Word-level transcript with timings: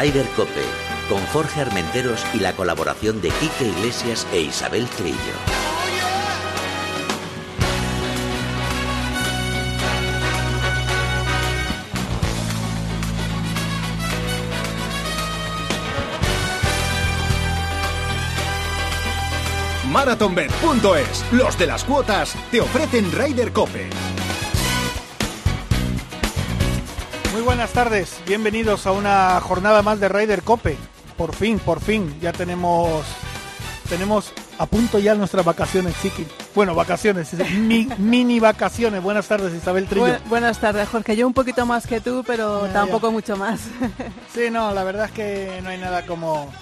Rider 0.00 0.26
Cope, 0.36 0.62
con 1.08 1.20
Jorge 1.32 1.60
Armenteros 1.60 2.24
y 2.32 2.38
la 2.38 2.52
colaboración 2.52 3.20
de 3.20 3.30
Quique 3.30 3.66
Iglesias 3.66 4.28
e 4.32 4.42
Isabel 4.42 4.86
Trillo. 4.90 5.16
Marathonbet.es, 19.90 21.24
los 21.32 21.58
de 21.58 21.66
las 21.66 21.82
cuotas, 21.82 22.36
te 22.52 22.60
ofrecen 22.60 23.10
Rider 23.10 23.52
Cope. 23.52 23.90
Buenas 27.58 27.74
tardes, 27.74 28.20
bienvenidos 28.24 28.86
a 28.86 28.92
una 28.92 29.40
jornada 29.40 29.82
más 29.82 29.98
de 29.98 30.08
Ryder 30.08 30.44
Cope. 30.44 30.76
Por 31.16 31.34
fin, 31.34 31.58
por 31.58 31.80
fin, 31.80 32.16
ya 32.20 32.32
tenemos 32.32 33.04
tenemos 33.88 34.32
a 34.58 34.66
punto 34.66 35.00
ya 35.00 35.16
nuestras 35.16 35.44
vacaciones, 35.44 36.00
chiqui. 36.00 36.24
Bueno, 36.54 36.76
vacaciones, 36.76 37.32
mini 37.98 38.38
vacaciones. 38.38 39.02
Buenas 39.02 39.26
tardes, 39.26 39.52
Isabel 39.54 39.88
Trillo. 39.88 40.18
buenas 40.28 40.60
tardes, 40.60 40.88
Jorge. 40.88 41.16
Yo 41.16 41.26
un 41.26 41.34
poquito 41.34 41.66
más 41.66 41.88
que 41.88 42.00
tú, 42.00 42.22
pero 42.24 42.60
tampoco 42.68 43.10
mucho 43.10 43.36
más. 43.36 43.58
sí, 44.32 44.50
no, 44.52 44.72
la 44.72 44.84
verdad 44.84 45.06
es 45.06 45.10
que 45.10 45.60
no 45.60 45.70
hay 45.70 45.78
nada 45.78 46.06
como 46.06 46.52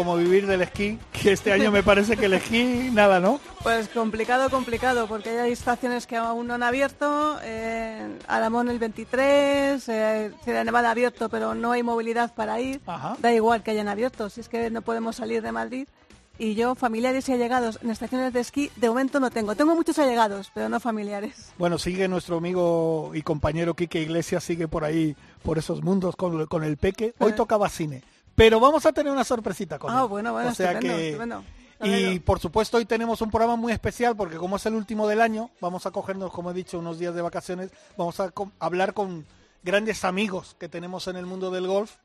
como 0.00 0.16
vivir 0.16 0.46
del 0.46 0.62
esquí, 0.62 0.98
que 1.12 1.32
este 1.32 1.52
año 1.52 1.70
me 1.70 1.82
parece 1.82 2.16
que 2.16 2.24
el 2.24 2.32
esquí 2.32 2.88
nada, 2.90 3.20
¿no? 3.20 3.38
Pues 3.62 3.86
complicado, 3.88 4.48
complicado, 4.48 5.06
porque 5.06 5.28
hay 5.38 5.52
estaciones 5.52 6.06
que 6.06 6.16
aún 6.16 6.46
no 6.46 6.54
han 6.54 6.62
abierto, 6.62 7.38
eh, 7.42 8.08
Alamón 8.26 8.70
el 8.70 8.78
23, 8.78 9.86
eh, 9.90 10.32
Nevada 10.46 10.88
ha 10.88 10.92
abierto, 10.92 11.28
pero 11.28 11.54
no 11.54 11.72
hay 11.72 11.82
movilidad 11.82 12.32
para 12.34 12.58
ir, 12.62 12.80
da 13.18 13.34
igual 13.34 13.62
que 13.62 13.72
hayan 13.72 13.88
abierto, 13.88 14.30
si 14.30 14.40
es 14.40 14.48
que 14.48 14.70
no 14.70 14.80
podemos 14.80 15.16
salir 15.16 15.42
de 15.42 15.52
Madrid. 15.52 15.86
Y 16.38 16.54
yo, 16.54 16.74
familiares 16.74 17.28
y 17.28 17.34
allegados 17.34 17.78
en 17.82 17.90
estaciones 17.90 18.32
de 18.32 18.40
esquí, 18.40 18.70
de 18.76 18.88
momento 18.88 19.20
no 19.20 19.30
tengo. 19.30 19.54
Tengo 19.54 19.74
muchos 19.74 19.98
allegados, 19.98 20.50
pero 20.54 20.70
no 20.70 20.80
familiares. 20.80 21.52
Bueno, 21.58 21.76
sigue 21.76 22.08
nuestro 22.08 22.38
amigo 22.38 23.10
y 23.12 23.20
compañero 23.20 23.74
Quique 23.74 24.00
Iglesias, 24.00 24.44
sigue 24.44 24.66
por 24.66 24.84
ahí, 24.84 25.14
por 25.42 25.58
esos 25.58 25.82
mundos 25.82 26.16
con, 26.16 26.46
con 26.46 26.64
el 26.64 26.78
peque. 26.78 27.12
Hoy 27.18 27.32
eh. 27.32 27.34
tocaba 27.34 27.68
cine. 27.68 28.02
Pero 28.40 28.58
vamos 28.58 28.86
a 28.86 28.92
tener 28.92 29.12
una 29.12 29.22
sorpresita 29.22 29.78
con 29.78 29.92
ah, 29.92 30.04
bueno, 30.04 30.32
bueno, 30.32 30.48
o 30.48 30.54
sea 30.54 30.78
que... 30.78 31.14
Y 31.82 32.20
por 32.20 32.40
supuesto 32.40 32.78
hoy 32.78 32.86
tenemos 32.86 33.20
un 33.20 33.30
programa 33.30 33.56
muy 33.56 33.70
especial 33.70 34.16
porque 34.16 34.38
como 34.38 34.56
es 34.56 34.64
el 34.64 34.72
último 34.72 35.06
del 35.06 35.20
año, 35.20 35.50
vamos 35.60 35.84
a 35.84 35.90
cogernos, 35.90 36.32
como 36.32 36.50
he 36.50 36.54
dicho, 36.54 36.78
unos 36.78 36.98
días 36.98 37.14
de 37.14 37.20
vacaciones, 37.20 37.70
vamos 37.98 38.18
a 38.18 38.32
hablar 38.58 38.94
con 38.94 39.26
grandes 39.62 40.06
amigos 40.06 40.56
que 40.58 40.70
tenemos 40.70 41.06
en 41.06 41.16
el 41.16 41.26
mundo 41.26 41.50
del 41.50 41.66
golf 41.66 41.96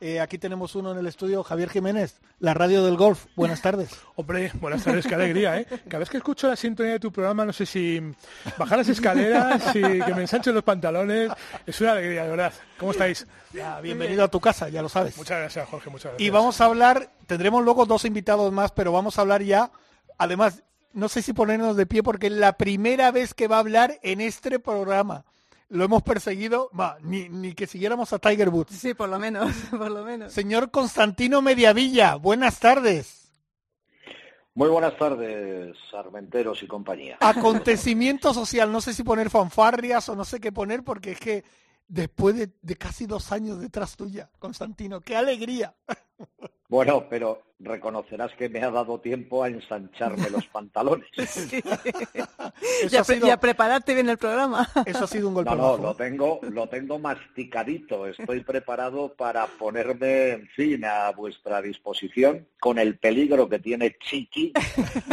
eh, 0.00 0.20
aquí 0.20 0.38
tenemos 0.38 0.74
uno 0.74 0.92
en 0.92 0.98
el 0.98 1.06
estudio, 1.06 1.42
Javier 1.42 1.70
Jiménez, 1.70 2.20
la 2.38 2.54
radio 2.54 2.84
del 2.84 2.96
golf. 2.96 3.26
Buenas 3.34 3.62
tardes. 3.62 3.90
Hombre, 4.16 4.50
buenas 4.54 4.84
tardes, 4.84 5.06
qué 5.06 5.14
alegría, 5.14 5.58
¿eh? 5.58 5.66
Cada 5.88 6.00
vez 6.00 6.10
que 6.10 6.18
escucho 6.18 6.48
la 6.48 6.56
sintonía 6.56 6.92
de 6.92 7.00
tu 7.00 7.10
programa, 7.10 7.44
no 7.44 7.52
sé 7.52 7.66
si 7.66 8.00
bajar 8.58 8.78
las 8.78 8.88
escaleras, 8.88 9.74
y 9.74 9.80
que 9.80 10.14
me 10.14 10.22
ensanchen 10.22 10.54
los 10.54 10.64
pantalones. 10.64 11.30
Es 11.66 11.80
una 11.80 11.92
alegría, 11.92 12.24
de 12.24 12.30
verdad. 12.30 12.52
¿Cómo 12.78 12.92
estáis? 12.92 13.26
bienvenido 13.82 14.24
a 14.24 14.28
tu 14.28 14.40
casa, 14.40 14.68
ya 14.68 14.82
lo 14.82 14.88
sabes. 14.88 15.16
Muchas 15.16 15.38
gracias, 15.38 15.68
Jorge, 15.68 15.88
muchas 15.88 16.12
gracias. 16.12 16.26
Y 16.26 16.30
vamos 16.30 16.60
a 16.60 16.66
hablar, 16.66 17.10
tendremos 17.26 17.64
luego 17.64 17.86
dos 17.86 18.04
invitados 18.04 18.52
más, 18.52 18.72
pero 18.72 18.92
vamos 18.92 19.18
a 19.18 19.22
hablar 19.22 19.42
ya, 19.42 19.70
además, 20.18 20.62
no 20.92 21.08
sé 21.08 21.22
si 21.22 21.32
ponernos 21.32 21.76
de 21.76 21.86
pie 21.86 22.02
porque 22.02 22.26
es 22.26 22.34
la 22.34 22.58
primera 22.58 23.10
vez 23.10 23.34
que 23.34 23.48
va 23.48 23.56
a 23.56 23.60
hablar 23.60 23.98
en 24.02 24.20
este 24.20 24.58
programa 24.58 25.24
lo 25.68 25.84
hemos 25.84 26.02
perseguido, 26.02 26.70
va, 26.78 26.98
ni, 27.02 27.28
ni 27.28 27.54
que 27.54 27.66
siguiéramos 27.66 28.12
a 28.12 28.18
Tiger 28.18 28.48
Woods. 28.48 28.74
Sí, 28.74 28.94
por 28.94 29.08
lo 29.08 29.18
menos, 29.18 29.52
por 29.70 29.90
lo 29.90 30.04
menos. 30.04 30.32
Señor 30.32 30.70
Constantino 30.70 31.42
Mediavilla, 31.42 32.16
buenas 32.16 32.60
tardes. 32.60 33.32
Muy 34.54 34.70
buenas 34.70 34.96
tardes, 34.96 35.76
Armenteros 35.92 36.62
y 36.62 36.66
compañía. 36.66 37.18
Acontecimiento 37.20 38.32
social, 38.32 38.72
no 38.72 38.80
sé 38.80 38.94
si 38.94 39.02
poner 39.02 39.28
fanfarrias 39.28 40.08
o 40.08 40.16
no 40.16 40.24
sé 40.24 40.40
qué 40.40 40.50
poner, 40.50 40.82
porque 40.82 41.12
es 41.12 41.20
que 41.20 41.44
después 41.88 42.36
de, 42.36 42.50
de 42.62 42.76
casi 42.76 43.06
dos 43.06 43.32
años 43.32 43.60
detrás 43.60 43.96
tuya, 43.96 44.30
Constantino, 44.38 45.02
qué 45.02 45.14
alegría. 45.14 45.74
Bueno, 46.68 47.06
pero 47.08 47.42
reconocerás 47.58 48.32
que 48.34 48.48
me 48.48 48.62
ha 48.62 48.70
dado 48.70 49.00
tiempo 49.00 49.42
a 49.42 49.48
ensancharme 49.48 50.28
los 50.30 50.46
pantalones. 50.52 51.08
y, 52.90 53.30
a 53.30 53.40
prepararte 53.40 53.94
bien 53.94 54.08
el 54.08 54.18
programa. 54.18 54.68
Eso 54.84 55.04
ha 55.04 55.06
sido 55.06 55.28
un 55.28 55.34
golpe. 55.34 55.54
No, 55.54 55.76
no, 55.76 55.82
lo 55.82 55.94
tengo, 55.94 56.40
lo 56.42 56.68
tengo 56.68 56.98
masticadito. 56.98 58.06
Estoy 58.06 58.40
preparado 58.40 59.14
para 59.14 59.46
ponerme, 59.46 60.30
en 60.30 60.48
fin, 60.48 60.84
a 60.84 61.10
vuestra 61.12 61.62
disposición 61.62 62.46
con 62.60 62.78
el 62.78 62.98
peligro 62.98 63.48
que 63.48 63.58
tiene 63.58 63.96
Chiqui 63.98 64.52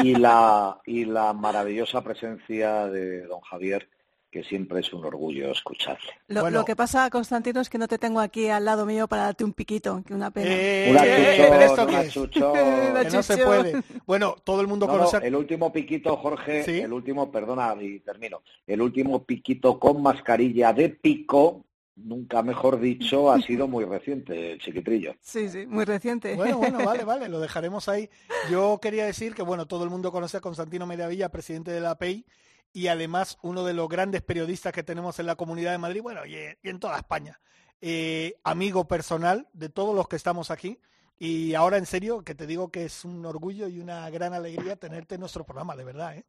y 0.03 0.15
la, 0.15 0.81
y 0.85 1.05
la 1.05 1.33
maravillosa 1.33 2.03
presencia 2.03 2.87
de 2.87 3.25
don 3.25 3.41
Javier 3.41 3.89
que 4.33 4.43
siempre 4.43 4.79
es 4.79 4.91
un 4.91 5.05
orgullo 5.05 5.51
escucharle. 5.51 6.09
Lo, 6.27 6.65
que 6.65 6.75
pasa, 6.75 7.07
Constantino, 7.11 7.61
es 7.61 7.69
que 7.69 7.77
no 7.77 7.87
te 7.87 7.99
tengo 7.99 8.19
aquí 8.19 8.49
al 8.49 8.65
lado 8.65 8.83
mío 8.83 9.07
para 9.07 9.25
darte 9.25 9.43
un 9.43 9.53
piquito, 9.53 10.01
que 10.03 10.15
una 10.15 10.31
pena. 10.31 10.49
Eh, 10.49 10.89
una 10.89 12.09
chuchón, 12.09 12.53
que 13.03 13.09
no 13.11 13.21
se 13.21 13.37
puede. 13.37 13.83
Bueno, 14.07 14.35
todo 14.43 14.61
el 14.61 14.67
mundo 14.67 14.87
conoce... 14.87 15.17
el 15.17 15.35
último 15.35 15.71
piquito, 15.71 16.17
Jorge, 16.17 16.81
el 16.81 16.91
último, 16.91 17.31
perdona 17.31 17.75
y 17.79 17.99
termino, 17.99 18.41
el 18.65 18.81
último 18.81 19.23
piquito 19.23 19.77
con 19.77 20.01
mascarilla 20.01 20.73
de 20.73 20.89
pico, 20.89 21.63
nunca 21.95 22.41
mejor 22.41 22.79
dicho, 22.79 23.31
ha 23.31 23.39
sido 23.43 23.67
muy 23.67 23.85
reciente, 23.85 24.53
el 24.53 24.59
chiquitrillo. 24.59 25.13
Sí, 25.21 25.47
sí, 25.47 25.67
muy 25.67 25.85
reciente. 25.85 26.33
Bueno, 26.33 26.57
bueno, 26.57 26.79
vale, 26.83 27.03
vale, 27.03 27.29
lo 27.29 27.39
dejaremos 27.39 27.87
ahí. 27.87 28.09
Yo 28.49 28.79
quería 28.81 29.05
decir 29.05 29.35
que, 29.35 29.43
bueno, 29.43 29.67
todo 29.67 29.83
el 29.83 29.91
mundo 29.91 30.11
conoce 30.11 30.37
a 30.37 30.41
Constantino 30.41 30.87
Mediavilla, 30.87 31.29
presidente 31.29 31.69
de 31.69 31.81
la 31.81 31.91
API, 31.91 32.25
y 32.73 32.87
además 32.87 33.37
uno 33.43 33.63
de 33.63 33.73
los 33.73 33.87
grandes 33.87 34.23
periodistas 34.23 34.73
que 34.73 34.83
tenemos 34.83 35.19
en 35.19 35.27
la 35.27 35.35
Comunidad 35.35 35.71
de 35.71 35.77
Madrid, 35.77 36.01
bueno, 36.01 36.25
y, 36.25 36.35
en 36.63 36.79
toda 36.79 36.97
España. 36.97 37.39
Eh, 37.79 38.35
amigo 38.43 38.87
personal 38.87 39.47
de 39.53 39.69
todos 39.69 39.95
los 39.95 40.07
que 40.07 40.15
estamos 40.15 40.49
aquí. 40.51 40.79
Y 41.19 41.53
ahora 41.53 41.77
en 41.77 41.85
serio, 41.85 42.23
que 42.23 42.33
te 42.33 42.47
digo 42.47 42.71
que 42.71 42.85
es 42.85 43.05
un 43.05 43.25
orgullo 43.25 43.67
y 43.67 43.79
una 43.79 44.09
gran 44.09 44.33
alegría 44.33 44.75
tenerte 44.75 45.15
en 45.15 45.21
nuestro 45.21 45.45
programa, 45.45 45.75
de 45.75 45.83
verdad, 45.83 46.17
¿eh? 46.17 46.25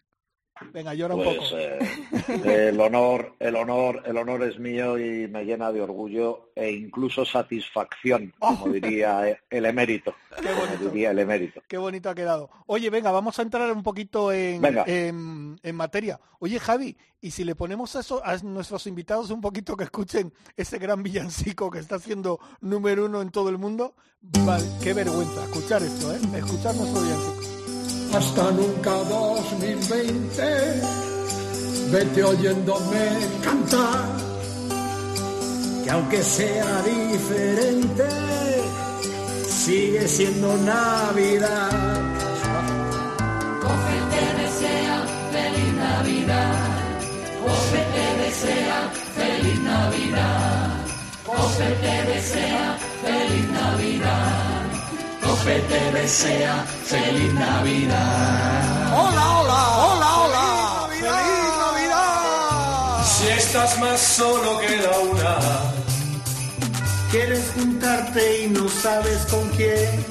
Venga, 0.72 0.94
llora 0.94 1.16
un 1.16 1.24
pues, 1.24 1.36
poco. 1.36 1.56
Eh, 1.56 2.68
el 2.68 2.80
honor, 2.80 3.34
el 3.40 3.56
honor, 3.56 4.02
el 4.06 4.16
honor 4.16 4.44
es 4.44 4.58
mío 4.58 4.96
y 4.98 5.26
me 5.26 5.44
llena 5.44 5.72
de 5.72 5.80
orgullo 5.80 6.50
e 6.54 6.70
incluso 6.70 7.24
satisfacción, 7.24 8.32
como 8.38 8.68
diría 8.68 9.36
el 9.50 9.66
emérito. 9.66 10.14
Qué 10.40 10.52
bonito. 10.52 10.90
Diría 10.90 11.10
el 11.10 11.18
emérito. 11.18 11.60
Qué 11.66 11.76
bonito 11.76 12.08
ha 12.08 12.14
quedado. 12.14 12.50
Oye, 12.66 12.88
venga, 12.88 13.10
vamos 13.10 13.38
a 13.38 13.42
entrar 13.42 13.70
un 13.72 13.82
poquito 13.82 14.32
en, 14.32 14.64
en, 14.86 15.74
materia. 15.74 16.20
Oye, 16.38 16.60
Javi, 16.60 16.96
y 17.20 17.32
si 17.32 17.42
le 17.42 17.56
ponemos 17.56 17.94
eso 17.96 18.24
a 18.24 18.36
nuestros 18.38 18.86
invitados 18.86 19.30
un 19.30 19.40
poquito 19.40 19.76
que 19.76 19.84
escuchen 19.84 20.32
ese 20.56 20.78
gran 20.78 21.02
villancico 21.02 21.68
que 21.70 21.80
está 21.80 21.98
siendo 21.98 22.38
número 22.60 23.06
uno 23.06 23.22
en 23.22 23.30
todo 23.30 23.48
el 23.48 23.58
mundo, 23.58 23.96
vale, 24.20 24.64
qué 24.82 24.92
vergüenza 24.92 25.42
escuchar 25.44 25.82
esto, 25.82 26.14
¿eh? 26.14 26.20
Escuchar 26.36 26.74
nuestro 26.76 27.02
villancico 27.02 27.43
hasta 28.16 28.50
nunca 28.52 28.92
2020. 28.92 30.42
Vete 31.90 32.24
oyéndome 32.24 33.06
cantar, 33.42 34.04
que 35.84 35.90
aunque 35.90 36.22
sea 36.22 36.82
diferente, 36.82 38.08
sigue 39.48 40.06
siendo 40.08 40.56
Navidad. 40.58 42.00
Coge 43.62 43.98
te 44.12 44.42
desea 44.42 44.96
feliz 45.32 45.74
Navidad. 45.74 46.54
Coge 47.44 47.82
te 47.94 48.06
desea 48.22 48.92
feliz 49.16 49.60
Navidad. 49.60 50.68
Coge 51.26 51.68
te 51.82 52.12
desea 52.12 52.78
feliz 53.02 53.50
Navidad. 53.50 54.53
Te 55.44 55.92
desea 55.92 56.64
feliz 56.64 57.34
Navidad. 57.34 58.92
Hola, 58.96 59.40
hola, 59.40 59.78
hola, 59.84 60.16
hola. 60.22 60.88
¡Feliz 60.88 61.10
Navidad! 61.58 63.04
Si 63.04 63.28
estás 63.28 63.78
más 63.78 64.00
solo 64.00 64.58
que 64.60 64.76
la 64.78 64.98
una. 65.00 65.38
Quieres 67.10 67.52
juntarte 67.54 68.44
y 68.44 68.48
no 68.48 68.66
sabes 68.70 69.26
con 69.26 69.46
quién. 69.50 70.06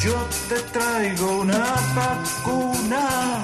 Yo 0.00 0.14
te 0.48 0.60
traigo 0.70 1.40
una 1.40 1.74
vacuna. 1.96 3.42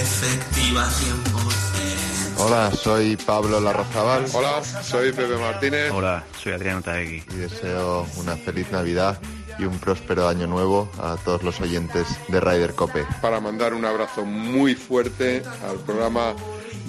Efectiva 0.00 0.88
100%. 0.88 2.38
Hola, 2.38 2.72
soy 2.72 3.16
Pablo 3.16 3.60
Larrazabal. 3.60 4.24
Hola, 4.32 4.62
soy 4.82 5.12
Pepe 5.12 5.36
Martínez. 5.36 5.92
Hola, 5.92 6.24
soy 6.42 6.54
Adriano 6.54 6.80
Taegui. 6.80 7.22
Y 7.30 7.34
deseo 7.34 8.06
una 8.16 8.36
feliz 8.38 8.70
Navidad 8.72 9.20
y 9.58 9.64
un 9.64 9.78
próspero 9.78 10.28
año 10.28 10.46
nuevo 10.46 10.90
a 10.98 11.16
todos 11.16 11.42
los 11.42 11.60
oyentes 11.60 12.06
de 12.28 12.40
Ryder 12.40 12.74
Cope. 12.74 13.04
Para 13.20 13.40
mandar 13.40 13.74
un 13.74 13.84
abrazo 13.84 14.24
muy 14.24 14.74
fuerte 14.74 15.42
al 15.68 15.78
programa 15.78 16.34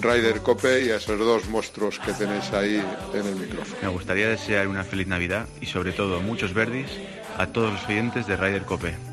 Ryder 0.00 0.42
Cope 0.42 0.84
y 0.84 0.90
a 0.90 0.96
esos 0.96 1.18
dos 1.18 1.48
monstruos 1.48 1.98
que 1.98 2.12
tenéis 2.12 2.52
ahí 2.52 2.82
en 3.14 3.26
el 3.26 3.36
micrófono. 3.36 3.76
Me 3.82 3.88
gustaría 3.88 4.28
desear 4.28 4.68
una 4.68 4.84
feliz 4.84 5.06
Navidad 5.06 5.46
y 5.60 5.66
sobre 5.66 5.92
todo 5.92 6.20
muchos 6.20 6.54
verdis 6.54 6.88
a 7.38 7.46
todos 7.46 7.72
los 7.72 7.82
clientes 7.82 8.26
de 8.26 8.36
Ryder 8.36 8.62
Cope. 8.64 9.11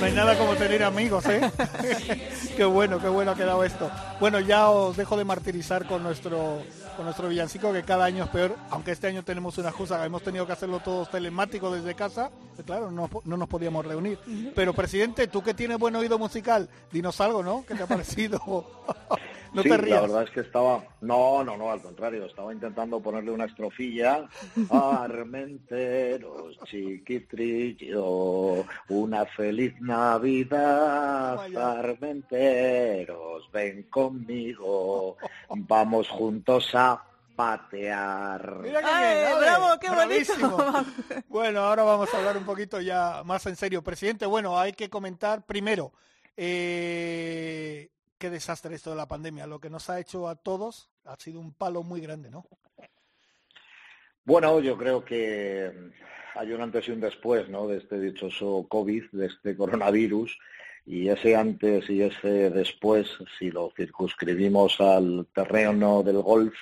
No 0.00 0.06
hay 0.06 0.12
nada 0.12 0.36
como 0.38 0.54
tener 0.54 0.82
amigos, 0.82 1.26
¿eh? 1.26 1.40
qué 2.56 2.64
bueno, 2.64 2.98
qué 3.00 3.08
bueno 3.08 3.32
ha 3.32 3.34
quedado 3.34 3.64
esto. 3.64 3.90
Bueno, 4.18 4.40
ya 4.40 4.70
os 4.70 4.96
dejo 4.96 5.16
de 5.16 5.24
martirizar 5.24 5.86
con 5.86 6.02
nuestro 6.02 6.62
con 6.96 7.06
nuestro 7.06 7.28
villancico, 7.28 7.72
que 7.72 7.82
cada 7.82 8.04
año 8.04 8.24
es 8.24 8.30
peor, 8.30 8.56
aunque 8.68 8.90
este 8.92 9.06
año 9.06 9.22
tenemos 9.22 9.56
una 9.56 9.70
excusa, 9.70 10.04
hemos 10.04 10.22
tenido 10.22 10.46
que 10.46 10.52
hacerlo 10.52 10.80
todos 10.80 11.10
telemático 11.10 11.72
desde 11.72 11.94
casa, 11.94 12.30
pues 12.54 12.66
claro, 12.66 12.90
no, 12.90 13.08
no, 13.24 13.36
nos 13.38 13.48
podíamos 13.48 13.86
reunir. 13.86 14.18
Pero, 14.54 14.74
presidente, 14.74 15.26
tú 15.26 15.42
que 15.42 15.54
tienes 15.54 15.78
buen 15.78 15.96
oído 15.96 16.18
musical, 16.18 16.68
dinos 16.92 17.18
algo, 17.22 17.42
¿no? 17.42 17.64
¿Qué 17.66 17.74
te 17.74 17.84
ha 17.84 17.86
parecido? 17.86 18.42
No 19.52 19.62
te 19.62 19.76
rías. 19.76 20.00
La 20.00 20.06
verdad 20.06 20.22
es 20.24 20.30
que 20.30 20.40
estaba, 20.40 20.84
no, 21.00 21.42
no, 21.44 21.56
no, 21.56 21.70
al 21.70 21.80
contrario, 21.82 22.26
estaba 22.26 22.52
intentando 22.52 23.00
ponerle 23.00 23.30
una 23.30 23.46
estrofilla. 23.46 24.28
Armenteros, 24.70 26.58
chiquitrillo, 26.64 28.04
una 28.88 29.26
feliz 29.26 29.74
Navidad. 29.80 31.38
Armenteros, 31.56 33.50
ven 33.52 33.84
conmigo, 33.84 35.16
vamos 35.48 36.08
juntos 36.08 36.70
a 36.74 37.02
patear. 37.40 38.58
Mira 38.60 38.80
qué 38.80 39.34
bravo, 39.38 39.78
qué 39.80 39.88
bonito. 39.88 40.84
bueno, 41.28 41.60
ahora 41.60 41.82
vamos 41.84 42.12
a 42.12 42.18
hablar 42.18 42.36
un 42.36 42.44
poquito 42.44 42.80
ya 42.82 43.22
más 43.24 43.46
en 43.46 43.56
serio. 43.56 43.82
Presidente, 43.82 44.26
bueno, 44.26 44.58
hay 44.58 44.74
que 44.74 44.90
comentar 44.90 45.46
primero. 45.46 45.92
Eh, 46.36 47.88
qué 48.20 48.30
desastre 48.30 48.74
esto 48.76 48.90
de 48.90 48.96
la 48.96 49.08
pandemia. 49.08 49.46
Lo 49.46 49.58
que 49.58 49.70
nos 49.70 49.88
ha 49.90 49.98
hecho 49.98 50.28
a 50.28 50.36
todos 50.36 50.90
ha 51.04 51.16
sido 51.16 51.40
un 51.40 51.54
palo 51.54 51.82
muy 51.82 52.00
grande, 52.00 52.30
¿no? 52.30 52.46
Bueno, 54.24 54.60
yo 54.60 54.76
creo 54.76 55.02
que 55.04 55.72
hay 56.34 56.52
un 56.52 56.60
antes 56.60 56.86
y 56.86 56.92
un 56.92 57.00
después, 57.00 57.48
¿no? 57.48 57.66
De 57.66 57.78
este 57.78 57.98
dichoso 57.98 58.66
COVID, 58.68 59.04
de 59.12 59.26
este 59.26 59.56
coronavirus. 59.56 60.38
Y 60.84 61.08
ese 61.08 61.34
antes 61.34 61.88
y 61.88 62.02
ese 62.02 62.50
después, 62.50 63.08
si 63.38 63.50
lo 63.50 63.72
circunscribimos 63.74 64.80
al 64.80 65.26
terreno 65.34 66.02
del 66.02 66.20
golf, 66.20 66.54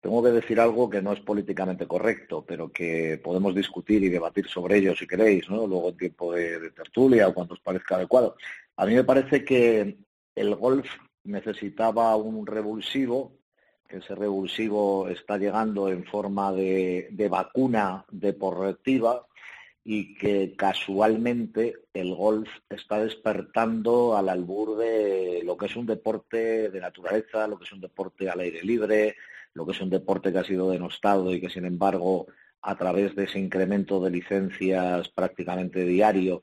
tengo 0.00 0.22
que 0.22 0.30
decir 0.30 0.60
algo 0.60 0.88
que 0.88 1.02
no 1.02 1.12
es 1.12 1.20
políticamente 1.20 1.88
correcto, 1.88 2.44
pero 2.46 2.70
que 2.70 3.20
podemos 3.22 3.54
discutir 3.54 4.04
y 4.04 4.10
debatir 4.10 4.46
sobre 4.46 4.76
ello 4.76 4.94
si 4.94 5.06
queréis, 5.06 5.48
¿no? 5.50 5.66
Luego 5.66 5.88
en 5.88 5.96
tiempo 5.96 6.32
de, 6.32 6.60
de 6.60 6.70
tertulia 6.70 7.26
o 7.26 7.34
cuando 7.34 7.54
os 7.54 7.60
parezca 7.60 7.96
adecuado. 7.96 8.36
A 8.76 8.86
mí 8.86 8.94
me 8.94 9.04
parece 9.04 9.44
que 9.44 10.04
el 10.34 10.54
golf 10.54 10.86
necesitaba 11.24 12.16
un 12.16 12.46
revulsivo, 12.46 13.38
que 13.88 13.98
ese 13.98 14.14
revulsivo 14.14 15.08
está 15.08 15.38
llegando 15.38 15.88
en 15.88 16.04
forma 16.04 16.52
de, 16.52 17.28
vacuna 17.30 18.04
deportiva 18.10 19.26
y 19.84 20.14
que 20.14 20.54
casualmente 20.56 21.76
el 21.92 22.14
golf 22.14 22.48
está 22.70 23.02
despertando 23.02 24.16
al 24.16 24.30
albur 24.30 24.78
de 24.78 25.42
lo 25.44 25.56
que 25.56 25.66
es 25.66 25.76
un 25.76 25.86
deporte 25.86 26.70
de 26.70 26.80
naturaleza, 26.80 27.46
lo 27.46 27.58
que 27.58 27.64
es 27.64 27.72
un 27.72 27.82
deporte 27.82 28.30
al 28.30 28.40
aire 28.40 28.62
libre, 28.62 29.16
lo 29.52 29.66
que 29.66 29.72
es 29.72 29.80
un 29.80 29.90
deporte 29.90 30.32
que 30.32 30.38
ha 30.38 30.44
sido 30.44 30.70
denostado 30.70 31.34
y 31.34 31.40
que 31.40 31.50
sin 31.50 31.66
embargo 31.66 32.26
a 32.62 32.76
través 32.76 33.14
de 33.14 33.24
ese 33.24 33.38
incremento 33.38 34.00
de 34.00 34.10
licencias 34.10 35.10
prácticamente 35.10 35.84
diario 35.84 36.42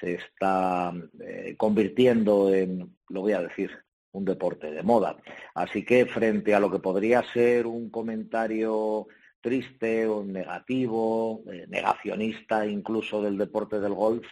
se 0.00 0.14
está 0.14 0.92
eh, 1.20 1.54
convirtiendo 1.56 2.52
en, 2.52 2.96
lo 3.08 3.20
voy 3.20 3.32
a 3.32 3.42
decir, 3.42 3.70
un 4.12 4.24
deporte 4.24 4.70
de 4.70 4.82
moda. 4.82 5.16
Así 5.54 5.84
que 5.84 6.06
frente 6.06 6.54
a 6.54 6.60
lo 6.60 6.70
que 6.70 6.78
podría 6.78 7.22
ser 7.32 7.66
un 7.66 7.90
comentario 7.90 9.06
triste 9.40 10.06
o 10.06 10.24
negativo, 10.24 11.44
eh, 11.52 11.66
negacionista 11.68 12.66
incluso 12.66 13.22
del 13.22 13.38
deporte 13.38 13.78
del 13.78 13.94
golf, 13.94 14.26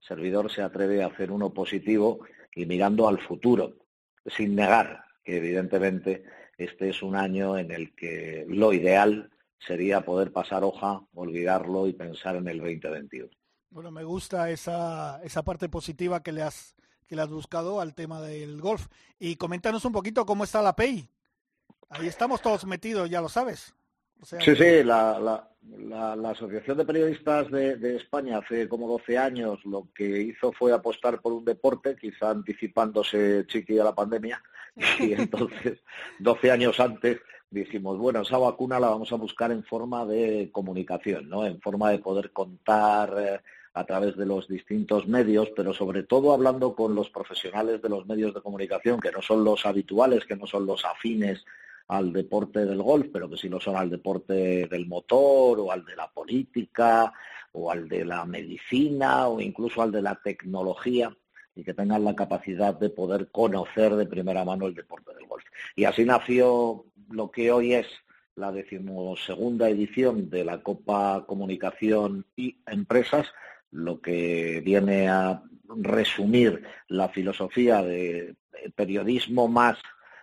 servidor 0.00 0.50
se 0.50 0.62
atreve 0.62 1.02
a 1.02 1.06
hacer 1.06 1.30
uno 1.30 1.52
positivo 1.54 2.20
y 2.54 2.66
mirando 2.66 3.08
al 3.08 3.20
futuro, 3.20 3.76
sin 4.26 4.54
negar 4.54 5.04
que 5.24 5.36
evidentemente 5.36 6.24
este 6.58 6.90
es 6.90 7.02
un 7.02 7.16
año 7.16 7.56
en 7.56 7.70
el 7.70 7.94
que 7.94 8.44
lo 8.48 8.72
ideal 8.72 9.30
sería 9.58 10.00
poder 10.02 10.32
pasar 10.32 10.64
hoja, 10.64 11.00
olvidarlo 11.14 11.86
y 11.86 11.92
pensar 11.92 12.36
en 12.36 12.48
el 12.48 12.58
2021. 12.58 13.39
Bueno, 13.70 13.90
me 13.90 14.04
gusta 14.04 14.50
esa, 14.50 15.20
esa 15.22 15.42
parte 15.42 15.68
positiva 15.68 16.22
que 16.22 16.32
le 16.32 16.42
has 16.42 16.74
que 17.06 17.16
le 17.16 17.22
has 17.22 17.30
buscado 17.30 17.80
al 17.80 17.92
tema 17.92 18.20
del 18.20 18.60
golf. 18.60 18.86
Y 19.18 19.34
coméntanos 19.34 19.84
un 19.84 19.92
poquito 19.92 20.24
cómo 20.24 20.44
está 20.44 20.62
la 20.62 20.76
PEI. 20.76 21.08
Ahí 21.88 22.06
estamos 22.06 22.40
todos 22.40 22.64
metidos, 22.66 23.10
ya 23.10 23.20
lo 23.20 23.28
sabes. 23.28 23.74
sí, 24.22 24.54
sí, 24.54 24.84
la, 24.84 25.18
la, 25.18 26.14
la, 26.14 26.30
Asociación 26.30 26.78
de 26.78 26.84
Periodistas 26.84 27.50
de, 27.50 27.76
de, 27.76 27.96
España 27.96 28.38
hace 28.38 28.68
como 28.68 28.88
12 28.88 29.18
años 29.18 29.58
lo 29.64 29.88
que 29.92 30.20
hizo 30.20 30.52
fue 30.52 30.72
apostar 30.72 31.20
por 31.20 31.32
un 31.32 31.44
deporte, 31.44 31.96
quizá 31.96 32.30
anticipándose 32.30 33.44
chiqui 33.48 33.80
a 33.80 33.84
la 33.84 33.94
pandemia, 33.94 34.40
y 35.00 35.12
entonces 35.12 35.80
12 36.20 36.50
años 36.52 36.78
antes 36.78 37.18
dijimos, 37.50 37.98
bueno, 37.98 38.20
esa 38.20 38.38
vacuna 38.38 38.78
la 38.78 38.90
vamos 38.90 39.10
a 39.10 39.16
buscar 39.16 39.50
en 39.50 39.64
forma 39.64 40.06
de 40.06 40.50
comunicación, 40.52 41.28
¿no? 41.28 41.44
En 41.44 41.60
forma 41.60 41.90
de 41.90 41.98
poder 41.98 42.30
contar 42.30 43.14
eh, 43.18 43.40
a 43.72 43.84
través 43.84 44.16
de 44.16 44.26
los 44.26 44.48
distintos 44.48 45.06
medios, 45.06 45.48
pero 45.54 45.72
sobre 45.72 46.02
todo 46.02 46.32
hablando 46.32 46.74
con 46.74 46.94
los 46.94 47.10
profesionales 47.10 47.80
de 47.80 47.88
los 47.88 48.06
medios 48.06 48.34
de 48.34 48.40
comunicación, 48.40 49.00
que 49.00 49.12
no 49.12 49.22
son 49.22 49.44
los 49.44 49.64
habituales, 49.64 50.24
que 50.24 50.36
no 50.36 50.46
son 50.46 50.66
los 50.66 50.84
afines 50.84 51.44
al 51.88 52.12
deporte 52.12 52.64
del 52.66 52.82
golf, 52.82 53.08
pero 53.12 53.28
que 53.28 53.36
sí 53.36 53.48
lo 53.48 53.60
son 53.60 53.76
al 53.76 53.90
deporte 53.90 54.66
del 54.66 54.86
motor 54.86 55.60
o 55.60 55.72
al 55.72 55.84
de 55.84 55.96
la 55.96 56.08
política 56.10 57.12
o 57.52 57.70
al 57.70 57.88
de 57.88 58.04
la 58.04 58.24
medicina 58.24 59.28
o 59.28 59.40
incluso 59.40 59.82
al 59.82 59.90
de 59.90 60.02
la 60.02 60.14
tecnología 60.14 61.14
y 61.54 61.64
que 61.64 61.74
tengan 61.74 62.04
la 62.04 62.14
capacidad 62.14 62.78
de 62.78 62.90
poder 62.90 63.30
conocer 63.30 63.94
de 63.96 64.06
primera 64.06 64.44
mano 64.44 64.66
el 64.66 64.74
deporte 64.74 65.12
del 65.14 65.26
golf. 65.26 65.44
Y 65.74 65.84
así 65.84 66.04
nació 66.04 66.86
lo 67.10 67.30
que 67.30 67.50
hoy 67.50 67.74
es 67.74 67.86
la 68.36 68.52
decimosegunda 68.52 69.68
edición 69.68 70.30
de 70.30 70.44
la 70.44 70.62
Copa 70.62 71.24
Comunicación 71.26 72.24
y 72.36 72.56
Empresas, 72.66 73.26
lo 73.70 74.00
que 74.00 74.62
viene 74.64 75.08
a 75.08 75.42
resumir 75.76 76.64
la 76.88 77.08
filosofía 77.08 77.82
de 77.82 78.34
periodismo 78.74 79.48
más 79.48 79.78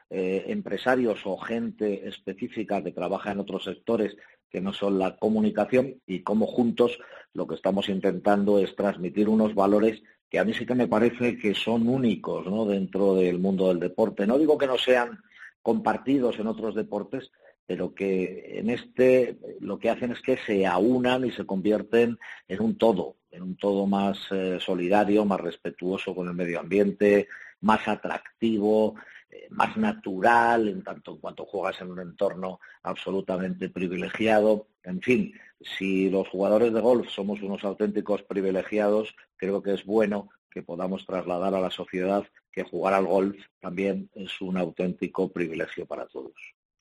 eh, 0.09 0.45
empresarios 0.47 1.19
o 1.25 1.37
gente 1.37 2.07
específica 2.07 2.83
que 2.83 2.91
trabaja 2.91 3.31
en 3.31 3.39
otros 3.39 3.65
sectores 3.65 4.15
que 4.49 4.61
no 4.61 4.71
son 4.71 4.99
la 4.99 5.17
comunicación 5.17 6.01
y 6.05 6.21
cómo 6.21 6.47
juntos 6.47 6.97
lo 7.33 7.45
que 7.45 7.55
estamos 7.55 7.89
intentando 7.89 8.59
es 8.59 8.75
transmitir 8.75 9.27
unos 9.27 9.53
valores 9.53 10.01
que 10.29 10.39
a 10.39 10.45
mí 10.45 10.53
sí 10.53 10.65
que 10.65 10.75
me 10.75 10.87
parece 10.87 11.37
que 11.37 11.53
son 11.53 11.87
únicos 11.87 12.45
dentro 12.67 13.15
del 13.15 13.39
mundo 13.39 13.67
del 13.67 13.79
deporte. 13.79 14.27
No 14.27 14.37
digo 14.37 14.57
que 14.57 14.67
no 14.67 14.77
sean 14.77 15.19
compartidos 15.61 16.39
en 16.39 16.47
otros 16.47 16.75
deportes, 16.75 17.31
pero 17.65 17.93
que 17.93 18.59
en 18.59 18.69
este 18.69 19.37
lo 19.59 19.77
que 19.77 19.89
hacen 19.89 20.11
es 20.11 20.21
que 20.21 20.37
se 20.37 20.65
aunan 20.65 21.25
y 21.25 21.31
se 21.31 21.45
convierten 21.45 22.17
en 22.47 22.61
un 22.61 22.77
todo, 22.77 23.17
en 23.37 23.43
un 23.43 23.55
todo 23.55 23.85
más 23.85 24.17
eh, 24.31 24.57
solidario, 24.59 25.23
más 25.23 25.39
respetuoso 25.39 26.13
con 26.13 26.27
el 26.27 26.33
medio 26.33 26.59
ambiente, 26.59 27.27
más 27.61 27.87
atractivo, 27.87 28.95
eh, 29.29 29.47
más 29.51 29.77
natural, 29.77 30.67
en 30.67 30.83
tanto 30.83 31.11
en 31.11 31.17
cuanto 31.19 31.45
juegas 31.45 31.79
en 31.81 31.91
un 31.91 31.99
entorno 31.99 32.59
absolutamente 32.81 33.69
privilegiado. 33.69 34.67
En 34.83 35.01
fin, 35.01 35.33
si 35.77 36.09
los 36.09 36.27
jugadores 36.29 36.73
de 36.73 36.81
golf 36.81 37.09
somos 37.09 37.41
unos 37.41 37.63
auténticos 37.63 38.23
privilegiados, 38.23 39.15
creo 39.35 39.61
que 39.61 39.75
es 39.75 39.85
bueno 39.85 40.29
que 40.49 40.63
podamos 40.63 41.05
trasladar 41.05 41.53
a 41.53 41.61
la 41.61 41.69
sociedad 41.69 42.25
que 42.51 42.63
jugar 42.63 42.95
al 42.95 43.05
golf 43.05 43.37
también 43.59 44.09
es 44.15 44.41
un 44.41 44.57
auténtico 44.57 45.31
privilegio 45.31 45.85
para 45.85 46.07
todos. 46.07 46.33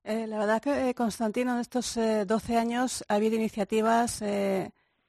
Eh, 0.04 0.26
la 0.26 0.38
verdad 0.38 0.62
que, 0.62 0.94
Constantino, 0.94 1.52
en 1.52 1.60
estos 1.60 1.96
12 1.96 2.56
años 2.56 3.04
ha 3.08 3.16
habido 3.16 3.34
iniciativas 3.34 4.22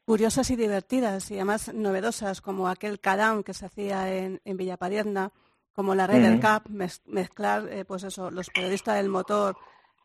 curiosas 0.07 0.49
y 0.51 0.55
divertidas 0.55 1.29
y 1.31 1.33
además 1.33 1.73
novedosas, 1.73 2.39
como 2.39 2.69
aquel 2.69 3.01
Cadam 3.01 3.43
que 3.43 3.53
se 3.53 3.65
hacía 3.65 4.15
en, 4.15 4.39
en 4.45 4.55
Villapadierna, 4.55 5.33
como 5.73 5.95
la 5.95 6.07
Ryder 6.07 6.39
Cup, 6.39 6.71
mezclar 7.07 7.67
eh, 7.69 7.83
pues 7.83 8.03
eso, 8.03 8.31
los 8.31 8.49
periodistas 8.49 8.95
del 8.95 9.09
motor 9.09 9.57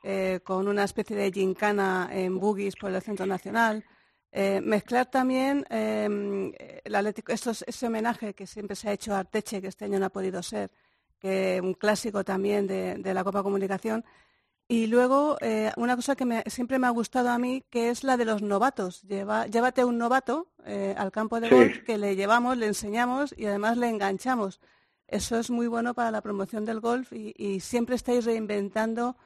eh, 0.02 0.40
con 0.42 0.66
una 0.66 0.82
especie 0.82 1.14
de 1.14 1.30
gincana 1.30 2.08
en 2.10 2.40
buggies 2.40 2.74
por 2.74 2.92
el 2.92 3.00
Centro 3.00 3.26
Nacional. 3.26 3.84
Eh, 4.32 4.60
mezclar 4.60 5.08
también 5.08 5.64
em, 5.70 6.52
el 6.82 6.94
Atlético, 6.96 7.30
ese 7.30 7.86
homenaje 7.86 8.34
que 8.34 8.48
siempre 8.48 8.74
se 8.74 8.88
ha 8.88 8.92
hecho 8.94 9.14
a 9.14 9.20
Arteche, 9.20 9.62
que 9.62 9.68
este 9.68 9.84
año 9.84 10.00
no 10.00 10.06
ha 10.06 10.10
podido 10.10 10.42
ser, 10.42 10.72
que 11.20 11.60
un 11.62 11.74
clásico 11.74 12.24
también 12.24 12.66
de, 12.66 12.96
de 12.96 13.14
la 13.14 13.22
Copa 13.22 13.44
Comunicación, 13.44 14.04
y 14.72 14.86
luego, 14.86 15.36
eh, 15.42 15.70
una 15.76 15.96
cosa 15.96 16.16
que 16.16 16.44
siempre 16.46 16.78
me 16.78 16.86
ha 16.86 16.90
gustado 16.90 17.28
a 17.28 17.38
mí, 17.38 17.62
que 17.68 17.90
es 17.90 18.04
la 18.04 18.16
de 18.16 18.24
los 18.24 18.40
novatos. 18.40 19.02
Lleva, 19.02 19.46
llévate 19.46 19.84
un 19.84 19.98
novato 19.98 20.50
eh, 20.64 20.94
al 20.96 21.12
campo 21.12 21.40
de 21.40 21.50
golf 21.50 21.82
que 21.84 21.98
le 21.98 22.16
llevamos, 22.16 22.56
le 22.56 22.68
enseñamos 22.68 23.34
y 23.36 23.44
además 23.44 23.76
le 23.76 23.90
enganchamos. 23.90 24.62
eso 25.08 25.38
es 25.38 25.50
muy 25.50 25.66
bueno 25.66 25.92
para 25.92 26.10
la 26.10 26.22
promoción 26.22 26.64
del 26.64 26.80
golf 26.80 27.12
y, 27.12 27.60
siempre 27.60 27.96
estáis 27.96 28.24
reinventando 28.24 29.18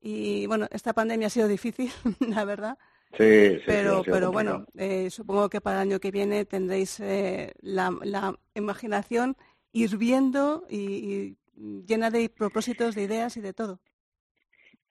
y 0.00 0.46
bueno, 0.46 0.68
esta 0.70 0.92
pandemia 0.92 1.26
ha 1.26 1.30
sido 1.30 1.48
difícil, 1.48 1.90
la 2.20 2.44
verdad. 2.44 2.78
Sí, 3.18 3.56
sí, 3.56 3.62
pero, 3.66 4.04
pero 4.04 4.30
bueno, 4.30 4.66
eh, 4.76 5.10
supongo 5.10 5.50
que 5.50 5.60
para 5.60 5.82
el 5.82 5.88
año 5.88 5.98
que 5.98 6.12
viene 6.12 6.44
tendréis 6.44 7.00
eh, 7.00 7.52
la, 7.60 8.38
imaginación 8.54 9.36
hirviendo 9.72 10.64
y 10.70 11.36
llena 11.56 12.10
de 12.12 12.28
propósitos, 12.28 12.94
de 12.94 13.02
ideas 13.02 13.36
y 13.36 13.40
de 13.40 13.52
todo. 13.52 13.80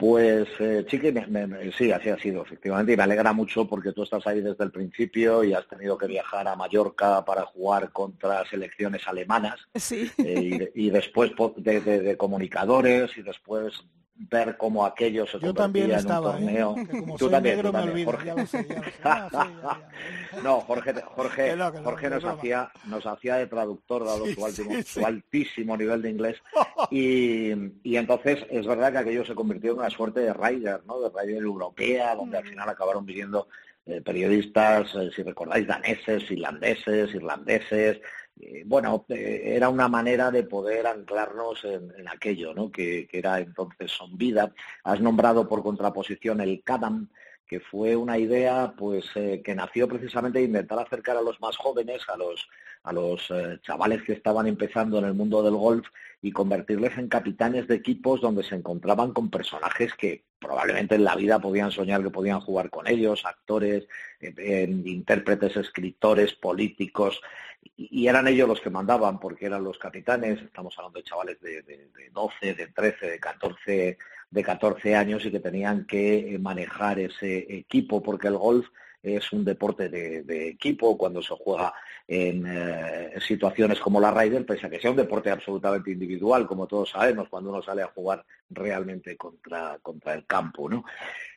Pues 0.01 0.48
eh, 0.58 0.84
Chiqui, 0.88 1.13
sí, 1.77 1.91
así 1.91 2.10
ha 2.10 2.17
sido, 2.17 2.41
efectivamente, 2.41 2.91
y 2.91 2.98
me 2.98 3.03
alegra 3.03 3.34
mucho 3.34 3.67
porque 3.67 3.91
tú 3.91 4.01
estás 4.01 4.25
ahí 4.25 4.41
desde 4.41 4.63
el 4.63 4.72
principio 4.72 5.43
y 5.43 5.53
has 5.53 5.67
tenido 5.67 5.96
que 5.96 6.08
viajar 6.08 6.48
a 6.48 6.55
Mallorca 6.55 7.24
para 7.24 7.43
jugar 7.46 7.91
contra 7.91 8.43
selecciones 8.50 9.08
alemanas 9.08 9.60
sí. 9.75 10.10
Eh, 10.17 10.72
y, 10.74 10.89
después 10.89 11.34
de, 11.58 12.17
comunicadores 12.17 13.15
y 13.15 13.22
después 13.22 13.79
ver 14.29 14.57
cómo 14.57 14.85
aquello 14.85 15.25
se 15.25 15.39
Yo 15.39 15.53
también 15.53 15.91
estaba, 15.91 16.37
en 16.37 16.43
un 16.43 16.53
torneo. 16.53 16.75
¿eh? 16.77 16.99
Como 16.99 17.17
tú 17.17 17.29
también, 17.29 17.55
negro, 17.57 17.73
me 17.73 18.05
Jorge. 18.05 18.33
no, 20.43 20.61
Jorge, 20.61 20.93
Jorge, 21.15 21.57
Jorge 21.83 22.09
nos 22.09 22.25
hacía 22.25 22.71
nos 22.85 23.05
hacía 23.05 23.35
de 23.35 23.47
traductor 23.47 24.05
dado 24.05 24.25
su, 24.27 25.05
altísimo 25.05 25.75
nivel 25.75 26.01
de 26.01 26.09
inglés 26.09 26.37
y, 26.91 27.51
y, 27.83 27.95
entonces 27.95 28.45
es 28.49 28.65
verdad 28.67 28.91
que 28.91 28.97
aquello 28.99 29.25
se 29.25 29.35
convirtió 29.35 29.71
en 29.71 29.79
una 29.79 29.89
suerte 29.89 30.21
de 30.21 30.33
rider, 30.33 30.81
¿no? 30.85 30.99
De 31.01 31.09
rider 31.09 31.43
europea, 31.43 32.15
donde 32.15 32.37
al 32.37 32.43
mm. 32.43 32.49
final 32.49 32.69
acabaron 32.69 33.05
viviendo 33.05 33.47
eh, 33.87 33.99
periodistas, 33.99 34.93
eh, 34.93 35.09
si 35.15 35.23
recordáis, 35.23 35.65
daneses, 35.65 36.23
finlandeses, 36.25 37.15
irlandeses, 37.15 37.99
eh, 38.41 38.63
bueno, 38.65 39.05
eh, 39.10 39.53
era 39.55 39.69
una 39.69 39.88
manera 39.88 40.31
de 40.31 40.43
poder 40.43 40.88
anclarnos 40.88 41.63
en, 41.63 42.07
aquello, 42.07 42.53
¿no? 42.53 42.71
Que, 42.71 43.07
era 43.12 43.39
entonces 43.39 43.91
Son 43.91 44.17
Vida. 44.17 44.51
Has 44.83 45.00
nombrado 45.00 45.48
por 45.48 45.62
contraposición 45.62 46.41
el 46.41 46.63
CADAM, 46.63 47.10
que 47.45 47.60
fue 47.60 47.95
una 47.95 48.17
idea 48.17 48.74
pues 48.75 49.05
eh, 49.15 49.41
que 49.43 49.53
nació 49.53 49.88
precisamente 49.88 50.39
de 50.39 50.45
intentar 50.45 50.79
acercar 50.79 51.17
a 51.17 51.21
los 51.21 51.39
más 51.39 51.55
jóvenes, 51.57 52.01
a 52.10 52.17
los, 52.17 52.48
a 52.83 52.93
los 52.93 53.31
chavales 53.62 54.01
que 54.03 54.13
estaban 54.13 54.48
empezando 54.48 54.98
en 54.98 55.05
el 55.05 55.13
mundo 55.13 55.43
del 55.43 55.55
golf 55.55 55.88
y 56.21 56.31
convertirles 56.31 56.98
en 56.98 57.10
capitanes 57.10 57.67
de 57.67 57.75
equipos 57.75 58.21
donde 58.21 58.43
se 58.43 58.55
encontraban 58.55 59.12
con 59.12 59.29
personajes 59.29 59.93
que 59.95 60.24
probablemente 60.39 60.95
en 60.95 61.03
la 61.03 61.15
vida 61.15 61.39
podían 61.39 61.71
soñar 61.71 62.01
que 62.01 62.10
podían 62.10 62.39
jugar 62.39 62.69
con 62.69 62.88
ellos, 62.88 63.25
actores, 63.25 63.88
intérpretes, 64.21 65.55
escritores, 65.57 66.33
políticos, 66.33 67.21
y 67.75 68.08
eran 68.08 68.27
ellos 68.27 68.48
los 68.48 68.62
que 68.62 68.70
mandaban 68.70 69.20
porque 69.20 69.46
eran 69.46 69.63
los 69.63 69.77
capitanes, 69.77 70.41
estamos 70.41 70.77
hablando 70.77 71.00
de 71.00 71.03
chavales 71.03 71.41
de, 71.41 71.62
de, 71.63 71.89
de 71.96 72.10
12, 72.12 72.53
de 72.53 72.68
13, 72.68 73.10
de 73.12 73.20
14, 73.20 73.98
de 74.30 74.44
14 74.44 74.96
años 74.96 75.25
y 75.25 75.32
que 75.32 75.39
tenían 75.39 75.86
que 75.86 76.36
eh, 76.36 76.39
manejar 76.39 77.00
ese 77.00 77.46
equipo 77.50 78.01
porque 78.01 78.27
el 78.27 78.38
golf 78.38 78.68
es 79.03 79.32
un 79.32 79.44
deporte 79.44 79.89
de, 79.89 80.48
equipo 80.48 80.98
cuando 80.98 81.22
se 81.22 81.34
juega 81.36 81.74
en 82.08 82.46
eh, 82.48 83.13
situaciones 83.20 83.80
como 83.80 84.00
la 84.00 84.12
Ryder, 84.12 84.46
pese 84.46 84.68
a 84.68 84.70
que 84.70 84.80
sea 84.80 84.91
un 84.91 84.98
deporte 84.98 85.32
absolutamente 85.32 85.91
individual, 85.91 86.46
como 86.46 86.68
todos 86.68 86.91
sabemos, 86.91 87.27
cuando 87.30 87.50
uno 87.50 87.63
sale 87.63 87.82
a 87.82 87.88
jugar 87.88 88.24
realmente 88.50 89.18
contra, 89.18 89.80
contra 89.82 90.13
el 90.13 90.25
campo, 90.25 90.70
¿no? 90.70 90.84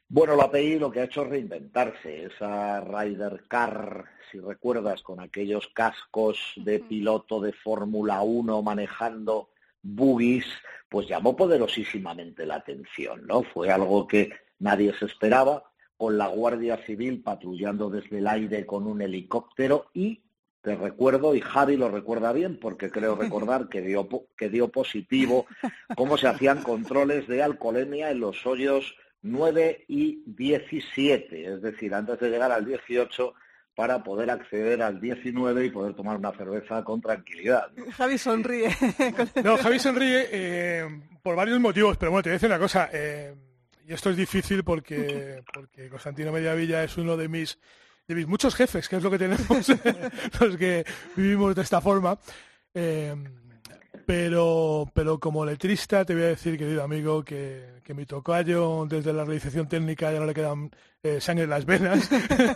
Bueno, 0.09 0.37
la 0.37 0.45
API 0.45 0.79
lo 0.79 0.91
que 0.91 1.01
ha 1.01 1.05
hecho 1.05 1.23
es 1.23 1.31
reinventarse. 1.31 2.25
Esa 2.25 2.81
Ryder 2.83 3.45
Car, 3.49 4.05
si 4.31 4.39
recuerdas, 4.39 5.03
con 5.03 5.21
aquellos 5.21 5.69
cascos 5.69 6.39
de 6.57 6.81
piloto 6.81 7.41
de 7.41 7.53
Fórmula 7.53 8.21
1 8.23 8.63
manejando 8.63 9.51
buggies, 9.83 10.47
pues 10.89 11.09
llamó 11.09 11.35
poderosísimamente 11.35 12.47
la 12.47 12.57
atención, 12.57 13.27
¿no? 13.27 13.43
Fue 13.43 13.71
algo 13.71 14.07
que 14.07 14.31
nadie 14.59 14.95
se 14.99 15.07
esperaba, 15.07 15.65
con 15.97 16.19
la 16.19 16.29
Guardia 16.29 16.77
Civil 16.79 17.23
patrullando 17.23 17.89
desde 17.89 18.19
el 18.19 18.27
aire 18.27 18.67
con 18.67 18.87
un 18.87 19.01
helicóptero 19.01 19.87
y 19.95 20.23
te 20.61 20.75
recuerdo, 20.77 21.35
y 21.35 21.41
Javi 21.41 21.77
lo 21.77 21.91
recuerda 21.91 22.33
bien, 22.33 22.59
porque 22.59 22.91
creo 22.91 23.15
recordar 23.17 23.69
que 23.69 23.83
dio, 23.83 24.09
que 24.37 24.49
dio 24.49 24.69
positivo, 24.69 25.47
cómo 25.97 26.17
se 26.17 26.27
hacían 26.27 26.63
controles 26.63 27.29
de 27.29 27.43
alcoholemia 27.43 28.11
en 28.11 28.21
los 28.21 28.47
hoyos 28.47 28.97
9 29.25 29.87
y 29.89 30.23
17, 30.27 31.55
es 31.55 31.63
decir, 31.63 31.95
antes 31.95 32.21
de 32.21 32.29
llegar 32.29 32.53
al 32.53 32.67
18 32.67 33.35
para 33.75 34.05
poder 34.05 34.31
acceder 34.31 34.83
al 34.83 35.01
19 35.01 35.65
y 35.65 35.71
poder 35.71 35.95
tomar 35.95 36.17
una 36.19 36.31
cerveza 36.33 36.85
con 36.85 37.01
tranquilidad. 37.01 37.71
Javi 37.97 38.19
sonríe. 38.19 38.69
no, 39.43 39.57
Javi 39.57 39.79
sonríe 39.79 40.29
eh, 40.31 41.03
por 41.23 41.35
varios 41.35 41.59
motivos, 41.59 41.97
pero 41.97 42.13
bueno, 42.13 42.23
te 42.23 42.29
voy 42.29 42.35
a 42.35 42.39
decir 42.39 42.51
una 42.51 42.59
cosa. 42.59 42.91
Eh, 42.93 43.35
y 43.89 43.93
esto 43.95 44.11
es 44.11 44.17
difícil 44.17 44.63
porque, 44.63 45.43
porque 45.53 45.89
Constantino 45.89 46.31
Mediavilla 46.31 46.85
es 46.85 46.97
uno 46.99 47.17
de 47.17 47.29
mis, 47.29 47.59
de 48.07 48.15
mis 48.15 48.27
muchos 48.27 48.55
jefes, 48.55 48.89
que 48.89 48.97
es 48.97 49.03
lo 49.03 49.11
que 49.11 49.19
tenemos 49.19 49.49
los 50.41 50.57
que 50.59 50.85
vivimos 51.17 51.55
de 51.57 51.63
esta 51.63 51.81
forma. 51.81 52.19
Eh, 52.75 53.15
pero, 54.07 54.91
pero 54.95 55.19
como 55.19 55.45
letrista 55.45 56.05
te 56.05 56.15
voy 56.15 56.25
a 56.25 56.27
decir, 56.29 56.59
querido 56.59 56.83
amigo, 56.83 57.25
que, 57.25 57.81
que 57.85 57.95
mi 57.95 58.07
tocayo 58.07 58.87
desde 58.87 59.13
la 59.13 59.25
realización 59.25 59.69
técnica 59.69 60.13
ya 60.13 60.21
no 60.21 60.27
le 60.27 60.35
quedan 60.35 60.71
eh, 61.05 61.21
sangre 61.21 61.45
en 61.45 61.51
las 61.51 61.67
venas. 61.67 62.09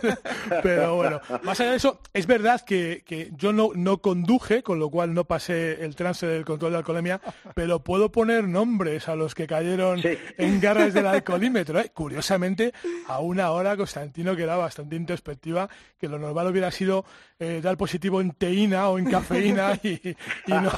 Pero 0.63 0.95
bueno, 0.95 1.21
más 1.43 1.59
allá 1.59 1.69
de 1.69 1.77
eso, 1.77 1.99
es 2.13 2.25
verdad 2.25 2.61
que, 2.61 3.03
que, 3.05 3.29
yo 3.37 3.53
no, 3.53 3.69
no 3.75 3.99
conduje, 3.99 4.63
con 4.63 4.79
lo 4.79 4.89
cual 4.89 5.13
no 5.13 5.25
pasé 5.25 5.85
el 5.85 5.95
trance 5.95 6.25
del 6.25 6.45
control 6.45 6.71
de 6.71 6.77
alcoholemia, 6.79 7.21
pero 7.53 7.83
puedo 7.83 8.11
poner 8.11 8.47
nombres 8.47 9.07
a 9.07 9.15
los 9.15 9.35
que 9.35 9.45
cayeron 9.45 10.01
en 10.37 10.59
garras 10.59 10.95
del 10.95 11.05
alcoholímetro. 11.05 11.79
¿eh? 11.79 11.91
Curiosamente, 11.93 12.73
a 13.07 13.19
una 13.19 13.51
hora 13.51 13.77
Constantino 13.77 14.35
queda 14.35 14.57
bastante 14.57 14.95
introspectiva, 14.95 15.69
que 15.99 16.07
lo 16.07 16.17
normal 16.17 16.47
hubiera 16.47 16.71
sido 16.71 17.05
eh, 17.37 17.61
dar 17.61 17.77
positivo 17.77 18.19
en 18.19 18.31
teína 18.31 18.89
o 18.89 18.97
en 18.97 19.05
cafeína 19.11 19.79
y, 19.83 19.89
y, 19.89 20.13
no, 20.47 20.71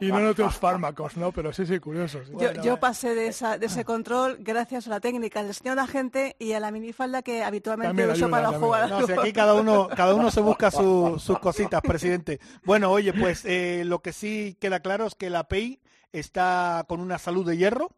y 0.00 0.08
no 0.08 0.18
en 0.18 0.26
otros 0.26 0.56
fármacos, 0.56 1.16
¿no? 1.16 1.30
Pero 1.30 1.52
sí, 1.52 1.66
sí, 1.66 1.78
curioso. 1.78 2.20
Yo, 2.38 2.52
yo, 2.62 2.80
pasé 2.80 3.14
de, 3.14 3.28
esa, 3.28 3.58
de 3.58 3.66
ese 3.66 3.84
control 3.84 4.38
gracias 4.40 4.88
a 4.88 4.90
la 4.90 5.00
técnica 5.00 5.44
del 5.44 5.54
señor 5.54 5.78
agente 5.78 6.34
y 6.38 6.52
a 6.52 6.60
la 6.60 6.72
minifalda 6.72 7.11
que 7.20 7.44
habitualmente 7.44 8.06
uso 8.06 8.30
para 8.30 8.48
jugar. 8.52 8.88
No, 8.88 9.20
aquí 9.20 9.32
cada 9.34 9.52
uno, 9.52 9.88
cada 9.94 10.14
uno 10.14 10.30
se 10.30 10.40
busca 10.40 10.70
sus 10.70 11.38
cositas, 11.40 11.82
presidente. 11.82 12.40
Bueno, 12.64 12.90
oye, 12.90 13.12
pues 13.12 13.44
eh, 13.44 13.82
lo 13.84 14.00
que 14.00 14.14
sí 14.14 14.56
queda 14.58 14.80
claro 14.80 15.06
es 15.06 15.14
que 15.14 15.28
la 15.28 15.48
PEI 15.48 15.80
está 16.12 16.86
con 16.88 17.00
una 17.00 17.18
salud 17.18 17.46
de 17.46 17.56
hierro. 17.58 17.90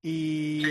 Y 0.00 0.62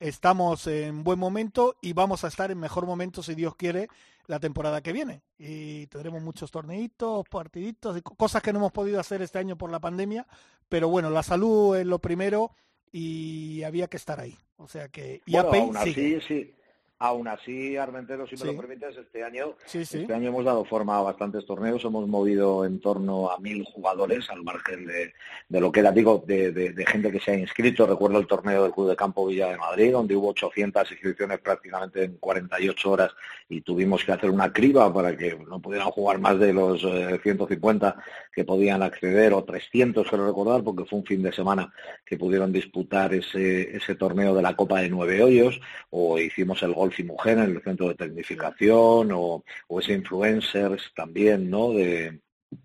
estamos 0.00 0.66
en 0.66 1.04
buen 1.04 1.18
momento 1.18 1.76
y 1.82 1.92
vamos 1.92 2.24
a 2.24 2.28
estar 2.28 2.50
en 2.50 2.58
mejor 2.58 2.86
momento, 2.86 3.22
si 3.22 3.34
Dios 3.34 3.54
quiere, 3.56 3.88
la 4.26 4.40
temporada 4.40 4.82
que 4.82 4.92
viene. 4.92 5.22
Y 5.38 5.86
tendremos 5.88 6.22
muchos 6.22 6.50
torneitos, 6.50 7.28
partiditos, 7.28 7.96
y 7.98 8.02
cosas 8.02 8.42
que 8.42 8.52
no 8.52 8.58
hemos 8.60 8.72
podido 8.72 8.98
hacer 8.98 9.20
este 9.22 9.38
año 9.38 9.56
por 9.56 9.70
la 9.70 9.80
pandemia. 9.80 10.26
Pero 10.68 10.88
bueno, 10.88 11.10
la 11.10 11.22
salud 11.22 11.76
es 11.76 11.86
lo 11.86 11.98
primero 11.98 12.52
y 12.90 13.62
había 13.64 13.88
que 13.88 13.96
estar 13.96 14.20
ahí. 14.20 14.36
O 14.56 14.68
sea 14.68 14.88
que 14.88 15.20
y 15.26 15.36
aún 15.36 15.76
así, 15.76 16.20
sí. 16.26 16.54
Aún 17.00 17.26
así, 17.26 17.76
Armentero, 17.76 18.24
si 18.24 18.36
me 18.36 18.52
lo 18.52 18.56
permites, 18.56 18.96
este 18.96 19.24
año, 19.24 19.56
este 19.72 20.14
año 20.14 20.28
hemos 20.28 20.44
dado 20.44 20.64
forma 20.64 20.96
a 20.96 21.02
bastantes 21.02 21.44
torneos, 21.44 21.84
hemos 21.84 22.06
movido 22.06 22.64
en 22.64 22.78
torno 22.78 23.30
a 23.30 23.38
mil 23.38 23.64
jugadores 23.64 24.30
al 24.30 24.44
margen 24.44 24.86
de, 24.86 25.60
lo 25.60 25.72
que 25.72 25.80
era, 25.80 25.90
digo, 25.90 26.22
de, 26.24 26.72
gente 26.86 27.10
que 27.10 27.18
se 27.18 27.32
ha 27.32 27.38
inscrito. 27.38 27.84
Recuerdo 27.84 28.20
el 28.20 28.28
torneo 28.28 28.62
del 28.62 28.72
Club 28.72 28.90
de 28.90 28.96
Campo 28.96 29.26
Villa 29.26 29.48
de 29.48 29.56
Madrid, 29.56 29.90
donde 29.90 30.14
hubo 30.14 30.28
800 30.28 30.88
inscripciones 30.92 31.40
prácticamente 31.40 32.04
en 32.04 32.16
48 32.18 32.90
horas 32.90 33.10
y 33.48 33.60
tuvimos 33.62 34.04
que 34.04 34.12
hacer 34.12 34.30
una 34.30 34.52
criba 34.52 34.92
para 34.94 35.16
que 35.16 35.36
no 35.36 35.60
pudieran 35.60 35.90
jugar 35.90 36.20
más 36.20 36.38
de 36.38 36.52
los 36.52 36.80
150 37.22 37.88
eh, 37.88 38.02
que 38.32 38.44
podían 38.44 38.82
acceder, 38.82 39.32
o 39.32 39.42
300, 39.42 40.08
quiero 40.08 40.26
recordar, 40.26 40.62
porque 40.62 40.84
fue 40.84 41.00
un 41.00 41.04
fin 41.04 41.22
de 41.22 41.32
semana 41.32 41.72
que 42.06 42.16
pudieron 42.16 42.52
disputar 42.52 43.12
ese, 43.14 43.76
ese 43.76 43.96
torneo 43.96 44.34
de 44.34 44.42
la 44.42 44.54
Copa 44.54 44.80
de 44.80 44.88
Nueve 44.88 45.22
Hoyos, 45.22 45.60
o 45.90 46.18
hicimos 46.18 46.62
el 46.62 46.72
Golf 46.84 47.00
y 47.00 47.04
Mujer 47.04 47.38
en 47.38 47.56
el 47.56 47.62
centro 47.62 47.88
de 47.88 47.94
tecnificación 47.94 49.10
o, 49.12 49.42
ese 49.80 49.92
influencers 49.92 50.92
también, 50.94 51.50
¿no? 51.50 51.70
De, 51.70 52.20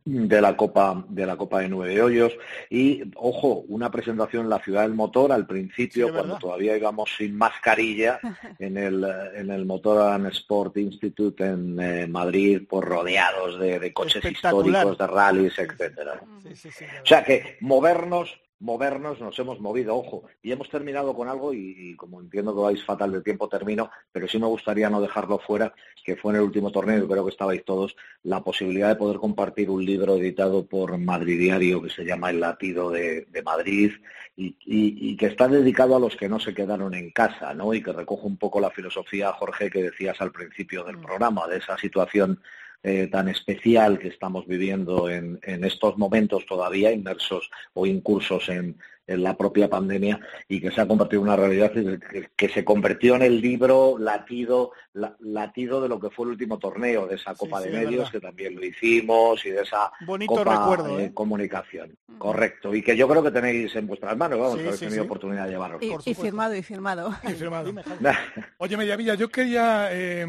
de 0.06 0.42
la 0.42 0.56
Copa 0.56 1.06
de 1.10 1.26
la 1.26 1.38
Copa 1.38 1.62
de 1.62 1.70
Nueve 1.70 2.02
Hoyos. 2.02 2.34
Y 2.70 3.04
ojo 3.16 3.64
una 3.70 3.90
presentación 3.90 4.44
en 4.44 4.50
la 4.50 4.60
ciudad 4.60 4.84
del 4.84 4.94
motor 4.94 5.32
al 5.32 5.48
principio 5.48 6.12
cuando 6.12 6.38
todavía 6.38 6.78
íbamos 6.78 7.10
sin 7.18 7.36
mascarilla 7.38 8.20
en 8.60 8.78
el 8.78 9.06
en 9.36 9.50
el 9.50 9.66
Motor 9.66 10.28
Sport 10.28 10.78
Institute 10.78 11.44
en 11.44 11.80
eh, 11.80 12.08
Madrid 12.08 12.68
por 12.68 12.86
rodeados 12.86 13.60
de, 13.60 13.92
coches 13.94 14.24
históricos 14.24 14.98
de 14.98 15.08
rallies 15.08 15.58
etcétera 15.58 16.22
o 16.22 17.06
sea 17.06 17.24
que 17.24 17.58
movernos 17.62 18.40
movernos, 18.60 19.22
nos 19.22 19.38
hemos 19.39 19.60
movido, 19.60 19.96
ojo, 19.96 20.24
y 20.42 20.51
hemos 20.51 20.70
terminado 20.70 21.13
con 21.13 21.30
algo, 21.30 21.54
y, 21.54 21.96
como 21.96 22.20
entiendo 22.20 22.54
que 22.54 22.62
vais 22.62 22.84
fatal 22.84 23.12
de 23.12 23.22
tiempo, 23.22 23.48
termino, 23.48 23.89
pero 24.12 24.28
sí 24.28 24.38
me 24.38 24.48
gustaría 24.48 24.89
no 24.89 25.01
dejarlo 25.01 25.39
fuera, 25.39 25.74
que 26.04 26.18
fue 26.18 26.34
en 26.34 26.38
el 26.38 26.44
último 26.44 26.72
torneo, 26.72 27.04
y 27.04 27.08
creo 27.08 27.24
que 27.24 27.32
estabais 27.32 27.63
todos, 27.63 27.96
la 28.24 28.44
posibilidad 28.44 28.89
de 28.89 28.96
poder 28.96 29.18
compartir 29.18 29.70
un 29.70 29.86
libro 29.86 30.18
editado 30.18 30.66
por 30.66 30.98
Madrid 30.98 31.39
Diario 31.39 31.82
que 31.82 31.89
se 31.89 32.04
llama 32.04 32.32
El 32.32 32.42
latido 32.42 32.92
de, 32.92 33.25
Madrid, 33.46 33.94
y, 34.36 35.16
que 35.16 35.25
está 35.28 35.48
dedicado 35.48 35.96
a 35.96 36.00
los 36.00 36.16
que 36.16 36.30
no 36.30 36.39
se 36.39 36.54
quedaron 36.54 36.94
en 36.94 37.12
casa, 37.12 37.54
¿no? 37.54 37.74
Y 37.74 37.82
que 37.82 37.94
recoge 37.94 38.25
un 38.25 38.38
poco 38.38 38.60
la 38.60 38.70
filosofía, 38.72 39.32
Jorge, 39.34 39.70
que 39.70 39.84
decías 39.84 40.20
al 40.22 40.32
principio 40.32 40.84
del 40.84 40.98
mm. 40.98 41.01
programa, 41.01 41.48
de 41.48 41.58
esa 41.58 41.78
situación 41.78 42.42
eh, 42.84 43.08
tan 43.08 43.28
especial 43.28 44.00
que 44.00 44.08
estamos 44.08 44.48
viviendo 44.48 45.10
en, 45.10 45.40
en, 45.44 45.64
estos 45.66 45.98
momentos 45.98 46.46
todavía 46.46 46.92
inmersos 46.92 47.50
o 47.74 47.86
incursos 47.86 48.48
en, 48.50 48.78
en 49.10 49.24
la 49.24 49.36
propia 49.36 49.68
pandemia 49.70 50.20
y 50.48 50.62
que 50.62 50.72
se 50.72 50.82
ha 50.82 50.88
convertido 50.88 51.22
en 51.24 51.28
una 51.28 51.36
realidad 51.36 51.72
que, 51.72 52.50
se 52.50 52.63
convirtió 52.63 53.16
en 53.16 53.24
el 53.24 53.42
libro 53.42 53.98
latido, 53.98 54.72
latido 54.94 55.82
de 55.82 55.89
lo 55.89 56.00
que 56.00 56.10
fue 56.10 56.25
el 56.25 56.32
último 56.32 56.60
torneo, 56.60 57.08
de 57.08 57.16
esa 57.16 57.34
Copa 57.34 57.60
de 57.60 57.72
Medios, 57.72 58.12
que 58.12 58.20
también 58.20 58.56
lo 58.56 58.63
hicimos, 58.63 59.44
y 59.46 59.50
de 59.50 59.62
esa 59.62 59.92
Copa 60.28 60.84
de 60.84 61.06
¿eh? 61.06 61.12
Comunicación. 61.13 61.98
Correcto. 62.18 62.75
Y 62.75 62.84
que 62.84 62.96
yo 62.96 63.08
creo 63.08 63.24
que 63.24 63.32
tenéis 63.32 63.75
en 63.75 63.88
vuestras 63.88 64.16
manos, 64.16 64.39
vamos, 64.39 64.58
que 64.58 64.86
tenido 64.86 65.04
oportunidad 65.04 65.46
de 65.46 65.51
llevarlo. 65.51 65.80
Y, 66.06 66.13
firmado, 66.13 66.56
y 66.56 66.62
firmado. 66.62 67.16
Oye, 68.58 68.78
Mediavilla, 68.78 69.16
yo 69.16 69.30
quería, 69.30 69.89
eh, 69.92 70.25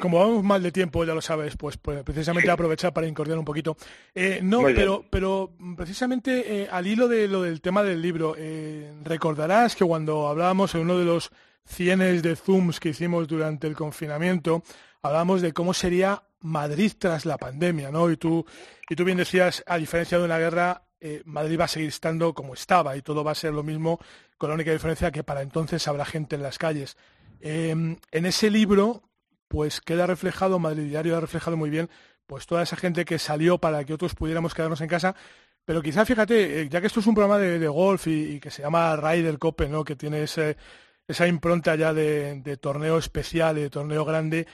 como, 0.00 0.18
vamos 0.18 0.44
mal 0.44 0.62
de 0.62 0.70
tiempo, 0.70 1.04
ya 1.04 1.14
lo 1.14 1.20
sabes, 1.20 1.56
pues, 1.56 1.76
pues 1.78 2.02
precisamente 2.04 2.50
aprovechar 2.50 2.92
para 2.92 3.08
incordiar 3.08 3.38
un 3.38 3.44
poquito. 3.44 3.76
Eh, 4.14 4.40
no, 4.42 4.62
pero, 4.62 5.04
pero 5.10 5.50
precisamente 5.76 6.68
al 6.70 6.86
hilo 6.86 7.08
de 7.08 7.26
lo 7.26 7.42
del 7.42 7.60
tema 7.60 7.82
del 7.82 8.02
libro, 8.02 8.19
eh, 8.36 8.92
recordarás 9.02 9.74
que 9.76 9.84
cuando 9.84 10.28
hablábamos 10.28 10.74
en 10.74 10.82
uno 10.82 10.98
de 10.98 11.04
los 11.04 11.30
cienes 11.64 12.22
de 12.22 12.36
Zooms 12.36 12.80
que 12.80 12.90
hicimos 12.90 13.28
durante 13.28 13.66
el 13.66 13.76
confinamiento, 13.76 14.62
hablábamos 15.02 15.42
de 15.42 15.52
cómo 15.52 15.74
sería 15.74 16.22
Madrid 16.40 16.92
tras 16.98 17.26
la 17.26 17.38
pandemia, 17.38 17.90
¿no? 17.90 18.10
Y 18.10 18.16
tú, 18.16 18.44
y 18.88 18.96
tú 18.96 19.04
bien 19.04 19.18
decías, 19.18 19.62
a 19.66 19.76
diferencia 19.76 20.18
de 20.18 20.24
una 20.24 20.38
guerra, 20.38 20.82
eh, 21.00 21.22
Madrid 21.24 21.58
va 21.58 21.64
a 21.64 21.68
seguir 21.68 21.88
estando 21.88 22.34
como 22.34 22.54
estaba 22.54 22.96
y 22.96 23.02
todo 23.02 23.24
va 23.24 23.32
a 23.32 23.34
ser 23.34 23.52
lo 23.52 23.62
mismo, 23.62 23.98
con 24.38 24.50
la 24.50 24.54
única 24.54 24.72
diferencia 24.72 25.10
que 25.10 25.24
para 25.24 25.42
entonces 25.42 25.86
habrá 25.88 26.04
gente 26.04 26.36
en 26.36 26.42
las 26.42 26.58
calles. 26.58 26.96
Em, 27.40 27.96
en 28.10 28.26
ese 28.26 28.50
libro, 28.50 29.02
pues 29.48 29.80
queda 29.80 30.06
reflejado, 30.06 30.58
Madrid 30.58 30.84
Diario 30.84 31.16
ha 31.16 31.20
reflejado 31.20 31.56
muy 31.56 31.70
bien, 31.70 31.88
pues 32.26 32.46
toda 32.46 32.62
esa 32.62 32.76
gente 32.76 33.04
que 33.04 33.18
salió 33.18 33.58
para 33.58 33.84
que 33.84 33.94
otros 33.94 34.14
pudiéramos 34.14 34.54
quedarnos 34.54 34.80
en 34.80 34.88
casa, 34.88 35.16
pero 35.70 35.82
quizá, 35.82 36.04
fíjate, 36.04 36.62
eh, 36.62 36.68
ya 36.68 36.80
que 36.80 36.88
esto 36.88 36.98
es 36.98 37.06
un 37.06 37.14
programa 37.14 37.38
de, 37.38 37.68
golf 37.68 38.08
y, 38.08 38.40
que 38.40 38.50
se 38.50 38.60
llama 38.60 38.96
Ryder 38.96 39.38
Cope, 39.38 39.68
¿no? 39.68 39.84
que 39.84 39.94
tiene 39.94 40.24
esa 40.24 41.28
impronta 41.28 41.76
ya 41.76 41.94
de, 41.94 42.58
torneo 42.60 42.98
especial 42.98 43.54
de 43.54 43.70
torneo 43.70 44.04
grande, 44.04 44.48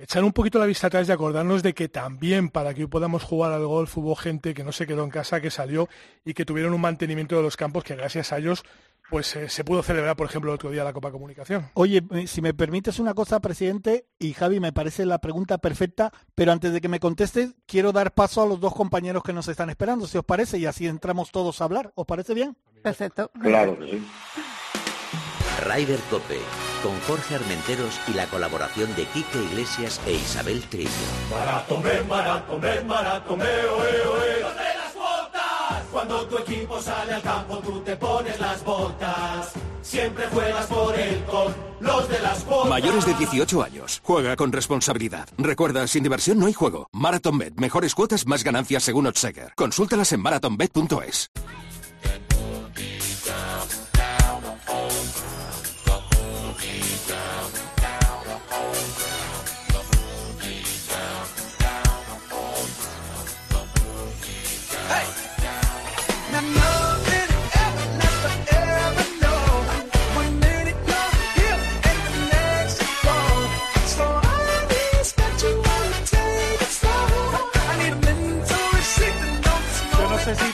echar 0.00 0.24
un 0.24 0.32
poquito 0.32 0.58
la 0.58 0.66
vista 0.66 0.88
atrás 0.88 1.08
y 1.08 1.12
acordarnos 1.12 1.62
de 1.62 1.74
que 1.74 1.88
también 1.88 2.48
para 2.48 2.74
que 2.74 2.88
podamos 2.88 3.22
jugar 3.22 3.52
al 3.52 3.66
golf 3.66 3.96
hubo 3.98 4.16
gente 4.16 4.52
que 4.52 4.64
no 4.64 4.72
se 4.72 4.88
quedó 4.88 5.04
en 5.04 5.10
casa, 5.10 5.40
que 5.40 5.52
salió 5.52 5.88
y 6.24 6.34
que 6.34 6.44
tuvieron 6.44 6.74
un 6.74 6.80
mantenimiento 6.80 7.36
de 7.36 7.42
los 7.44 7.56
campos 7.56 7.84
que 7.84 7.94
gracias 7.94 8.32
a 8.32 8.38
ellos 8.38 8.64
pues 9.10 9.34
eh, 9.36 9.48
se 9.48 9.64
pudo 9.64 9.82
celebrar, 9.82 10.16
por 10.16 10.26
ejemplo, 10.26 10.50
el 10.50 10.56
otro 10.56 10.70
día 10.70 10.84
la 10.84 10.92
Copa 10.92 11.10
Comunicación. 11.10 11.70
Oye, 11.74 12.02
eh, 12.10 12.26
si 12.26 12.42
me 12.42 12.54
permites 12.54 12.98
una 12.98 13.14
cosa, 13.14 13.40
presidente, 13.40 14.06
y 14.18 14.32
Javi, 14.32 14.60
me 14.60 14.72
parece 14.72 15.06
la 15.06 15.18
pregunta 15.18 15.58
perfecta, 15.58 16.12
pero 16.34 16.52
antes 16.52 16.72
de 16.72 16.80
que 16.80 16.88
me 16.88 17.00
conteste, 17.00 17.52
quiero 17.66 17.92
dar 17.92 18.12
paso 18.12 18.42
a 18.42 18.46
los 18.46 18.60
dos 18.60 18.74
compañeros 18.74 19.22
que 19.22 19.32
nos 19.32 19.48
están 19.48 19.70
esperando, 19.70 20.06
si 20.06 20.18
os 20.18 20.24
parece, 20.24 20.58
y 20.58 20.66
así 20.66 20.86
entramos 20.86 21.30
todos 21.30 21.60
a 21.60 21.64
hablar. 21.64 21.92
¿Os 21.94 22.06
parece 22.06 22.34
bien? 22.34 22.56
Perfecto. 22.82 23.30
Claro 23.40 23.76
sí. 23.80 24.02
Rider 25.66 25.98
Cope, 26.08 26.38
con 26.82 26.98
Jorge 27.00 27.34
Armenteros 27.34 27.98
y 28.06 28.12
la 28.12 28.26
colaboración 28.26 28.94
de 28.94 29.04
Quique 29.06 29.42
Iglesias 29.50 30.00
e 30.06 30.12
Isabel 30.12 30.62
Trillo. 30.68 30.88
Maratón, 31.30 31.82
maratón, 32.08 32.60
maratón, 32.86 33.40
cuando 35.98 36.24
tu 36.26 36.38
equipo 36.38 36.80
sale 36.80 37.12
al 37.12 37.22
campo, 37.22 37.58
tú 37.58 37.80
te 37.80 37.96
pones 37.96 38.38
las 38.38 38.64
botas. 38.64 39.52
Siempre 39.82 40.28
juegas 40.28 40.66
por 40.66 40.94
el 40.94 41.24
con 41.24 41.52
los 41.80 42.08
de 42.08 42.20
las 42.20 42.46
botas. 42.46 42.70
Mayores 42.70 43.04
de 43.04 43.14
18 43.14 43.62
años. 43.64 44.00
Juega 44.04 44.36
con 44.36 44.52
responsabilidad. 44.52 45.28
Recuerda, 45.36 45.88
sin 45.88 46.04
diversión 46.04 46.38
no 46.38 46.46
hay 46.46 46.52
juego. 46.52 46.88
MarathonBet. 46.92 47.54
Mejores 47.56 47.96
cuotas, 47.96 48.26
más 48.28 48.44
ganancias 48.44 48.84
según 48.84 49.08
Otsaker. 49.08 49.54
Consúltalas 49.56 50.12
en 50.12 50.20
marathonbet.es. 50.20 51.30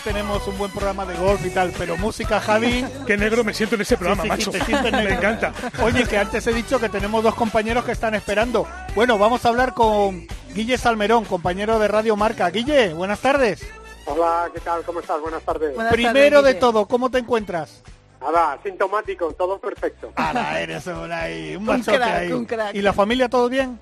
tenemos 0.04 0.46
un 0.46 0.58
buen 0.58 0.70
programa 0.70 1.06
de 1.06 1.14
golf 1.14 1.44
y 1.46 1.50
tal, 1.50 1.72
pero 1.78 1.96
música, 1.96 2.38
Javi. 2.38 2.84
Qué 3.06 3.16
negro 3.16 3.42
me 3.42 3.54
siento 3.54 3.74
en 3.74 3.80
ese 3.80 3.96
programa, 3.96 4.24
macho. 4.24 4.52
me 4.92 5.14
encanta. 5.14 5.52
Oye, 5.82 6.04
que 6.04 6.18
antes 6.18 6.46
he 6.46 6.52
dicho 6.52 6.78
que 6.78 6.90
tenemos 6.90 7.24
dos 7.24 7.34
compañeros 7.34 7.84
que 7.84 7.92
están 7.92 8.14
esperando. 8.14 8.68
Bueno, 8.94 9.16
vamos 9.16 9.44
a 9.44 9.48
hablar 9.48 9.72
con 9.72 10.26
Guille 10.54 10.76
Salmerón, 10.76 11.24
compañero 11.24 11.78
de 11.78 11.88
Radio 11.88 12.16
Marca. 12.16 12.50
Guille, 12.50 12.92
buenas 12.92 13.20
tardes. 13.20 13.66
Hola, 14.04 14.50
¿qué 14.52 14.60
tal? 14.60 14.82
¿Cómo 14.82 15.00
estás? 15.00 15.20
Buenas 15.22 15.42
tardes. 15.42 15.74
Primero 15.90 16.42
de 16.42 16.54
todo, 16.54 16.86
¿cómo 16.86 17.10
te 17.10 17.18
encuentras? 17.18 17.82
Nada, 18.20 18.58
sintomático, 18.62 19.32
todo 19.32 19.58
perfecto. 19.58 20.12
Ahora 20.16 20.60
eres 20.60 20.86
un, 20.86 21.10
ahí, 21.12 21.56
un, 21.56 21.70
ahí. 21.70 22.30
¿Y 22.74 22.82
la 22.82 22.92
familia 22.92 23.28
todo 23.28 23.48
bien? 23.48 23.78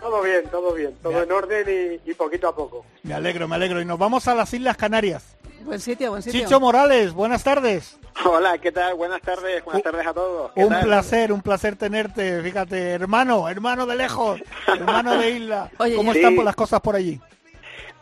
Todo 0.00 0.20
bien, 0.22 0.42
todo 0.50 0.74
bien, 0.74 0.94
todo 1.02 1.22
en 1.22 1.30
orden 1.30 2.00
y, 2.04 2.14
poquito 2.14 2.48
a 2.48 2.54
poco. 2.54 2.84
Me 3.04 3.14
alegro, 3.14 3.46
me 3.46 3.54
alegro. 3.54 3.80
Y 3.80 3.84
nos 3.84 3.98
vamos 3.98 4.26
a 4.28 4.34
las 4.34 4.52
Islas 4.52 4.76
Canarias. 4.76 5.36
Buen 5.64 5.80
sitio, 5.80 6.10
buen 6.10 6.22
sitio. 6.22 6.40
Chicho 6.40 6.60
Morales, 6.60 7.12
buenas 7.12 7.44
tardes. 7.44 7.98
Hola, 8.24 8.58
¿qué 8.58 8.72
tal? 8.72 8.94
Buenas 8.94 9.22
tardes, 9.22 9.64
buenas 9.64 9.82
tardes 9.82 10.06
a 10.06 10.12
todos. 10.12 10.52
Un 10.54 10.80
placer, 10.80 11.32
un 11.32 11.42
placer 11.42 11.76
tenerte. 11.76 12.42
Fíjate, 12.42 12.90
hermano, 12.90 13.48
hermano 13.48 13.86
de 13.86 13.96
lejos, 13.96 14.40
hermano 14.66 15.16
de 15.16 15.30
isla. 15.30 15.70
¿Cómo 15.96 16.12
están 16.12 16.36
las 16.44 16.56
cosas 16.56 16.80
por 16.80 16.96
allí? 16.96 17.20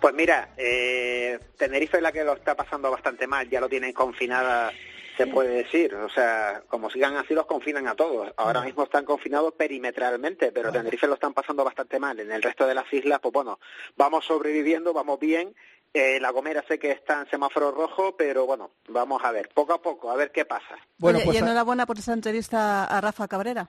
Pues 0.01 0.15
mira, 0.15 0.51
eh, 0.57 1.39
Tenerife 1.57 1.99
es 1.99 2.03
la 2.03 2.13
que 2.13 2.25
lo 2.25 2.33
está 2.33 2.55
pasando 2.55 2.91
bastante 2.91 3.27
mal, 3.27 3.49
ya 3.49 3.61
lo 3.61 3.69
tienen 3.69 3.93
confinada 3.93 4.73
se 5.21 5.27
puede 5.27 5.51
decir. 5.51 5.95
O 5.95 6.09
sea, 6.09 6.63
como 6.69 6.89
sigan 6.89 7.17
así, 7.17 7.35
los 7.35 7.45
confinan 7.45 7.87
a 7.89 7.95
todos. 7.95 8.33
Ahora 8.39 8.63
mismo 8.63 8.85
están 8.85 9.05
confinados 9.05 9.53
perimetralmente, 9.53 10.51
pero 10.51 10.73
Tenerife 10.73 11.07
lo 11.07 11.15
están 11.15 11.35
pasando 11.35 11.63
bastante 11.63 11.99
mal. 11.99 12.19
En 12.21 12.33
el 12.33 12.43
resto 12.43 12.67
de 12.67 12.75
las 12.75 12.91
islas, 12.91 13.21
pues 13.21 13.33
bueno, 13.33 13.59
vamos 13.97 14.25
sobreviviendo, 14.25 14.95
vamos 14.95 15.21
bien. 15.21 15.55
Eh, 15.93 16.21
la 16.21 16.31
Gomera 16.31 16.63
sé 16.69 16.79
que 16.79 16.93
está 16.93 17.21
en 17.21 17.31
semáforo 17.31 17.73
rojo, 17.73 18.15
pero 18.17 18.47
bueno, 18.47 18.71
vamos 18.89 19.21
a 19.25 19.33
ver, 19.33 19.49
poco 19.53 19.73
a 19.73 19.83
poco, 19.83 20.09
a 20.09 20.15
ver 20.15 20.31
qué 20.31 20.45
pasa. 20.45 20.77
Bueno, 20.99 21.19
pues, 21.25 21.37
y 21.37 21.41
enhorabuena 21.41 21.85
por 21.85 21.99
esa 21.99 22.13
entrevista 22.13 22.85
a 22.85 23.01
Rafa 23.01 23.27
Cabrera. 23.27 23.69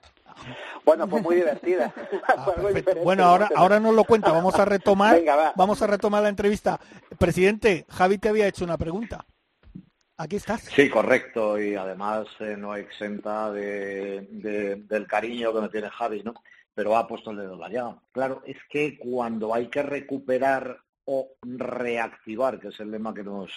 Bueno, 0.86 1.08
pues 1.08 1.24
muy 1.24 1.38
divertida. 1.38 1.94
Ah, 2.28 2.54
bueno, 3.04 3.26
ahora, 3.26 3.50
ahora 3.56 3.80
nos 3.80 3.94
lo 3.94 4.04
cuenta, 4.04 4.32
vamos 4.32 4.56
a 4.56 4.66
retomar, 4.66 5.22
vamos 5.56 5.82
a 5.82 5.88
retomar 5.88 6.24
la 6.24 6.30
entrevista. 6.30 6.80
Presidente, 7.18 7.86
Javi 7.90 8.18
te 8.18 8.30
había 8.30 8.48
hecho 8.48 8.64
una 8.64 8.78
pregunta. 8.78 9.26
Aquí 10.18 10.36
estás. 10.36 10.62
Sí, 10.62 10.90
correcto, 10.90 11.60
y 11.60 11.76
además 11.76 12.28
eh, 12.40 12.56
no 12.58 12.76
exenta 12.76 13.52
de, 13.52 14.28
del 14.88 15.08
cariño 15.08 15.54
que 15.54 15.62
me 15.62 15.70
tiene 15.70 15.90
Javi, 15.90 16.22
¿no? 16.24 16.36
Pero 16.74 16.96
ha 16.96 17.08
puesto 17.08 17.32
el 17.32 17.38
dedo 17.38 17.56
en 17.56 17.60
la 17.60 17.70
llaga. 17.70 17.98
Claro, 18.12 18.44
es 18.46 18.58
que 18.70 19.00
cuando 19.00 19.54
hay 19.54 19.68
que 19.68 19.82
recuperar 19.82 20.80
o 21.06 21.32
reactivar, 21.42 22.60
que 22.60 22.70
es 22.70 22.80
el 22.80 22.92
lema 22.92 23.14
que 23.14 23.24
nos 23.24 23.52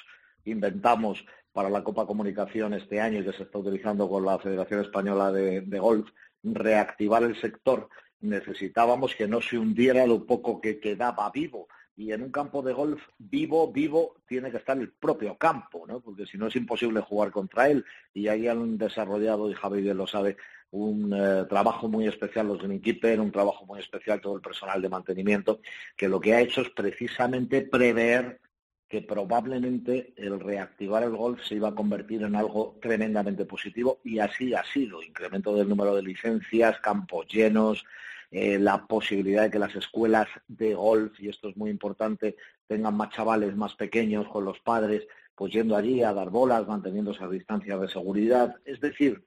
inventamos 0.45 1.25
para 1.53 1.71
la 1.71 1.85
Copa 1.85 2.07
Comunicación 2.07 2.75
este 2.75 3.01
año 3.01 3.21
y 3.21 3.25
que 3.25 3.33
se 3.33 3.45
está 3.45 3.59
utilizando 3.59 4.09
con 4.09 4.25
la 4.25 4.39
Federación 4.39 4.81
Española 4.81 5.31
de 5.31 5.79
Golf, 5.79 6.11
reactivar 6.43 7.23
el 7.23 7.41
sector, 7.41 7.89
necesitábamos 8.21 9.15
que 9.15 9.29
no 9.29 9.41
se 9.41 9.59
hundiera 9.59 10.07
lo 10.07 10.27
poco 10.27 10.61
que 10.61 10.81
quedaba 10.81 11.31
vivo 11.31 11.69
y 11.97 12.13
en 12.13 12.23
un 12.23 12.31
campo 12.31 12.63
de 12.63 12.73
golf 12.73 13.01
vivo, 13.19 13.71
vivo, 13.73 14.17
tiene 14.27 14.51
que 14.51 14.57
estar 14.57 14.77
el 14.77 14.91
propio 14.93 15.37
campo, 15.39 15.87
¿no? 15.87 16.01
Porque 16.01 16.27
si 16.27 16.37
no 16.37 16.49
es 16.49 16.57
imposible 16.57 17.01
jugar 17.01 17.31
contra 17.31 17.69
él. 17.69 17.85
Y 18.13 18.27
ahí 18.29 18.49
han 18.49 18.77
desarrollado, 18.79 19.51
y 19.51 19.55
Javier 19.55 19.95
lo 19.95 20.07
sabe, 20.07 20.37
un 20.75 21.15
eh, 21.15 21.45
trabajo 21.49 21.89
muy 21.89 22.09
especial 22.09 22.49
los 22.49 22.59
greenkeeper, 22.59 23.21
un 23.21 23.31
trabajo 23.31 23.65
muy 23.65 23.79
especial 23.79 24.21
todo 24.21 24.35
el 24.35 24.43
personal 24.43 24.83
de 24.83 24.89
mantenimiento, 24.89 25.61
que 25.97 26.09
lo 26.09 26.21
que 26.21 26.35
ha 26.35 26.41
hecho 26.41 26.63
es 26.63 26.71
precisamente 26.71 27.63
prever 27.63 28.41
que 28.89 29.01
probablemente 29.01 30.13
el 30.17 30.41
reactivar 30.41 31.05
el 31.05 31.17
golf 31.17 31.45
se 31.45 31.55
iba 31.55 31.69
a 31.69 31.75
convertir 31.75 32.23
en 32.23 32.35
algo 32.35 32.77
tremendamente 32.83 33.45
positivo 33.45 34.01
y 34.03 34.19
así 34.19 34.53
ha 34.53 34.65
sido. 34.65 35.01
Incremento 35.01 35.55
del 35.55 35.69
número 35.69 35.95
de 35.95 36.03
licencias, 36.03 36.81
campos 36.81 37.27
llenos, 37.29 37.85
eh, 38.33 38.59
la 38.59 38.85
posibilidad 38.85 39.45
de 39.45 39.51
que 39.53 39.61
las 39.61 39.77
escuelas 39.77 40.27
de 40.49 40.75
golf, 40.75 41.19
y 41.21 41.29
esto 41.29 41.49
es 41.51 41.57
muy 41.57 41.71
importante, 41.71 42.35
tengan 42.67 42.97
más 42.97 43.11
chavales 43.11 43.55
más 43.55 43.75
pequeños 43.77 44.27
con 44.29 44.45
los 44.45 44.59
padres, 44.59 45.07
pues 45.37 45.53
yendo 45.53 45.77
allí 45.77 46.03
a 46.03 46.13
dar 46.13 46.31
bolas, 46.31 46.67
manteniendo 46.67 47.13
esas 47.13 47.31
distancias 47.31 47.81
de 47.81 47.89
seguridad. 47.89 48.57
Es 48.65 48.81
decir, 48.81 49.25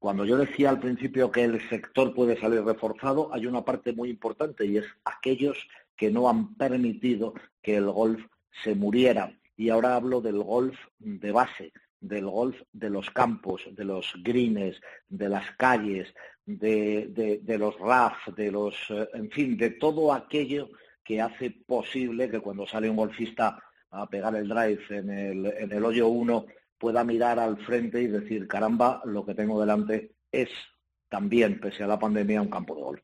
cuando 0.00 0.24
yo 0.24 0.38
decía 0.38 0.70
al 0.70 0.80
principio 0.80 1.30
que 1.30 1.44
el 1.44 1.68
sector 1.68 2.14
puede 2.14 2.40
salir 2.40 2.64
reforzado, 2.64 3.32
hay 3.34 3.44
una 3.44 3.66
parte 3.66 3.92
muy 3.92 4.08
importante 4.08 4.64
y 4.64 4.78
es 4.78 4.86
aquellos 5.04 5.58
que 5.94 6.10
no 6.10 6.26
han 6.30 6.54
permitido 6.54 7.34
que 7.60 7.76
el 7.76 7.90
golf 7.90 8.24
se 8.64 8.74
muriera. 8.74 9.38
Y 9.58 9.68
ahora 9.68 9.96
hablo 9.96 10.22
del 10.22 10.42
golf 10.42 10.74
de 10.98 11.32
base, 11.32 11.72
del 12.00 12.24
golf 12.24 12.58
de 12.72 12.88
los 12.88 13.10
campos, 13.10 13.62
de 13.72 13.84
los 13.84 14.14
greens, 14.22 14.80
de 15.10 15.28
las 15.28 15.50
calles, 15.58 16.14
de, 16.46 17.56
los 17.58 17.78
RAF, 17.78 18.28
de 18.28 18.50
los, 18.50 18.74
eh, 18.88 19.06
en 19.12 19.30
fin, 19.30 19.58
de 19.58 19.72
todo 19.72 20.14
aquello 20.14 20.70
que 21.04 21.20
hace 21.20 21.50
posible 21.50 22.30
que 22.30 22.40
cuando 22.40 22.66
sale 22.66 22.88
un 22.88 22.96
golfista 22.96 23.62
a 23.90 24.08
pegar 24.08 24.34
el 24.34 24.48
drive 24.48 24.82
en 24.88 25.10
el, 25.10 25.46
en 25.46 25.72
el 25.72 25.84
hoyo 25.84 26.08
1 26.08 26.46
pueda 26.80 27.04
mirar 27.04 27.38
al 27.38 27.58
frente 27.58 28.00
y 28.00 28.06
decir, 28.06 28.48
caramba, 28.48 29.02
lo 29.04 29.24
que 29.24 29.34
tengo 29.34 29.60
delante 29.60 30.16
es 30.32 30.48
también, 31.10 31.60
pese 31.60 31.84
a 31.84 31.86
la 31.86 31.98
pandemia, 31.98 32.40
un 32.40 32.48
campo 32.48 32.74
de 32.74 32.82
golf. 32.82 33.02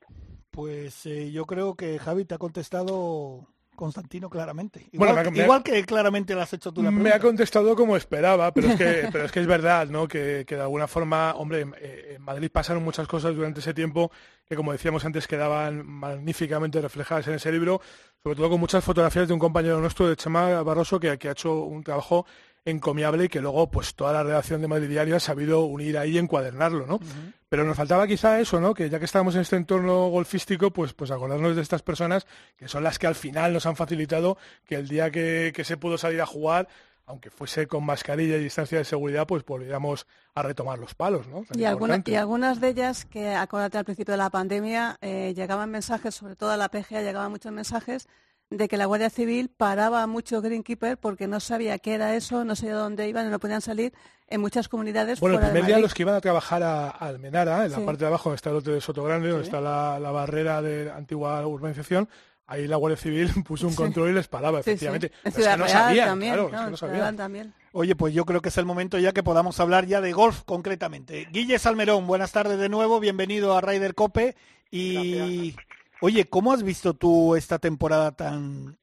Pues 0.51 1.05
eh, 1.05 1.31
yo 1.31 1.45
creo 1.45 1.75
que 1.77 1.99
Javi 1.99 2.25
te 2.25 2.35
ha 2.35 2.39
contestado 2.39 3.47
Constantino, 3.77 4.31
claramente. 4.31 4.89
Igual, 4.91 5.63
que 5.63 5.85
claramente 5.85 6.35
lo 6.35 6.41
has 6.41 6.53
hecho 6.55 6.73
tú 6.73 6.83
la 6.83 6.91
Me 6.91 7.11
ha 7.11 7.21
contestado 7.21 7.77
como 7.77 7.97
esperaba, 7.99 8.53
pero 8.55 8.69
es 8.69 8.77
que, 8.77 9.09
pero 9.13 9.27
es, 9.27 9.33
que 9.33 9.41
es 9.41 9.47
verdad, 9.47 9.87
¿no? 9.89 10.09
Que, 10.09 10.45
de 10.45 10.61
alguna 10.61 10.89
forma, 10.89 11.35
hombre, 11.35 11.67
eh, 11.79 12.15
en 12.17 12.23
Madrid 12.23 12.51
pasaron 12.51 12.83
muchas 12.83 13.07
cosas 13.07 13.37
durante 13.37 13.61
ese 13.61 13.75
tiempo 13.75 14.11
que, 14.49 14.57
como 14.57 14.73
decíamos 14.73 15.05
antes, 15.05 15.29
quedaban 15.29 15.87
magníficamente 15.87 16.81
reflejadas 16.81 17.29
en 17.29 17.35
ese 17.35 17.53
libro, 17.53 17.83
sobre 18.23 18.37
todo 18.37 18.49
con 18.49 18.61
muchas 18.61 18.83
fotografías 18.83 19.29
de 19.29 19.35
un 19.35 19.41
compañero 19.41 19.79
nuestro, 19.79 20.09
de 20.09 20.17
Chema 20.17 20.63
Barroso, 20.63 20.99
que, 20.99 21.19
que 21.19 21.29
ha 21.29 21.33
hecho 21.33 21.63
un 21.65 21.85
trabajo 21.85 22.25
encomiable 22.67 23.25
y 23.25 23.29
que 23.29 23.41
luego 23.41 23.71
pues 23.71 23.95
toda 23.95 24.13
la 24.13 24.23
redacción 24.23 24.61
de 24.61 24.69
Madrid 24.69 24.89
Diario 24.89 25.17
ha 25.17 25.21
sabido 25.21 25.65
unir 25.65 25.97
ahí 25.97 26.17
y 26.17 26.19
encuadernarlo, 26.19 26.87
¿no? 26.87 27.01
Pero 27.49 27.65
nos 27.65 27.77
faltaba 27.77 28.07
quizá 28.07 28.41
eso, 28.41 28.61
¿no? 28.61 28.75
Que 28.75 28.91
ya 28.91 28.99
que 28.99 29.05
estábamos 29.05 29.37
en 29.37 29.43
este 29.43 29.57
entorno 29.57 30.09
golfístico, 30.09 30.73
pues, 30.73 30.93
pues 30.93 31.13
acordarnos 31.13 31.55
de 31.55 31.63
estas 31.63 31.83
personas 31.83 32.27
que 32.57 32.67
son 32.67 32.83
las 32.83 32.99
que 32.99 33.07
al 33.07 33.15
final 33.15 33.53
nos 33.53 33.67
han 33.67 33.77
facilitado 33.77 34.37
que 34.67 34.75
el 34.75 34.89
día 34.89 35.11
que, 35.11 35.53
se 35.65 35.77
pudo 35.77 35.97
salir 35.97 36.21
a 36.21 36.27
jugar, 36.27 36.69
aunque 37.07 37.31
fuese 37.31 37.69
con 37.69 37.85
mascarilla 37.85 38.37
y 38.37 38.43
distancia 38.43 38.79
de 38.79 38.85
seguridad, 38.85 39.29
pues 39.29 39.45
volviéramos 39.45 40.09
a 40.35 40.43
retomar 40.43 40.81
los 40.81 40.95
palos, 40.95 41.29
¿no? 41.29 41.45
y, 41.55 41.65
algunas 41.65 42.61
de 42.61 42.69
ellas 42.69 43.05
que, 43.05 43.33
acuérdate, 43.33 43.79
al 43.79 43.85
principio 43.85 44.13
de 44.13 44.19
la 44.19 44.31
pandemia 44.31 44.99
eh, 45.01 45.33
llegaban 45.37 45.71
mensajes, 45.71 46.17
sobre 46.17 46.35
todo 46.35 46.51
a 46.51 46.57
la 46.57 46.69
PGA 46.69 47.03
llegaban 47.03 47.31
muchos 47.31 47.53
mensajes 47.53 48.09
de 48.51 48.69
que 48.69 48.77
la 48.77 48.87
Guardia 48.87 49.11
Civil 49.11 49.49
paraba 49.49 50.03
a 50.03 50.07
muchos 50.07 50.43
greenkeepers 50.43 50.97
porque 50.99 51.27
no 51.27 51.41
sabía 51.41 51.79
qué 51.79 51.95
era 51.95 52.15
eso, 52.15 52.45
no 52.45 52.55
sabía 52.55 52.75
dónde 52.75 53.09
iban 53.09 53.27
y 53.27 53.31
no 53.31 53.41
podían 53.41 53.61
salir 53.61 53.93
en 54.29 54.41
muchas 54.41 54.69
comunidades. 54.69 55.21
Bueno, 55.21 55.39
el 55.39 55.45
primer 55.45 55.67
día 55.67 55.79
los 55.79 55.95
que 55.95 56.03
iban 56.03 56.15
a 56.15 56.21
trabajar 56.21 56.63
a, 56.63 56.91
Almenara, 56.91 57.65
en 57.65 57.73
la 57.73 57.85
parte 57.85 58.05
de 58.05 58.07
abajo 58.07 58.31
donde 58.31 58.37
está 58.37 58.51
el 58.51 58.57
lote 58.57 58.71
de 58.71 58.81
Soto 58.81 59.03
Grande, 59.03 59.31
donde 59.31 59.45
está 59.45 59.61
la, 59.61 60.11
barrera 60.11 60.63
de 60.63 60.87
la 60.87 60.97
antigua 60.97 61.45
urbanización, 61.47 62.09
ahí 62.47 62.69
la 62.69 62.77
Guardia 62.77 62.97
Civil 62.97 63.31
puso 63.47 63.67
un 63.67 63.75
control 63.75 64.11
y 64.11 64.15
les 64.15 64.29
paraba, 64.29 64.61
efectivamente. 64.61 65.11
En 65.25 65.33
Ciudad 65.33 65.59
no 65.59 65.67
también, 65.67 67.17
También. 67.17 67.55
Oye, 67.73 67.97
pues 67.97 68.15
yo 68.15 68.25
creo 68.25 68.41
que 68.41 68.49
es 68.49 68.59
el 68.59 68.65
momento 68.65 68.99
ya 68.99 69.13
que 69.13 69.23
podamos 69.23 69.59
hablar 69.59 69.87
ya 69.87 70.01
de 70.01 70.13
golf 70.13 70.43
concretamente. 70.45 71.27
Guille 71.33 71.59
Salmerón, 71.59 72.07
buenas 72.07 72.33
tardes 72.33 72.59
de 72.59 72.69
nuevo, 72.69 73.01
bienvenido 73.01 73.57
a 73.57 73.61
Ryder 73.61 73.95
Cope 73.95 74.37
y... 74.71 75.55
Oye, 76.01 76.27
¿cómo 76.27 76.53
has 76.53 76.63
visto 76.63 76.95
tú 76.95 77.35
esta 77.37 77.59
temporada 77.59 78.13
tan... 78.13 78.79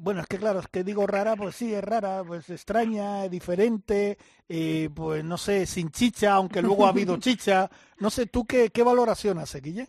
Bueno, 0.00 0.20
es 0.20 0.26
que 0.26 0.38
claro, 0.38 0.60
es 0.60 0.68
que 0.68 0.84
digo 0.84 1.06
rara, 1.06 1.34
pues 1.34 1.56
sí, 1.56 1.74
es 1.74 1.82
rara, 1.82 2.22
pues 2.24 2.48
extraña, 2.50 3.26
diferente, 3.28 4.16
eh, 4.48 4.88
pues 4.94 5.24
no 5.24 5.36
sé, 5.38 5.66
sin 5.66 5.90
chicha, 5.90 6.34
aunque 6.34 6.62
luego 6.62 6.86
ha 6.86 6.90
habido 6.90 7.16
chicha. 7.18 7.68
No 7.98 8.10
sé, 8.10 8.26
¿tú 8.26 8.46
qué, 8.46 8.70
qué 8.70 8.82
valoración 8.82 9.38
haces, 9.38 9.62
Guille? 9.62 9.88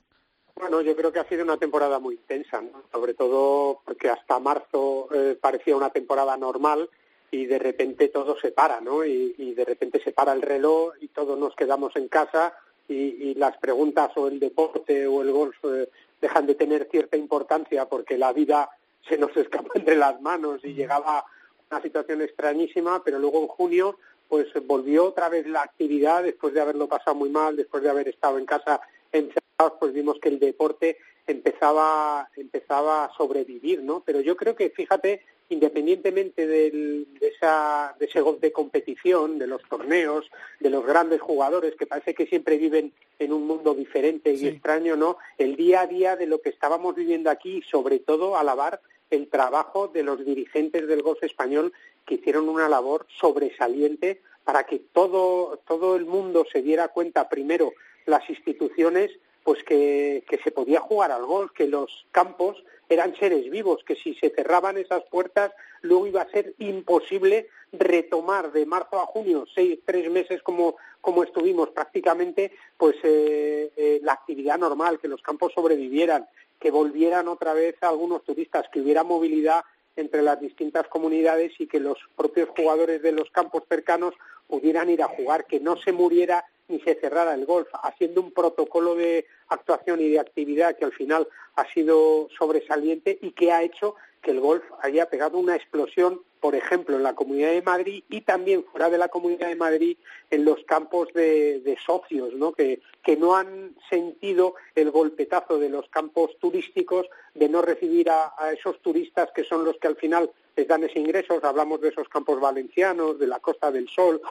Bueno, 0.55 0.81
yo 0.81 0.95
creo 0.95 1.11
que 1.11 1.19
ha 1.19 1.27
sido 1.29 1.43
una 1.43 1.57
temporada 1.57 1.99
muy 1.99 2.15
intensa, 2.15 2.61
sobre 2.91 3.13
todo 3.13 3.81
porque 3.85 4.09
hasta 4.09 4.39
marzo 4.39 5.07
eh, 5.13 5.37
parecía 5.39 5.75
una 5.75 5.89
temporada 5.89 6.35
normal 6.37 6.89
y 7.31 7.45
de 7.45 7.59
repente 7.59 8.09
todo 8.09 8.37
se 8.39 8.51
para, 8.51 8.81
¿no? 8.81 9.05
Y, 9.05 9.53
de 9.53 9.65
repente 9.65 10.01
se 10.01 10.11
para 10.11 10.31
el 10.33 10.41
reloj 10.41 10.93
y 11.01 11.09
todos 11.09 11.37
nos 11.37 11.55
quedamos 11.55 11.95
en 11.95 12.07
casa 12.07 12.53
y, 12.89 13.35
las 13.35 13.57
preguntas 13.57 14.11
o 14.15 14.27
el 14.27 14.39
deporte 14.39 15.07
o 15.07 15.21
el 15.21 15.31
golf 15.31 15.55
eh, 15.63 15.89
dejan 16.19 16.45
de 16.47 16.55
tener 16.55 16.87
cierta 16.89 17.15
importancia 17.15 17.87
porque 17.87 18.17
la 18.17 18.33
vida 18.33 18.69
se 19.07 19.17
nos 19.17 19.35
escapa 19.37 19.69
entre 19.75 19.95
las 19.95 20.19
manos 20.21 20.59
y 20.63 20.73
llegaba 20.73 21.25
una 21.71 21.81
situación 21.81 22.21
extrañísima, 22.21 23.03
pero 23.03 23.19
luego 23.19 23.41
en 23.41 23.47
junio 23.47 23.97
pues 24.27 24.47
volvió 24.65 25.05
otra 25.05 25.27
vez 25.27 25.47
la 25.47 25.63
actividad 25.63 26.23
después 26.23 26.53
de 26.53 26.61
haberlo 26.61 26.87
pasado 26.87 27.15
muy 27.15 27.29
mal, 27.29 27.55
después 27.55 27.81
de 27.81 27.89
haber 27.89 28.07
estado 28.07 28.37
en 28.37 28.45
casa 28.45 28.79
encerrados, 29.11 29.73
pues 29.79 29.91
vimos 29.91 30.19
que 30.19 30.29
el 30.29 30.39
deporte 30.39 30.97
empezaba 31.25 32.29
empezaba 32.35 33.05
a 33.05 33.13
sobrevivir, 33.15 33.81
¿no? 33.81 34.03
Pero 34.05 34.21
yo 34.21 34.35
creo 34.35 34.55
que 34.55 34.69
fíjate 34.69 35.23
independientemente 35.49 36.45
de, 36.45 37.05
esa, 37.21 37.95
de 37.99 38.05
ese 38.05 38.21
de 38.39 38.51
competición, 38.51 39.39
de 39.39 39.47
los 39.47 39.63
torneos, 39.63 40.29
de 40.59 40.69
los 40.69 40.85
grandes 40.85 41.21
jugadores 41.21 41.75
que 41.75 41.87
parece 41.87 42.13
que 42.13 42.27
siempre 42.27 42.57
viven 42.57 42.93
en 43.17 43.33
un 43.33 43.47
mundo 43.47 43.73
diferente 43.73 44.31
y 44.33 44.47
extraño, 44.47 44.95
¿no? 44.95 45.17
El 45.37 45.55
día 45.55 45.81
a 45.81 45.87
día 45.87 46.15
de 46.15 46.27
lo 46.27 46.41
que 46.41 46.49
estábamos 46.49 46.95
viviendo 46.95 47.29
aquí, 47.29 47.63
sobre 47.69 47.99
todo 47.99 48.37
alabar 48.37 48.79
el 49.09 49.27
trabajo 49.27 49.87
de 49.87 50.03
los 50.03 50.23
dirigentes 50.23 50.87
del 50.87 51.01
golf 51.01 51.23
español 51.23 51.73
que 52.05 52.15
hicieron 52.15 52.47
una 52.47 52.69
labor 52.69 53.07
sobresaliente 53.19 54.21
para 54.43 54.65
que 54.65 54.79
todo, 54.79 55.59
todo 55.67 55.95
el 55.95 56.05
mundo 56.05 56.45
se 56.51 56.61
diera 56.61 56.87
cuenta, 56.89 57.27
primero, 57.27 57.73
las 58.05 58.27
instituciones, 58.29 59.11
pues 59.49 59.63
que, 59.63 60.23
se 60.43 60.51
podía 60.51 60.79
jugar 60.79 61.11
al 61.11 61.25
golf, 61.25 61.51
que 61.53 61.65
los 61.65 62.05
campos 62.11 62.63
eran 62.87 63.15
seres 63.15 63.49
vivos, 63.49 63.83
que 63.83 63.95
si 63.95 64.13
se 64.13 64.29
cerraban 64.29 64.77
esas 64.77 65.01
puertas, 65.09 65.51
luego 65.81 66.05
iba 66.05 66.21
a 66.21 66.29
ser 66.29 66.53
imposible 66.59 67.47
retomar 67.71 68.51
de 68.51 68.67
marzo 68.67 69.01
a 69.01 69.07
junio, 69.07 69.47
seis, 69.55 69.79
tres 69.83 70.07
meses 70.11 70.43
como, 70.43 70.75
como 71.01 71.23
estuvimos 71.23 71.69
prácticamente, 71.69 72.51
pues 72.77 72.97
eh, 73.01 73.71
eh, 73.75 73.99
la 74.03 74.13
actividad 74.13 74.59
normal, 74.59 74.99
que 74.99 75.07
los 75.07 75.23
campos 75.23 75.51
sobrevivieran, 75.55 76.27
que 76.59 76.69
volvieran 76.69 77.27
otra 77.27 77.55
vez 77.55 77.75
algunos 77.81 78.23
turistas, 78.23 78.67
que 78.71 78.81
hubiera 78.81 79.03
movilidad 79.03 79.63
entre 79.95 80.21
las 80.21 80.39
distintas 80.39 80.87
comunidades 80.89 81.53
y 81.57 81.65
que 81.65 81.79
los 81.79 81.97
propios 82.15 82.49
jugadores 82.49 83.01
de 83.01 83.13
los 83.13 83.31
campos 83.31 83.63
cercanos 83.67 84.13
pudieran 84.45 84.91
ir 84.91 85.01
a 85.01 85.07
jugar, 85.07 85.47
que 85.47 85.59
no 85.59 85.75
se 85.77 85.91
muriera 85.91 86.45
ni 86.69 86.79
se 86.81 86.95
cerrara 86.95 87.33
el 87.33 87.45
golf, 87.45 87.67
haciendo 87.83 88.21
un 88.21 88.31
protocolo 88.31 88.95
de 88.95 89.25
actuación 89.49 89.99
y 89.99 90.09
de 90.09 90.19
actividad 90.19 90.77
que 90.77 90.85
al 90.85 90.93
final 90.93 91.27
ha 91.55 91.65
sido 91.73 92.29
sobresaliente 92.37 93.17
y 93.21 93.31
que 93.31 93.51
ha 93.51 93.63
hecho 93.63 93.95
que 94.21 94.31
el 94.31 94.39
golf 94.39 94.63
haya 94.81 95.09
pegado 95.09 95.37
una 95.37 95.55
explosión, 95.55 96.21
por 96.39 96.55
ejemplo, 96.55 96.97
en 96.97 97.03
la 97.03 97.15
Comunidad 97.15 97.51
de 97.51 97.61
Madrid 97.61 98.03
y 98.09 98.21
también 98.21 98.65
fuera 98.65 98.89
de 98.89 98.97
la 98.97 99.07
Comunidad 99.07 99.47
de 99.47 99.55
Madrid 99.55 99.97
en 100.29 100.45
los 100.45 100.63
campos 100.65 101.07
de, 101.13 101.77
socios, 101.85 102.33
¿no? 102.33 102.51
Que, 102.51 102.81
que 103.03 103.15
no 103.15 103.35
han 103.35 103.75
sentido 103.89 104.55
el 104.75 104.91
golpetazo 104.91 105.57
de 105.57 105.69
los 105.69 105.87
campos 105.89 106.37
turísticos 106.39 107.07
de 107.33 107.49
no 107.49 107.61
recibir 107.61 108.09
a, 108.09 108.33
a 108.37 108.51
esos 108.51 108.81
turistas 108.81 109.29
que 109.33 109.43
son 109.43 109.63
los 109.63 109.77
que 109.77 109.87
al 109.87 109.95
final 109.95 110.31
les 110.55 110.67
dan 110.67 110.83
ese 110.83 110.99
ingresos. 110.99 111.43
Hablamos 111.43 111.81
de 111.81 111.89
esos 111.89 112.09
campos 112.09 112.39
valencianos, 112.39 113.19
de 113.19 113.27
la 113.27 113.39
Costa 113.39 113.71
del 113.71 113.87
Sol, 113.87 114.21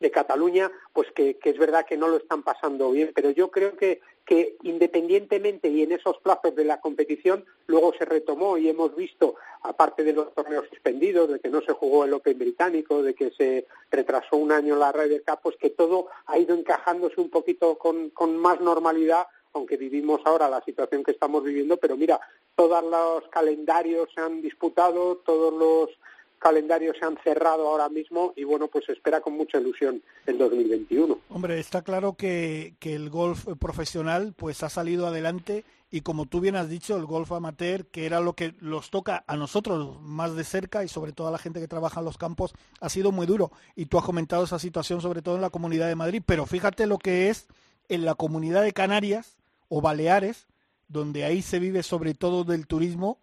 de 0.00 0.10
Cataluña, 0.10 0.70
pues 0.92 1.10
que, 1.12 1.38
es 1.42 1.58
verdad 1.58 1.86
que 1.86 1.96
no 1.96 2.08
lo 2.08 2.16
están 2.16 2.42
pasando 2.42 2.90
bien, 2.90 3.12
pero 3.14 3.30
yo 3.30 3.50
creo 3.50 3.76
que, 3.76 4.00
que 4.24 4.56
independientemente 4.62 5.68
y 5.68 5.82
en 5.82 5.92
esos 5.92 6.18
plazos 6.18 6.56
de 6.56 6.64
la 6.64 6.80
competición, 6.80 7.44
luego 7.66 7.92
se 7.98 8.06
retomó 8.06 8.56
y 8.56 8.68
hemos 8.68 8.96
visto, 8.96 9.36
aparte 9.62 10.02
de 10.02 10.14
los 10.14 10.34
torneos 10.34 10.66
suspendidos, 10.68 11.28
de 11.28 11.38
que 11.38 11.50
no 11.50 11.60
se 11.60 11.72
jugó 11.72 12.04
el 12.04 12.14
Open 12.14 12.38
británico, 12.38 13.02
de 13.02 13.14
que 13.14 13.30
se 13.32 13.66
retrasó 13.90 14.36
un 14.36 14.52
año 14.52 14.74
la 14.76 14.90
Ryder 14.90 15.22
Cup, 15.22 15.40
pues 15.42 15.56
que 15.56 15.70
todo 15.70 16.08
ha 16.26 16.38
ido 16.38 16.56
encajándose 16.56 17.20
un 17.20 17.30
poquito 17.30 17.76
con, 17.76 18.10
con 18.10 18.36
más 18.36 18.60
normalidad 18.60 19.26
aunque 19.52 19.76
vivimos 19.76 20.20
ahora 20.24 20.48
la 20.48 20.62
situación 20.62 21.02
que 21.02 21.10
estamos 21.10 21.42
viviendo, 21.42 21.76
pero 21.76 21.96
mira, 21.96 22.20
todos 22.54 22.84
los 22.84 23.28
calendarios 23.30 24.08
se 24.14 24.20
han 24.20 24.40
disputado, 24.40 25.16
todos 25.26 25.52
los 25.52 25.90
calendarios 26.40 26.96
se 26.98 27.04
han 27.04 27.16
cerrado 27.22 27.68
ahora 27.68 27.88
mismo 27.88 28.32
y 28.34 28.44
bueno, 28.44 28.66
pues 28.66 28.88
espera 28.88 29.20
con 29.20 29.34
mucha 29.34 29.58
ilusión 29.58 30.02
el 30.26 30.38
2021. 30.38 31.18
Hombre, 31.28 31.60
está 31.60 31.82
claro 31.82 32.14
que, 32.14 32.74
que 32.80 32.94
el 32.94 33.10
golf 33.10 33.46
profesional 33.60 34.34
pues 34.36 34.62
ha 34.64 34.68
salido 34.68 35.06
adelante 35.06 35.64
y 35.92 36.02
como 36.02 36.26
tú 36.26 36.40
bien 36.40 36.54
has 36.54 36.68
dicho, 36.68 36.96
el 36.96 37.04
golf 37.04 37.32
amateur, 37.32 37.84
que 37.86 38.06
era 38.06 38.20
lo 38.20 38.34
que 38.34 38.54
los 38.60 38.90
toca 38.90 39.24
a 39.26 39.36
nosotros 39.36 40.00
más 40.00 40.36
de 40.36 40.44
cerca 40.44 40.84
y 40.84 40.88
sobre 40.88 41.12
todo 41.12 41.28
a 41.28 41.32
la 41.32 41.38
gente 41.38 41.60
que 41.60 41.66
trabaja 41.66 41.98
en 41.98 42.06
los 42.06 42.16
campos, 42.16 42.54
ha 42.80 42.88
sido 42.88 43.10
muy 43.10 43.26
duro. 43.26 43.50
Y 43.74 43.86
tú 43.86 43.98
has 43.98 44.04
comentado 44.04 44.44
esa 44.44 44.60
situación 44.60 45.00
sobre 45.00 45.20
todo 45.20 45.34
en 45.34 45.40
la 45.40 45.50
Comunidad 45.50 45.88
de 45.88 45.96
Madrid, 45.96 46.22
pero 46.24 46.46
fíjate 46.46 46.86
lo 46.86 46.98
que 46.98 47.28
es 47.28 47.48
en 47.88 48.04
la 48.04 48.14
Comunidad 48.14 48.62
de 48.62 48.72
Canarias 48.72 49.36
o 49.68 49.80
Baleares, 49.80 50.46
donde 50.86 51.24
ahí 51.24 51.42
se 51.42 51.58
vive 51.58 51.82
sobre 51.82 52.14
todo 52.14 52.44
del 52.44 52.68
turismo. 52.68 53.18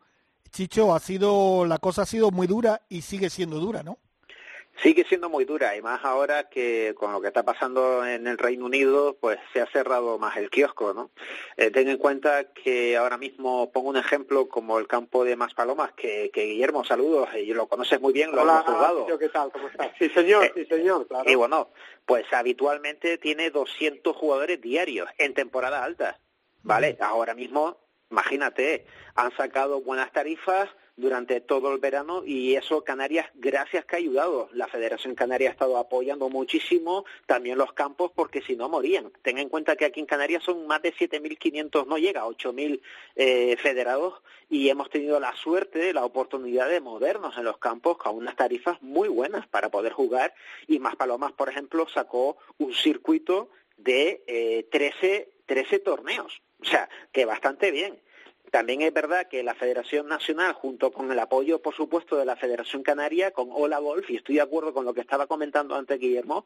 Chicho, 0.49 0.93
ha 0.93 0.99
sido 0.99 1.65
la 1.65 1.77
cosa 1.77 2.03
ha 2.03 2.05
sido 2.05 2.31
muy 2.31 2.47
dura 2.47 2.81
y 2.89 3.01
sigue 3.01 3.29
siendo 3.29 3.57
dura, 3.59 3.83
¿no? 3.83 3.97
Sigue 4.83 5.05
siendo 5.05 5.27
muy 5.27 5.43
dura 5.43 5.75
y 5.75 5.81
más 5.81 6.05
ahora 6.05 6.49
que 6.49 6.93
con 6.95 7.11
lo 7.11 7.19
que 7.19 7.29
está 7.29 7.41
pasando 7.41 8.05
en 8.05 8.27
el 8.27 8.37
Reino 8.37 8.65
Unido, 8.65 9.17
pues 9.19 9.39
se 9.51 9.59
ha 9.59 9.65
cerrado 9.71 10.19
más 10.19 10.37
el 10.37 10.51
kiosco, 10.51 10.93
¿no? 10.93 11.09
Eh, 11.55 11.71
ten 11.71 11.87
en 11.89 11.97
cuenta 11.97 12.53
que 12.53 12.95
ahora 12.95 13.17
mismo 13.17 13.71
pongo 13.71 13.89
un 13.89 13.97
ejemplo 13.97 14.47
como 14.47 14.77
el 14.77 14.85
campo 14.85 15.23
de 15.23 15.35
Maspalomas, 15.35 15.93
que, 15.93 16.29
que 16.31 16.43
Guillermo, 16.43 16.85
saludos, 16.85 17.27
y 17.35 17.51
lo 17.55 17.65
conoces 17.67 17.99
muy 17.99 18.13
bien, 18.13 18.31
lo 18.31 18.43
Hola, 18.43 18.63
hemos 18.67 18.75
jugado. 18.77 19.17
¿qué 19.17 19.29
tal? 19.29 19.51
¿Cómo 19.51 19.67
estás? 19.67 19.89
Sí, 19.97 20.09
señor, 20.09 20.45
Eh, 20.45 20.51
sí, 20.53 20.65
señor, 20.65 21.07
claro. 21.07 21.27
Y 21.27 21.33
bueno, 21.33 21.69
pues 22.05 22.31
habitualmente 22.31 23.17
tiene 23.17 23.49
200 23.49 24.15
jugadores 24.15 24.61
diarios 24.61 25.09
en 25.17 25.33
temporada 25.33 25.83
alta, 25.83 26.19
¿vale? 26.61 26.97
Ahora 27.01 27.33
mismo, 27.33 27.79
imagínate, 28.09 28.85
han 29.15 29.35
sacado 29.35 29.81
buenas 29.81 30.11
tarifas 30.11 30.69
durante 30.97 31.39
todo 31.41 31.71
el 31.71 31.79
verano 31.79 32.23
y 32.25 32.55
eso 32.55 32.83
Canarias, 32.83 33.27
gracias 33.35 33.85
que 33.85 33.95
ha 33.95 33.99
ayudado. 33.99 34.49
La 34.51 34.67
Federación 34.67 35.13
Canaria 35.13 35.49
ha 35.49 35.51
estado 35.51 35.77
apoyando 35.77 36.27
muchísimo 36.27 37.05
también 37.27 37.59
los 37.59 37.71
campos 37.73 38.11
porque 38.13 38.41
si 38.41 38.55
no 38.55 38.67
morían. 38.67 39.11
Ten 39.21 39.37
en 39.37 39.49
cuenta 39.49 39.75
que 39.75 39.85
aquí 39.85 39.99
en 39.99 40.07
Canarias 40.07 40.43
son 40.43 40.65
más 40.65 40.81
de 40.81 40.93
7.500, 40.93 41.85
no 41.85 41.97
llega 41.97 42.21
a 42.21 42.27
8.000 42.27 42.81
eh, 43.15 43.57
federados 43.57 44.15
y 44.49 44.69
hemos 44.69 44.89
tenido 44.89 45.19
la 45.19 45.35
suerte, 45.35 45.93
la 45.93 46.03
oportunidad 46.03 46.67
de 46.67 46.81
movernos 46.81 47.37
en 47.37 47.45
los 47.45 47.59
campos 47.59 47.97
con 47.97 48.15
unas 48.15 48.35
tarifas 48.35 48.81
muy 48.81 49.07
buenas 49.07 49.45
para 49.47 49.69
poder 49.69 49.93
jugar 49.93 50.33
y 50.67 50.79
Más 50.79 50.95
Palomas, 50.95 51.31
por 51.33 51.49
ejemplo, 51.49 51.87
sacó 51.87 52.37
un 52.57 52.73
circuito 52.73 53.49
de 53.77 54.23
eh, 54.25 54.67
13, 54.71 55.29
13 55.45 55.79
torneos. 55.79 56.41
O 56.61 56.65
sea, 56.65 56.89
que 57.11 57.25
bastante 57.25 57.71
bien. 57.71 57.99
También 58.51 58.81
es 58.81 58.93
verdad 58.93 59.27
que 59.27 59.43
la 59.43 59.55
Federación 59.55 60.07
Nacional, 60.07 60.53
junto 60.53 60.91
con 60.91 61.11
el 61.11 61.19
apoyo, 61.19 61.61
por 61.61 61.75
supuesto, 61.75 62.15
de 62.15 62.25
la 62.25 62.37
Federación 62.37 62.81
Canaria, 62.81 63.31
con 63.31 63.49
Ola 63.51 63.79
Golf, 63.79 64.09
y 64.09 64.15
estoy 64.15 64.35
de 64.35 64.41
acuerdo 64.41 64.73
con 64.73 64.85
lo 64.85 64.93
que 64.93 65.01
estaba 65.01 65.27
comentando 65.27 65.75
antes 65.75 65.99
Guillermo, 65.99 66.45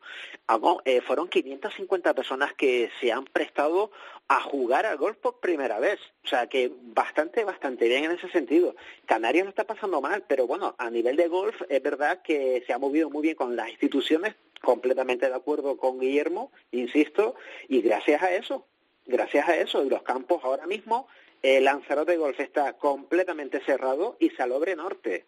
eh, 0.86 1.02
fueron 1.02 1.28
550 1.28 2.16
personas 2.16 2.54
que 2.54 2.90
se 3.00 3.12
han 3.12 3.26
prestado 3.26 3.92
a 4.28 4.42
jugar 4.42 4.88
al 4.88 4.98
golf 4.98 5.18
por 5.18 5.40
primera 5.40 5.80
vez. 5.80 6.00
O 6.24 6.28
sea 6.28 6.48
que 6.48 6.72
bastante, 6.76 7.44
bastante 7.44 7.88
bien 7.88 8.06
en 8.06 8.12
ese 8.12 8.30
sentido. 8.30 8.76
Canarias 9.06 9.46
no 9.46 9.50
está 9.50 9.66
pasando 9.66 10.02
mal, 10.02 10.24
pero 10.28 10.48
bueno, 10.48 10.74
a 10.80 10.90
nivel 10.90 11.18
de 11.18 11.28
golf 11.28 11.62
es 11.70 11.84
verdad 11.84 12.24
que 12.24 12.64
se 12.66 12.74
ha 12.74 12.80
movido 12.80 13.12
muy 13.12 13.22
bien 13.22 13.36
con 13.36 13.56
las 13.56 13.70
instituciones, 13.70 14.34
completamente 14.62 15.28
de 15.28 15.36
acuerdo 15.36 15.78
con 15.78 16.00
Guillermo, 16.00 16.52
insisto, 16.72 17.36
y 17.68 17.82
gracias 17.82 18.24
a 18.24 18.32
eso, 18.34 18.66
gracias 19.06 19.48
a 19.48 19.56
eso, 19.58 19.84
los 19.84 20.04
campos 20.04 20.42
ahora 20.44 20.68
mismo 20.68 21.08
el 21.42 21.64
Lanzarote 21.64 22.18
Golf 22.18 22.40
está 22.40 22.74
completamente 22.74 23.62
cerrado 23.62 24.16
y 24.20 24.30
Salobre 24.32 24.76
Norte. 24.76 25.26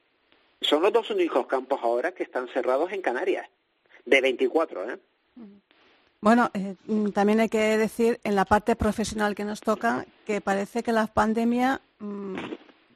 Son 0.62 0.82
los 0.82 0.94
dos 0.94 1.10
únicos 1.10 1.48
campos 1.48 1.80
ahora 1.82 2.12
que 2.12 2.24
están 2.24 2.48
cerrados 2.50 2.92
en 2.92 3.02
Canarias, 3.02 3.50
de 4.06 4.22
24, 4.22 4.92
¿eh? 4.92 5.00
Bueno, 6.22 6.50
eh, 6.54 6.76
mm, 6.86 7.10
también 7.10 7.42
hay 7.42 7.50
que 7.50 7.78
decir 7.78 8.20
en 8.24 8.36
la 8.36 8.46
parte 8.46 8.78
profesional 8.78 9.36
que 9.36 9.44
nos 9.44 9.60
toca 9.60 10.06
que 10.26 10.40
parece 10.40 10.82
que 10.82 10.94
la 10.94 11.08
pandemia 11.08 11.82
mm, 12.00 12.36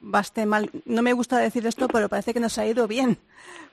baste 0.00 0.46
mal. 0.46 0.70
No 0.86 1.02
me 1.02 1.12
gusta 1.12 1.36
decir 1.36 1.66
esto, 1.66 1.88
pero 1.88 2.08
parece 2.08 2.32
que 2.32 2.40
nos 2.40 2.56
ha 2.56 2.66
ido 2.66 2.88
bien. 2.88 3.18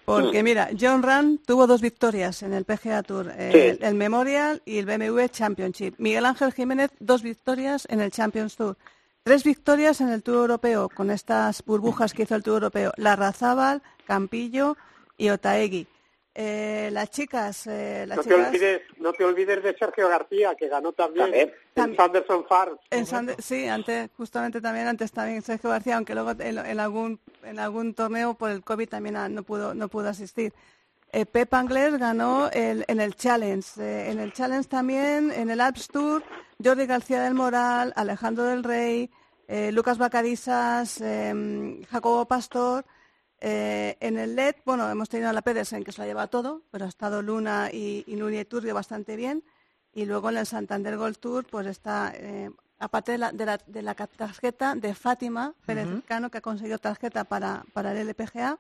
Porque 0.05 0.43
mira, 0.43 0.69
John 0.79 1.01
Rand 1.01 1.39
tuvo 1.45 1.65
dos 1.65 1.81
victorias 1.81 2.43
en 2.43 2.53
el 2.53 2.63
PGA 2.63 3.01
Tour, 3.01 3.31
eh, 3.35 3.77
el, 3.79 3.83
el 3.83 3.95
Memorial 3.95 4.61
y 4.63 4.77
el 4.77 4.85
BMW 4.85 5.25
Championship. 5.31 5.95
Miguel 5.97 6.25
Ángel 6.25 6.53
Jiménez, 6.53 6.91
dos 6.99 7.23
victorias 7.23 7.87
en 7.89 8.01
el 8.01 8.11
Champions 8.11 8.55
Tour. 8.55 8.77
Tres 9.23 9.43
victorias 9.43 10.01
en 10.01 10.09
el 10.09 10.21
Tour 10.21 10.35
Europeo 10.35 10.87
con 10.89 11.09
estas 11.09 11.65
burbujas 11.65 12.13
que 12.13 12.23
hizo 12.23 12.35
el 12.35 12.43
Tour 12.43 12.55
Europeo. 12.55 12.91
Larrazábal, 12.97 13.81
Campillo 14.05 14.77
y 15.17 15.29
Otaegui. 15.29 15.87
Eh, 16.38 16.89
las 16.91 17.10
chicas, 17.12 17.65
eh, 17.65 18.04
las 18.06 18.17
no, 18.17 18.24
te 18.24 18.34
olvides, 18.34 18.82
no 18.98 19.13
te 19.13 19.24
olvides 19.24 19.63
de 19.63 19.74
Sergio 19.78 20.10
García, 20.10 20.54
que 20.56 20.67
ganó 20.67 20.91
también 20.91 21.34
en 21.34 21.95
Sanderson 21.95 22.45
Farms. 22.45 22.78
en 22.91 23.06
Sande- 23.06 23.38
sí, 23.41 23.67
antes, 23.69 24.10
justamente 24.17 24.60
también 24.60 24.86
antes 24.88 25.13
también 25.13 25.41
Sergio 25.41 25.69
García, 25.69 25.95
aunque 25.95 26.13
luego 26.13 26.32
en, 26.32 26.58
en 26.58 26.80
algún 26.82 27.21
en 27.43 27.58
algún 27.58 27.93
torneo 27.93 28.34
por 28.34 28.52
el 28.52 28.63
COVID 28.63 28.89
también 28.89 29.15
no 29.34 29.43
pudo 29.43 29.74
no 29.74 29.88
pudo 29.88 30.10
asistir. 30.10 30.52
Eh, 31.13 31.26
Pep 31.26 31.54
Angles 31.54 31.98
ganó 31.98 32.50
el, 32.52 32.84
en 32.89 33.00
el 33.00 33.15
Challenge, 33.15 33.65
eh, 33.80 34.12
en 34.12 34.19
el 34.19 34.34
Challenge 34.34 34.67
también, 34.67 35.32
en 35.32 35.50
el 35.50 35.62
Alps 35.62 35.88
Tour, 35.88 36.21
Jordi 36.62 36.86
García 36.86 37.24
del 37.24 37.34
Moral, 37.34 37.93
Alejandro 37.95 38.43
del 38.43 38.62
Rey, 38.65 39.10
eh, 39.48 39.71
Lucas 39.71 39.98
Bacarizas, 39.98 41.00
eh, 41.00 41.80
Jacobo 41.89 42.26
Pastor. 42.26 42.84
Eh, 43.41 43.98
en 44.00 44.17
el 44.17 44.36
LED, 44.36 44.56
bueno, 44.65 44.89
hemos 44.89 45.10
tenido 45.10 45.30
a 45.30 45.34
la 45.34 45.41
Pedersen 45.41 45.84
que 45.84 45.91
se 45.91 46.02
la 46.02 46.08
lleva 46.08 46.28
todo, 46.28 46.63
pero 46.71 46.86
ha 46.86 46.89
estado 46.89 47.21
Luna 47.21 47.69
y, 47.71 48.04
y 48.08 48.15
Núñez 48.15 48.48
Turbio 48.48 48.74
bastante 48.74 49.15
bien. 49.15 49.43
Y 49.93 50.06
luego 50.06 50.30
en 50.30 50.38
el 50.38 50.45
Santander 50.45 50.98
Gold 50.98 51.17
Tour, 51.17 51.45
pues 51.45 51.67
está, 51.67 52.12
eh, 52.15 52.52
aparte 52.80 53.13
de 53.13 53.17
la, 53.17 53.32
de, 53.32 53.45
la, 53.45 53.60
de 53.65 53.82
la 53.82 53.93
tarjeta 53.93 54.76
de 54.76 54.93
Fátima 54.93 55.54
Pérez. 55.65 55.88
Cano, 56.06 56.30
que 56.30 56.39
ha 56.39 56.41
conseguido 56.41 56.78
tarjeta 56.80 57.24
para, 57.24 57.63
para 57.74 57.91
el 57.93 58.10
LPGA. 58.10 58.58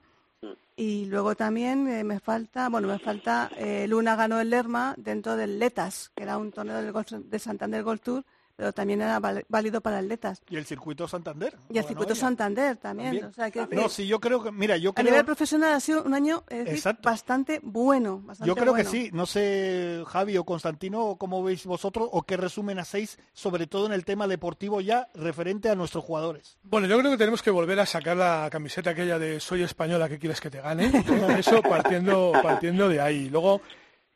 Y 0.75 1.05
luego 1.05 1.35
también 1.35 1.87
eh, 1.87 2.03
me 2.03 2.19
falta, 2.19 2.69
bueno, 2.69 2.87
me 2.87 2.99
falta, 2.99 3.49
eh, 3.57 3.87
Luna 3.87 4.15
ganó 4.15 4.39
el 4.39 4.49
Lerma 4.49 4.93
dentro 4.97 5.35
del 5.35 5.57
Letas, 5.57 6.11
que 6.13 6.23
era 6.23 6.37
un 6.37 6.51
torneo 6.51 6.75
del 6.75 6.91
golf, 6.91 7.11
de 7.11 7.39
Santander 7.39 7.81
Gold 7.83 8.01
Tour, 8.01 8.25
pero 8.55 8.71
también 8.73 9.01
era 9.01 9.19
válido 9.19 9.81
para 9.81 9.99
el 9.99 10.07
Letas. 10.07 10.41
Y 10.49 10.55
el 10.55 10.65
circuito 10.65 11.07
Santander. 11.07 11.57
Y 11.69 11.77
el 11.77 11.85
circuito. 11.85 12.15
Santander 12.15 12.77
también. 12.77 13.09
También. 13.09 13.25
O 13.25 13.33
sea, 13.33 13.51
que 13.51 13.67
No, 13.75 13.89
sí, 13.89 14.07
yo 14.07 14.19
creo 14.19 14.41
que, 14.41 14.51
mira, 14.51 14.77
yo 14.77 14.91
a 14.91 14.93
creo... 14.93 15.05
nivel 15.05 15.25
profesional 15.25 15.73
ha 15.73 15.79
sido 15.79 16.03
un 16.03 16.13
año 16.13 16.43
es 16.49 16.59
decir, 16.59 16.73
Exacto. 16.75 17.09
bastante 17.09 17.59
bueno. 17.63 18.21
bastante 18.23 18.47
Yo 18.47 18.55
creo 18.55 18.73
bueno. 18.73 18.89
que 18.89 18.97
sí, 18.97 19.09
no 19.11 19.25
sé, 19.25 20.03
Javi 20.07 20.37
o 20.37 20.45
Constantino, 20.45 21.15
cómo 21.17 21.43
veis 21.43 21.65
vosotros 21.65 22.07
o 22.11 22.23
qué 22.23 22.37
resumen 22.37 22.79
hacéis, 22.79 23.19
sobre 23.33 23.67
todo 23.67 23.87
en 23.87 23.93
el 23.93 24.05
tema 24.05 24.27
deportivo 24.27 24.81
ya 24.81 25.09
referente 25.13 25.69
a 25.69 25.75
nuestros 25.75 26.03
jugadores. 26.03 26.57
Bueno, 26.63 26.87
yo 26.87 26.97
creo 26.99 27.11
que 27.11 27.17
tenemos 27.17 27.41
que 27.41 27.51
volver 27.51 27.79
a 27.79 27.85
sacar 27.85 28.15
la 28.17 28.47
camiseta 28.51 28.91
aquella 28.91 29.19
de 29.19 29.39
soy 29.39 29.63
española, 29.63 30.07
¿qué 30.07 30.19
quieres 30.19 30.39
que 30.39 30.49
te 30.49 30.61
gane? 30.61 30.91
Eso 31.37 31.61
partiendo, 31.61 32.31
partiendo 32.41 32.87
de 32.87 33.01
ahí. 33.01 33.29
Luego, 33.29 33.61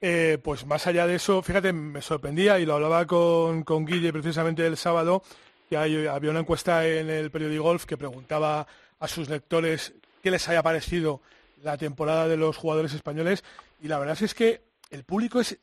eh, 0.02 0.38
pues 0.44 0.66
más 0.66 0.88
allá 0.88 1.06
de 1.08 1.16
eso, 1.16 1.42
fíjate, 1.42 1.74
me 1.74 2.02
sorprendía 2.02 2.60
y 2.60 2.66
lo 2.66 2.76
hablaba 2.76 3.06
con, 3.06 3.64
con 3.64 3.86
Guille 3.86 4.12
precisamente 4.14 4.66
el 4.66 4.78
sábado, 4.78 5.22
que 5.70 5.78
hay- 5.78 6.08
había 6.08 6.32
una 6.32 6.40
encuesta 6.40 6.86
en 6.88 7.10
el 7.10 7.32
periódico 7.32 7.64
Golf 7.64 7.86
que 7.86 7.98
preguntaba 7.98 8.66
a 9.00 9.08
sus 9.08 9.30
lectores 9.30 9.94
qué 10.24 10.32
les 10.32 10.48
haya 10.50 10.64
parecido 10.64 11.22
la 11.64 11.78
temporada 11.78 12.28
de 12.28 12.38
los 12.38 12.58
jugadores 12.58 12.94
españoles 12.94 13.44
y 13.82 13.88
la 13.88 14.00
verdad 14.00 14.18
es 14.22 14.34
que 14.34 14.62
el 14.90 15.04
público 15.04 15.40
es, 15.42 15.58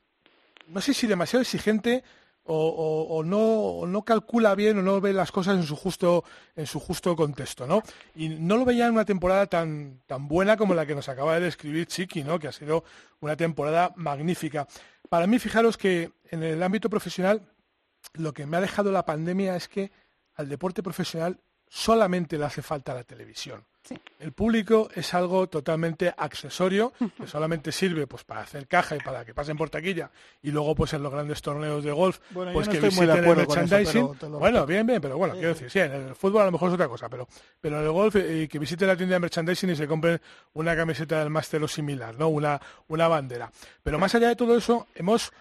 no 0.69 0.81
sé 0.81 0.93
si 0.95 1.07
demasiado 1.07 1.43
exigente 1.43 2.05
o, 2.47 3.23
no 3.25 4.03
calcula 4.05 4.55
bien 4.55 4.79
o 4.79 4.83
no 4.83 5.01
ve 5.01 5.13
las 5.13 5.33
cosas 5.33 5.57
en 5.57 5.65
su 5.65 5.77
justo 5.77 6.25
en 6.55 6.67
su 6.67 6.81
justo 6.81 7.17
contexto, 7.17 7.67
¿no? 7.67 7.83
Y 8.15 8.29
no 8.29 8.57
lo 8.57 8.65
veía 8.65 8.87
en 8.87 8.93
una 8.93 9.05
temporada 9.05 9.47
tan 9.47 10.01
tan 10.07 10.29
buena 10.29 10.57
como 10.57 10.75
la 10.75 10.87
que 10.87 10.95
nos 10.95 11.09
acaba 11.09 11.35
de 11.35 11.41
describir 11.41 11.87
Chiqui, 11.87 12.25
¿no? 12.25 12.39
Que 12.39 12.49
ha 12.49 12.53
sido 12.53 12.85
una 13.21 13.37
temporada 13.37 13.93
magnífica. 13.97 14.67
Para 15.09 15.27
mí, 15.27 15.39
fijaros 15.39 15.77
que 15.77 16.13
en 16.31 16.43
el 16.43 16.63
ámbito 16.63 16.91
profesional 16.91 17.43
lo 18.15 18.33
que 18.33 18.47
me 18.47 18.57
ha 18.57 18.61
dejado 18.61 18.93
la 18.93 19.05
pandemia 19.05 19.57
es 19.57 19.69
que 19.69 19.91
al 20.35 20.49
deporte 20.49 20.83
profesional 20.83 21.41
solamente 21.69 22.39
le 22.39 22.45
hace 22.45 22.63
falta 22.63 22.95
la 22.95 23.05
televisión. 23.05 23.65
El 24.19 24.33
público 24.33 24.89
es 24.95 25.15
algo 25.15 25.49
totalmente 25.49 26.13
accesorio, 26.17 26.93
que 27.17 27.27
solamente 27.27 27.71
sirve 27.73 28.07
pues 28.07 28.25
para 28.25 28.41
hacer 28.41 28.67
caja 28.67 28.97
y 28.97 29.01
para 29.01 29.25
que 29.25 29.35
pasen 29.35 29.57
por 29.57 29.71
taquilla, 29.71 30.11
y 30.43 30.51
luego 30.51 30.75
pues 30.75 30.93
en 30.95 31.03
los 31.03 31.13
grandes 31.13 31.43
torneos 31.43 31.85
de 31.85 31.93
golf, 31.93 32.19
Bueno, 32.31 32.51
yo 32.51 32.55
pues 32.55 32.67
no 32.67 32.73
que 32.73 32.79
estoy 32.87 32.97
muy 32.97 33.07
de 33.07 33.13
visiten 33.13 33.25
el 33.25 33.31
acuerdo 33.31 33.47
con 33.47 33.59
eso, 33.59 33.77
merchandising. 33.77 34.31
lo 34.33 34.39
bueno, 34.39 34.67
bien, 34.67 34.87
bien, 34.87 35.01
pero 35.01 35.19
bueno, 35.19 35.35
quiero 35.35 35.49
decir, 35.51 35.71
sí, 35.71 35.79
en 35.79 35.93
el 35.93 36.15
fútbol 36.15 36.43
a 36.43 36.47
lo 36.47 36.53
mejor 36.53 36.69
es 36.69 36.75
otra 36.75 36.89
cosa, 36.89 37.09
pero, 37.09 37.29
pero 37.61 37.79
en 37.79 37.85
el 37.85 37.91
golf, 37.93 38.17
eh, 38.17 38.49
que 38.51 38.59
visiten 38.59 38.89
la 38.89 38.97
tienda 38.97 39.15
de 39.15 39.21
merchandising 39.21 39.71
y 39.71 39.77
se 39.77 39.87
compren 39.87 40.21
una 40.55 40.75
camiseta 40.75 41.21
del 41.21 41.31
máster 41.31 41.63
o 41.63 41.69
similar, 41.69 42.19
¿no? 42.19 42.29
Una, 42.29 42.61
una 42.89 43.09
bandera. 43.09 43.51
Pero 43.83 43.99
más 43.99 44.15
allá 44.15 44.29
de 44.29 44.37
todo 44.37 44.57
eso, 44.57 44.87
hemos 44.95 45.33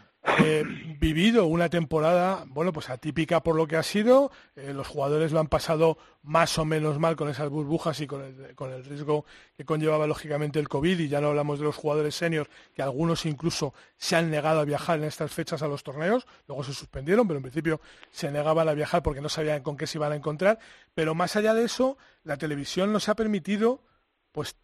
vivido 1.00 1.46
una 1.46 1.70
temporada, 1.70 2.46
bueno, 2.48 2.74
pues 2.74 2.90
atípica 2.90 3.42
por 3.42 3.56
lo 3.56 3.68
que 3.68 3.78
ha 3.78 3.84
sido. 3.84 4.32
Eh, 4.56 4.74
los 4.74 4.88
jugadores 4.88 5.32
lo 5.32 5.40
han 5.40 5.48
pasado 5.48 5.98
más 6.24 6.58
o 6.58 6.66
menos 6.66 7.00
mal 7.00 7.16
con 7.16 7.30
esas 7.30 7.50
burbujas 7.50 8.00
y 8.02 8.08
con 8.08 8.24
el, 8.24 8.56
con 8.56 8.72
el, 8.72 8.84
riesgo 8.84 9.26
que 9.56 9.66
conllevaba 9.66 10.08
lógicamente 10.08 10.60
el 10.60 10.68
COVID. 10.68 11.00
Y 11.00 11.08
ya 11.08 11.22
no 11.22 11.28
hablamos 11.28 11.60
de 11.60 11.66
los 11.66 11.76
jugadores 11.76 12.16
seniors, 12.16 12.50
que 12.74 12.82
algunos 12.82 13.26
incluso 13.26 13.74
se 13.98 14.16
han 14.16 14.32
negado 14.32 14.62
a 14.62 14.66
viajar 14.66 14.98
en 14.98 15.06
estas 15.06 15.32
fechas 15.32 15.62
a 15.62 15.68
los 15.68 15.84
torneos. 15.84 16.26
Luego 16.48 16.64
se 16.64 16.74
suspendieron, 16.74 17.28
pero 17.28 17.38
en 17.38 17.44
principio 17.44 17.82
se 18.10 18.32
negaban 18.32 18.68
a 18.68 18.74
viajar 18.74 19.04
porque 19.04 19.22
no 19.22 19.30
sabían 19.30 19.62
con 19.62 19.78
qué 19.78 19.86
se 19.88 19.98
iban 19.98 20.12
a 20.12 20.16
encontrar. 20.16 20.60
Pero 20.94 21.14
más 21.14 21.36
allá 21.36 21.54
de 21.54 21.66
eso, 21.66 21.98
la 22.24 22.38
televisión 22.38 22.92
nos 22.92 23.10
ha 23.10 23.16
permitido 23.16 23.84
pues 24.32 24.56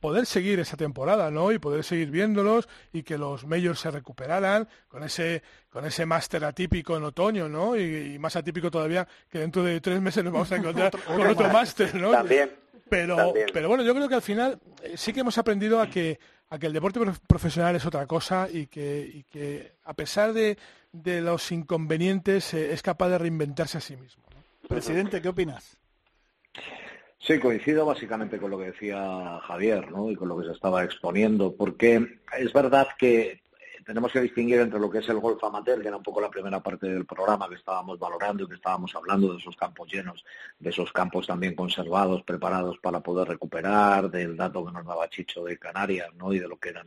poder 0.00 0.26
seguir 0.26 0.60
esa 0.60 0.76
temporada, 0.76 1.30
¿no? 1.30 1.52
Y 1.52 1.58
poder 1.58 1.84
seguir 1.84 2.10
viéndolos 2.10 2.68
y 2.92 3.02
que 3.02 3.18
los 3.18 3.46
majors 3.46 3.80
se 3.80 3.90
recuperaran 3.90 4.68
con 4.88 5.02
ese 5.02 5.42
con 5.68 5.84
ese 5.84 6.06
máster 6.06 6.44
atípico 6.44 6.96
en 6.96 7.04
otoño, 7.04 7.48
¿no? 7.48 7.76
Y, 7.76 8.18
más 8.18 8.36
atípico 8.36 8.70
todavía 8.70 9.06
que 9.28 9.38
dentro 9.38 9.62
de 9.62 9.80
tres 9.80 10.00
meses 10.00 10.24
nos 10.24 10.32
vamos 10.32 10.52
a 10.52 10.56
encontrar 10.56 10.90
con 11.06 11.26
otro 11.26 11.48
máster, 11.50 11.94
¿no? 11.94 12.10
También. 12.10 12.50
Pero, 12.88 13.34
pero 13.52 13.68
bueno, 13.68 13.82
yo 13.82 13.94
creo 13.94 14.08
que 14.08 14.14
al 14.14 14.22
final 14.22 14.60
eh, 14.82 14.94
sí 14.96 15.12
que 15.12 15.20
hemos 15.20 15.36
aprendido 15.38 15.80
a 15.80 15.90
que 15.90 16.18
a 16.48 16.58
que 16.58 16.66
el 16.66 16.72
deporte 16.72 17.00
profesional 17.26 17.74
es 17.74 17.84
otra 17.84 18.06
cosa 18.06 18.48
y 18.50 18.66
que, 18.66 19.10
y 19.12 19.24
que 19.24 19.72
a 19.84 19.94
pesar 19.94 20.32
de, 20.32 20.56
de 20.92 21.20
los 21.20 21.50
inconvenientes 21.50 22.54
eh, 22.54 22.72
es 22.72 22.82
capaz 22.82 23.08
de 23.08 23.18
reinventarse 23.18 23.78
a 23.78 23.80
sí 23.80 23.96
mismo. 23.96 24.22
Presidente, 24.68 25.20
¿qué 25.20 25.28
opinas? 25.28 25.76
Sí, 27.26 27.40
coincido 27.40 27.84
básicamente 27.84 28.38
con 28.38 28.52
lo 28.52 28.58
que 28.58 28.66
decía 28.66 29.40
Javier 29.42 29.90
¿no? 29.90 30.08
y 30.08 30.14
con 30.14 30.28
lo 30.28 30.38
que 30.38 30.46
se 30.46 30.52
estaba 30.52 30.84
exponiendo, 30.84 31.56
porque 31.56 32.20
es 32.38 32.52
verdad 32.52 32.86
que 32.96 33.42
tenemos 33.84 34.12
que 34.12 34.20
distinguir 34.20 34.60
entre 34.60 34.78
lo 34.78 34.88
que 34.88 34.98
es 34.98 35.08
el 35.08 35.18
golf 35.18 35.42
amateur, 35.42 35.82
que 35.82 35.88
era 35.88 35.96
un 35.96 36.04
poco 36.04 36.20
la 36.20 36.30
primera 36.30 36.62
parte 36.62 36.86
del 36.86 37.04
programa 37.04 37.48
que 37.48 37.56
estábamos 37.56 37.98
valorando 37.98 38.44
y 38.44 38.46
que 38.46 38.54
estábamos 38.54 38.94
hablando 38.94 39.32
de 39.32 39.38
esos 39.38 39.56
campos 39.56 39.92
llenos, 39.92 40.24
de 40.60 40.70
esos 40.70 40.92
campos 40.92 41.26
también 41.26 41.56
conservados, 41.56 42.22
preparados 42.22 42.78
para 42.78 43.00
poder 43.00 43.26
recuperar, 43.26 44.08
del 44.08 44.36
dato 44.36 44.64
que 44.64 44.70
nos 44.70 44.86
daba 44.86 45.10
Chicho 45.10 45.42
de 45.42 45.58
Canarias 45.58 46.14
¿no? 46.14 46.32
y 46.32 46.38
de 46.38 46.46
lo 46.46 46.58
que 46.60 46.68
eran 46.68 46.86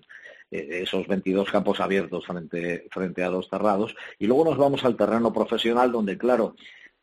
eh, 0.51 0.83
esos 0.83 1.05
22 1.05 1.51
campos 1.51 1.81
abiertos 1.81 2.25
frente, 2.25 2.87
frente 2.91 3.25
a 3.25 3.29
dos 3.29 3.49
cerrados. 3.49 3.93
Y 4.17 4.27
luego 4.27 4.45
nos 4.45 4.57
vamos 4.57 4.85
al 4.85 4.95
terreno 4.95 5.33
profesional, 5.33 5.91
donde, 5.91 6.17
claro, 6.17 6.55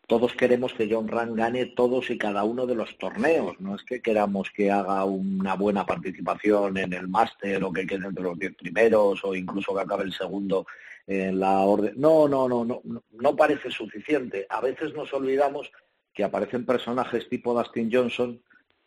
todos 0.07 0.35
queremos 0.35 0.73
que 0.73 0.89
John 0.91 1.09
Rand 1.09 1.37
gane 1.37 1.67
todos 1.67 2.11
y 2.11 2.19
cada 2.19 2.45
uno 2.45 2.65
de 2.67 2.77
los 2.77 2.97
torneos. 2.97 3.59
No 3.61 3.75
es 3.75 3.83
que 3.83 4.01
queramos 4.01 4.51
que 4.51 4.71
haga 4.71 5.05
una 5.05 5.55
buena 5.55 5.85
participación 5.85 6.77
en 6.79 6.93
el 6.93 7.09
máster 7.09 7.63
o 7.65 7.73
que 7.73 7.87
quede 7.87 8.07
entre 8.07 8.23
los 8.23 8.39
diez 8.39 8.55
primeros 8.55 9.25
o 9.25 9.35
incluso 9.35 9.75
que 9.75 9.81
acabe 9.81 10.05
el 10.05 10.13
segundo 10.13 10.67
en 11.09 11.41
la 11.41 11.59
orden. 11.61 11.95
No, 11.97 12.29
no, 12.29 12.49
no, 12.49 12.65
no, 12.65 12.83
no 12.85 13.37
parece 13.37 13.71
suficiente. 13.71 14.47
A 14.49 14.61
veces 14.61 14.95
nos 14.95 15.13
olvidamos 15.13 15.73
que 16.15 16.23
aparecen 16.23 16.65
personajes 16.65 17.29
tipo 17.29 17.53
Dustin 17.53 17.91
Johnson, 17.93 18.41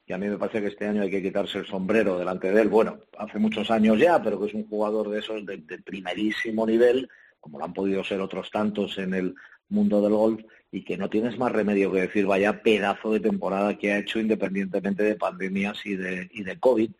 y 0.07 0.13
a 0.13 0.17
mí 0.17 0.27
me 0.27 0.37
parece 0.37 0.61
que 0.61 0.67
este 0.69 0.87
año 0.87 1.03
hay 1.03 1.11
que 1.11 1.21
quitarse 1.21 1.59
el 1.59 1.67
sombrero 1.67 2.17
delante 2.17 2.51
de 2.51 2.61
él. 2.61 2.69
Bueno, 2.69 3.01
hace 3.17 3.37
muchos 3.37 3.69
años 3.69 3.99
ya, 3.99 4.23
pero 4.23 4.39
que 4.39 4.47
es 4.47 4.53
un 4.55 4.67
jugador 4.67 5.09
de 5.09 5.19
esos 5.19 5.45
de 5.45 5.59
primerísimo 5.85 6.65
nivel, 6.65 7.07
como 7.39 7.59
lo 7.59 7.65
han 7.65 7.73
podido 7.73 8.03
ser 8.03 8.19
otros 8.19 8.49
tantos 8.49 8.97
en 8.97 9.13
el 9.13 9.35
mundo 9.67 10.01
del 10.01 10.13
golf 10.13 10.41
y 10.71 10.83
que 10.83 10.97
no 10.97 11.09
tienes 11.09 11.37
más 11.37 11.51
remedio 11.51 11.91
que 11.91 12.01
decir 12.01 12.25
vaya 12.25 12.61
pedazo 12.61 13.11
de 13.13 13.19
temporada 13.19 13.77
que 13.77 13.91
ha 13.91 13.99
hecho 13.99 14.19
independientemente 14.19 15.03
de 15.03 15.15
pandemias 15.15 15.85
y 15.85 15.95
de, 15.95 16.29
y 16.31 16.43
de 16.43 16.59
COVID, 16.59 16.91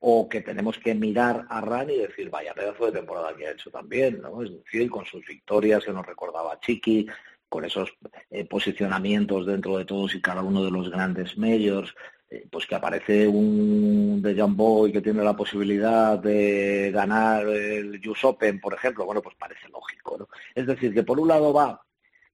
o 0.00 0.28
que 0.28 0.40
tenemos 0.40 0.78
que 0.78 0.94
mirar 0.94 1.46
a 1.48 1.60
Ran 1.60 1.90
y 1.90 1.96
decir 1.98 2.30
vaya 2.30 2.54
pedazo 2.54 2.86
de 2.86 2.92
temporada 2.92 3.34
que 3.36 3.46
ha 3.46 3.52
hecho 3.52 3.70
también, 3.70 4.20
¿no? 4.22 4.42
Es 4.42 4.50
decir, 4.52 4.88
con 4.90 5.04
sus 5.04 5.26
victorias 5.26 5.84
que 5.84 5.92
nos 5.92 6.06
recordaba 6.06 6.58
Chiqui, 6.60 7.06
con 7.48 7.64
esos 7.64 7.92
eh, 8.30 8.44
posicionamientos 8.44 9.46
dentro 9.46 9.78
de 9.78 9.84
todos 9.84 10.14
y 10.14 10.20
cada 10.20 10.42
uno 10.42 10.64
de 10.64 10.70
los 10.70 10.90
grandes 10.90 11.36
majors, 11.36 11.94
eh, 12.30 12.46
pues 12.50 12.66
que 12.66 12.74
aparece 12.74 13.26
un 13.26 14.20
de 14.22 14.38
John 14.38 14.56
Boy 14.56 14.92
que 14.92 15.00
tiene 15.00 15.24
la 15.24 15.34
posibilidad 15.34 16.18
de 16.18 16.90
ganar 16.92 17.48
el 17.48 18.00
US 18.06 18.24
Open, 18.24 18.60
por 18.60 18.74
ejemplo, 18.74 19.06
bueno, 19.06 19.22
pues 19.22 19.34
parece 19.36 19.68
lógico, 19.70 20.18
¿no? 20.18 20.28
Es 20.54 20.66
decir, 20.66 20.92
que 20.94 21.02
por 21.02 21.18
un 21.18 21.28
lado 21.28 21.52
va 21.52 21.80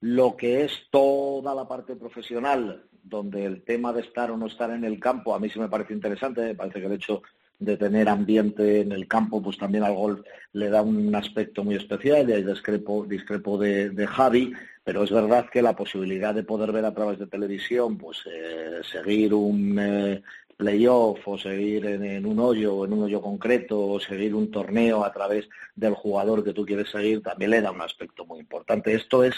lo 0.05 0.37
que 0.37 0.65
es 0.65 0.71
toda 0.91 1.55
la 1.55 1.67
parte 1.67 1.97
profesional, 1.97 2.85
donde 3.03 3.47
el 3.47 3.63
tema 3.63 3.91
de 3.91 4.03
estar 4.03 4.31
o 4.31 4.37
no 4.37 4.49
estar 4.49 4.71
en 4.71 4.85
el 4.85 5.01
campo, 5.01 5.35
a 5.35 5.39
mí 5.39 5.49
sí 5.49 5.59
me 5.59 5.71
parece 5.71 5.95
interesante, 5.95 6.43
me 6.43 6.55
parece 6.55 6.79
que 6.79 6.87
el 6.87 6.93
hecho 6.93 7.23
de 7.59 7.79
tener 7.79 8.11
ambiente 8.11 8.83
en 8.83 8.93
el 8.93 9.09
campo, 9.09 9.43
pues 9.43 9.57
también 9.57 9.83
al 9.83 9.95
golf 9.95 10.21
le 10.53 10.69
da 10.69 10.83
un 10.83 11.15
aspecto 11.15 11.65
muy 11.65 11.77
especial, 11.77 12.29
y 12.29 12.35
ahí 12.35 12.43
discrepo, 12.43 13.07
discrepo 13.07 13.57
de, 13.57 14.07
Javi, 14.07 14.53
pero 14.85 15.05
es 15.05 15.11
verdad 15.11 15.49
que 15.51 15.63
la 15.63 15.75
posibilidad 15.75 16.35
de 16.35 16.45
poder 16.45 16.71
ver 16.71 16.85
a 16.85 16.93
través 16.93 17.19
de 17.19 17.27
televisión, 17.27 17.97
pues 17.97 18.19
eh, 18.31 18.81
seguir 18.83 19.33
un 19.33 19.79
eh, 19.79 20.23
playoff 20.55 21.27
o 21.27 21.39
seguir 21.39 21.87
en, 21.87 22.05
en, 22.05 22.27
un 22.27 22.41
hoyo, 22.41 22.85
en 22.85 22.93
un 22.93 23.05
hoyo 23.05 23.23
concreto, 23.23 23.81
o 23.81 23.99
seguir 23.99 24.35
un 24.35 24.51
torneo 24.51 25.03
a 25.03 25.15
través 25.15 25.49
del 25.75 25.95
jugador 25.95 26.45
que 26.45 26.53
tú 26.53 26.67
quieres 26.67 26.91
seguir, 26.91 27.23
también 27.23 27.53
le 27.53 27.63
da 27.63 27.71
un 27.71 27.81
aspecto 27.81 28.27
muy 28.27 28.41
importante. 28.41 28.93
Esto 28.93 29.25
es 29.25 29.35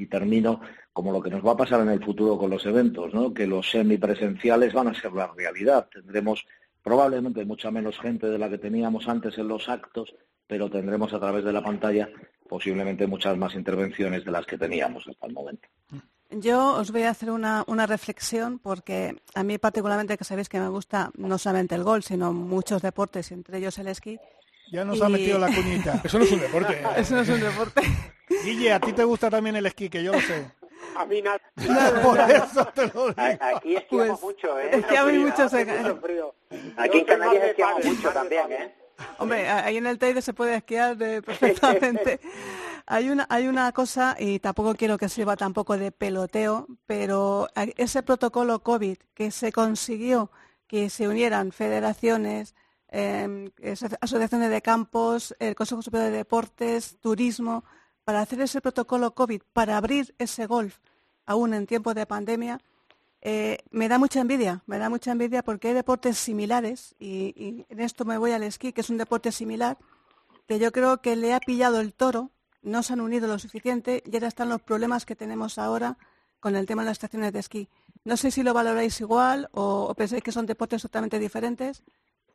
y 0.00 0.06
termino 0.06 0.60
como 0.92 1.12
lo 1.12 1.20
que 1.20 1.30
nos 1.30 1.44
va 1.46 1.52
a 1.52 1.56
pasar 1.56 1.80
en 1.80 1.90
el 1.90 2.02
futuro 2.02 2.38
con 2.38 2.50
los 2.50 2.64
eventos, 2.64 3.12
¿no? 3.12 3.34
que 3.34 3.46
los 3.46 3.70
semipresenciales 3.70 4.72
van 4.72 4.88
a 4.88 4.94
ser 4.94 5.12
la 5.12 5.26
realidad. 5.28 5.88
Tendremos 5.92 6.46
probablemente 6.82 7.44
mucha 7.44 7.70
menos 7.70 7.98
gente 7.98 8.26
de 8.28 8.38
la 8.38 8.48
que 8.48 8.58
teníamos 8.58 9.06
antes 9.08 9.36
en 9.36 9.48
los 9.48 9.68
actos, 9.68 10.14
pero 10.46 10.70
tendremos 10.70 11.12
a 11.12 11.20
través 11.20 11.44
de 11.44 11.52
la 11.52 11.62
pantalla 11.62 12.08
posiblemente 12.48 13.06
muchas 13.06 13.36
más 13.36 13.54
intervenciones 13.54 14.24
de 14.24 14.30
las 14.30 14.46
que 14.46 14.58
teníamos 14.58 15.06
hasta 15.06 15.26
el 15.26 15.34
momento. 15.34 15.68
Yo 16.30 16.76
os 16.76 16.92
voy 16.92 17.02
a 17.02 17.10
hacer 17.10 17.30
una, 17.30 17.64
una, 17.66 17.86
reflexión 17.86 18.58
porque 18.58 19.16
a 19.34 19.42
mí 19.42 19.58
particularmente 19.58 20.16
que 20.16 20.24
sabéis 20.24 20.48
que 20.48 20.60
me 20.60 20.68
gusta 20.68 21.10
no 21.16 21.38
solamente 21.38 21.74
el 21.74 21.84
gol, 21.84 22.02
sino 22.02 22.32
muchos 22.32 22.82
deportes, 22.82 23.30
entre 23.32 23.58
ellos 23.58 23.78
el 23.78 23.88
esquí. 23.88 24.18
Ya 24.72 24.84
nos 24.84 25.02
ha 25.02 25.08
metido 25.08 25.38
la 25.38 25.48
cuñita. 25.48 26.00
Eso 26.04 26.18
no 26.18 26.24
es 26.24 26.32
un 26.32 26.40
deporte. 26.40 26.80
Eso 26.96 27.14
no 27.16 27.20
es 27.22 27.28
un 27.28 27.40
deporte. 27.40 27.82
Guille, 28.44 28.72
a 28.72 28.80
ti 28.80 28.92
te 28.92 29.04
gusta 29.04 29.28
también 29.28 29.56
el 29.56 29.66
esquí, 29.66 29.90
que 29.90 30.02
yo 30.02 30.12
lo 30.12 30.20
sé. 30.20 30.50
A 30.96 31.04
mí 31.04 31.22
nada. 31.22 31.40
Por 32.02 32.18
eso 32.18 32.64
te 32.74 32.86
lo 32.88 33.08
digo. 33.08 33.38
Aquí 33.56 33.76
esquiamos 33.76 34.20
pues, 34.20 34.22
mucho, 34.22 34.58
¿eh? 34.58 34.70
Esquiamos 34.72 35.12
mucho. 35.12 36.34
Aquí 36.76 36.98
en 36.98 37.04
Canarias 37.04 37.44
esquiamos 37.44 37.84
mucho 37.84 38.10
también, 38.10 38.52
¿eh? 38.52 38.74
Hombre, 39.18 39.48
ahí 39.48 39.76
en 39.76 39.86
el 39.86 39.98
Teide 39.98 40.22
se 40.22 40.34
puede 40.34 40.56
esquiar 40.56 40.96
perfectamente. 41.24 42.20
hay 42.86 43.08
una 43.08 43.26
hay 43.28 43.46
una 43.46 43.72
cosa 43.72 44.16
y 44.18 44.38
tampoco 44.40 44.74
quiero 44.74 44.98
que 44.98 45.08
sirva 45.08 45.36
tampoco 45.36 45.76
de 45.76 45.92
peloteo, 45.92 46.66
pero 46.86 47.48
ese 47.76 48.02
protocolo 48.02 48.62
COVID 48.62 48.98
que 49.14 49.30
se 49.30 49.52
consiguió 49.52 50.30
que 50.66 50.88
se 50.88 51.08
unieran 51.08 51.50
federaciones, 51.50 52.54
eh, 52.92 53.50
asociaciones 54.00 54.50
de 54.50 54.62
campos, 54.62 55.34
el 55.40 55.56
Consejo 55.56 55.82
Superior 55.82 56.12
de 56.12 56.18
Deportes, 56.18 56.96
turismo, 57.00 57.64
para 58.10 58.22
hacer 58.22 58.40
ese 58.40 58.60
protocolo 58.60 59.14
COVID, 59.14 59.40
para 59.52 59.76
abrir 59.76 60.16
ese 60.18 60.46
golf, 60.46 60.78
aún 61.26 61.54
en 61.54 61.68
tiempos 61.68 61.94
de 61.94 62.06
pandemia, 62.06 62.58
eh, 63.20 63.58
me 63.70 63.88
da 63.88 64.00
mucha 64.00 64.20
envidia, 64.20 64.64
me 64.66 64.78
da 64.78 64.90
mucha 64.90 65.12
envidia 65.12 65.44
porque 65.44 65.68
hay 65.68 65.74
deportes 65.74 66.18
similares, 66.18 66.96
y, 66.98 67.64
en 67.68 67.78
esto 67.78 68.04
me 68.04 68.18
voy 68.18 68.32
al 68.32 68.42
esquí, 68.42 68.72
que 68.72 68.80
es 68.80 68.90
un 68.90 68.96
deporte 68.96 69.30
similar, 69.30 69.78
que 70.48 70.58
yo 70.58 70.72
creo 70.72 71.00
que 71.00 71.14
le 71.14 71.34
ha 71.34 71.38
pillado 71.38 71.78
el 71.78 71.94
toro, 71.94 72.32
no 72.62 72.82
se 72.82 72.94
han 72.94 73.00
unido 73.00 73.28
lo 73.28 73.38
suficiente 73.38 74.02
y 74.04 74.12
ahora 74.16 74.26
están 74.26 74.48
los 74.48 74.60
problemas 74.60 75.06
que 75.06 75.14
tenemos 75.14 75.56
ahora 75.56 75.96
con 76.40 76.56
el 76.56 76.66
tema 76.66 76.82
de 76.82 76.86
las 76.86 76.96
estaciones 76.96 77.32
de 77.32 77.38
esquí. 77.38 77.68
No 78.02 78.16
sé 78.16 78.32
si 78.32 78.42
lo 78.42 78.52
valoráis 78.52 79.00
igual 79.00 79.50
o, 79.52 79.94
pensáis 79.94 80.24
que 80.24 80.32
son 80.32 80.46
deportes 80.46 80.82
totalmente 80.82 81.20
diferentes. 81.20 81.84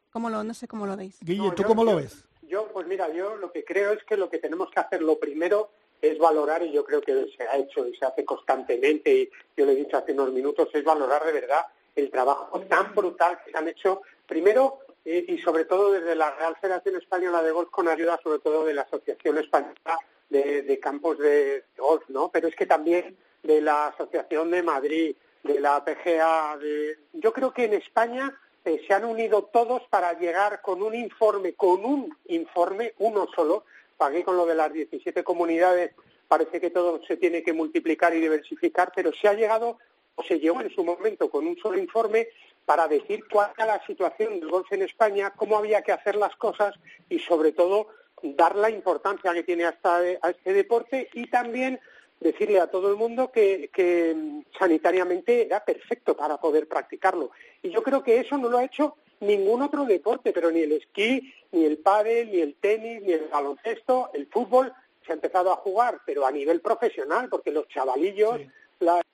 ¿Cómo 0.10 0.30
lo, 0.30 0.42
no 0.42 0.54
sé 0.54 0.70
cómo 0.70 0.86
lo 0.86 0.96
veis. 0.96 1.18
Guille, 1.20 1.52
¿tú 1.52 1.64
cómo 1.64 1.84
lo 1.84 1.98
ves? 1.98 2.24
Yo, 2.56 2.70
pues 2.70 2.88
mira, 2.88 3.12
yo 3.12 3.36
lo 3.36 3.52
que 3.52 3.66
creo 3.66 3.92
es 3.92 4.02
que 4.06 4.16
lo 4.16 4.30
que 4.30 4.38
tenemos 4.38 4.72
que 4.72 4.80
hacer, 4.80 5.02
lo 5.02 5.20
primero, 5.20 5.72
es 6.02 6.18
valorar, 6.18 6.64
y 6.64 6.72
yo 6.72 6.86
creo 6.86 7.02
que 7.02 7.28
se 7.36 7.44
ha 7.44 7.58
hecho 7.58 7.86
y 7.86 7.94
se 7.98 8.06
hace 8.06 8.24
constantemente, 8.24 9.14
y 9.14 9.30
yo 9.58 9.66
le 9.66 9.74
he 9.74 9.76
dicho 9.76 9.98
hace 9.98 10.14
unos 10.14 10.32
minutos, 10.32 10.70
es 10.72 10.82
valorar 10.82 11.26
de 11.26 11.34
verdad 11.34 11.66
el 11.98 12.10
trabajo 12.10 12.62
tan 12.62 12.96
brutal 12.96 13.40
que 13.44 13.52
se 13.52 13.58
han 13.58 13.68
hecho, 13.68 14.04
primero 14.26 14.80
y, 15.04 15.38
sobre 15.40 15.66
todo 15.66 15.92
desde 15.92 16.16
la 16.16 16.32
Real 16.32 16.56
Federación 16.62 16.96
Española 16.96 17.44
de 17.44 17.52
Golf, 17.52 17.70
con 17.72 17.90
ayuda 17.90 18.18
sobre 18.24 18.40
todo 18.40 18.64
de 18.64 18.74
la 18.74 18.84
Asociación 18.84 19.38
Española 19.38 20.00
de, 20.30 20.80
Campos 20.82 21.18
de, 21.18 21.66
Golf, 21.76 22.04
¿no? 22.08 22.30
Pero 22.32 22.48
es 22.48 22.56
que 22.56 22.68
también 22.68 23.18
de 23.44 23.60
la 23.60 23.88
Asociación 23.88 24.50
de 24.52 24.64
Madrid, 24.64 25.14
de 25.44 25.60
la 25.60 25.84
PGA, 25.84 26.56
de... 26.56 27.00
yo 27.12 27.34
creo 27.34 27.52
que 27.52 27.66
en 27.66 27.74
España 27.74 28.34
se 28.66 28.94
han 28.94 29.06
unido 29.06 29.44
todos 29.44 29.84
para 29.90 30.14
llegar 30.14 30.62
con 30.62 30.82
un 30.82 30.96
informe, 30.96 31.54
con 31.54 31.86
un 31.86 32.18
informe, 32.28 32.94
uno 32.98 33.28
solo, 33.36 33.66
aquí 34.00 34.24
con 34.24 34.36
lo 34.36 34.46
de 34.46 34.56
las 34.56 34.74
17 34.74 35.24
comunidades 35.24 35.92
parece 36.28 36.60
que 36.60 36.72
todo 36.72 37.00
se 37.08 37.18
tiene 37.18 37.44
que 37.44 37.54
multiplicar 37.54 38.16
y 38.16 38.20
diversificar, 38.20 38.92
pero 38.96 39.12
se 39.14 39.28
ha 39.28 39.34
llegado 39.34 39.78
o 40.16 40.24
se 40.24 40.40
llegó 40.40 40.62
en 40.62 40.72
su 40.72 40.84
momento 40.84 41.30
con 41.30 41.46
un 41.46 41.58
solo 41.58 41.78
informe 41.78 42.30
para 42.66 42.88
decir 42.88 43.24
cuál 43.32 43.52
era 43.56 43.68
la 43.68 43.86
situación 43.86 44.40
del 44.40 44.50
golf 44.50 44.72
en 44.72 44.82
España, 44.82 45.32
cómo 45.36 45.58
había 45.58 45.84
que 45.84 45.92
hacer 45.92 46.16
las 46.16 46.36
cosas 46.36 46.74
y 47.10 47.20
sobre 47.20 47.52
todo 47.52 47.90
dar 48.24 48.56
la 48.56 48.72
importancia 48.72 49.34
que 49.34 49.44
tiene 49.44 49.66
a 49.66 50.20
este 50.28 50.54
deporte 50.54 51.10
y 51.14 51.28
también 51.28 51.80
decirle 52.20 52.60
a 52.60 52.68
todo 52.68 52.90
el 52.90 52.96
mundo 52.96 53.32
que, 53.32 53.70
que 53.74 54.14
mm, 54.16 54.46
sanitariamente 54.58 55.46
era 55.46 55.64
perfecto 55.64 56.16
para 56.16 56.38
poder 56.38 56.68
practicarlo. 56.68 57.32
Y 57.62 57.70
yo 57.70 57.84
creo 57.84 58.04
que 58.04 58.20
eso 58.20 58.38
no 58.38 58.50
lo 58.50 58.58
ha 58.58 58.66
hecho 58.66 58.96
ningún 59.20 59.62
otro 59.62 59.86
deporte, 59.86 60.34
pero 60.34 60.52
ni 60.52 60.62
el 60.62 60.74
esquí, 60.74 61.34
ni 61.52 61.66
el 61.66 61.78
pádel, 61.78 62.32
ni 62.32 62.40
el 62.40 62.56
tenis, 62.56 63.02
ni 63.02 63.14
el 63.14 63.28
baloncesto, 63.28 64.10
el 64.14 64.28
fútbol 64.28 64.74
se 65.06 65.12
ha 65.12 65.16
empezado 65.16 65.52
a 65.52 65.58
jugar, 65.58 66.02
pero 66.06 66.26
a 66.26 66.32
nivel 66.32 66.62
profesional, 66.62 67.30
porque 67.30 67.52
los 67.52 67.68
chavalillos, 67.68 68.42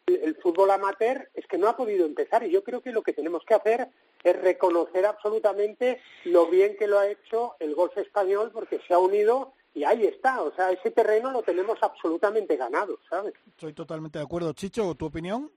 el, 0.08 0.36
fútbol 0.36 0.72
amateur 0.72 1.30
es 1.34 1.46
que 1.48 1.58
no 1.58 1.68
ha 1.68 1.78
podido 1.78 2.06
empezar. 2.06 2.44
Y 2.44 2.52
yo 2.52 2.64
creo 2.64 2.82
que 2.82 2.92
lo 2.92 3.04
que 3.04 3.14
tenemos 3.14 3.44
que 3.46 3.54
hacer 3.54 3.90
es 4.24 4.42
reconocer 4.42 5.06
absolutamente 5.06 6.02
lo 6.26 6.48
bien 6.48 6.76
que 6.78 6.88
lo 6.88 7.00
ha 7.00 7.08
hecho 7.08 7.56
el 7.60 7.76
golf 7.76 7.98
español, 7.98 8.52
porque 8.54 8.80
se 8.88 8.94
ha 8.94 9.00
unido 9.00 9.54
y 9.74 9.84
ahí 9.84 10.06
está. 10.06 10.42
O 10.42 10.54
sea, 10.54 10.72
ese 10.72 10.92
terreno 10.92 11.32
lo 11.32 11.44
tenemos 11.44 11.78
absolutamente 11.82 12.56
ganado, 12.58 13.00
¿sabes? 13.10 13.34
Estoy 13.48 13.74
totalmente 13.74 14.20
de 14.20 14.26
acuerdo. 14.26 14.54
Chicho, 14.54 14.96
¿tu 14.96 15.06
opinión? 15.06 15.52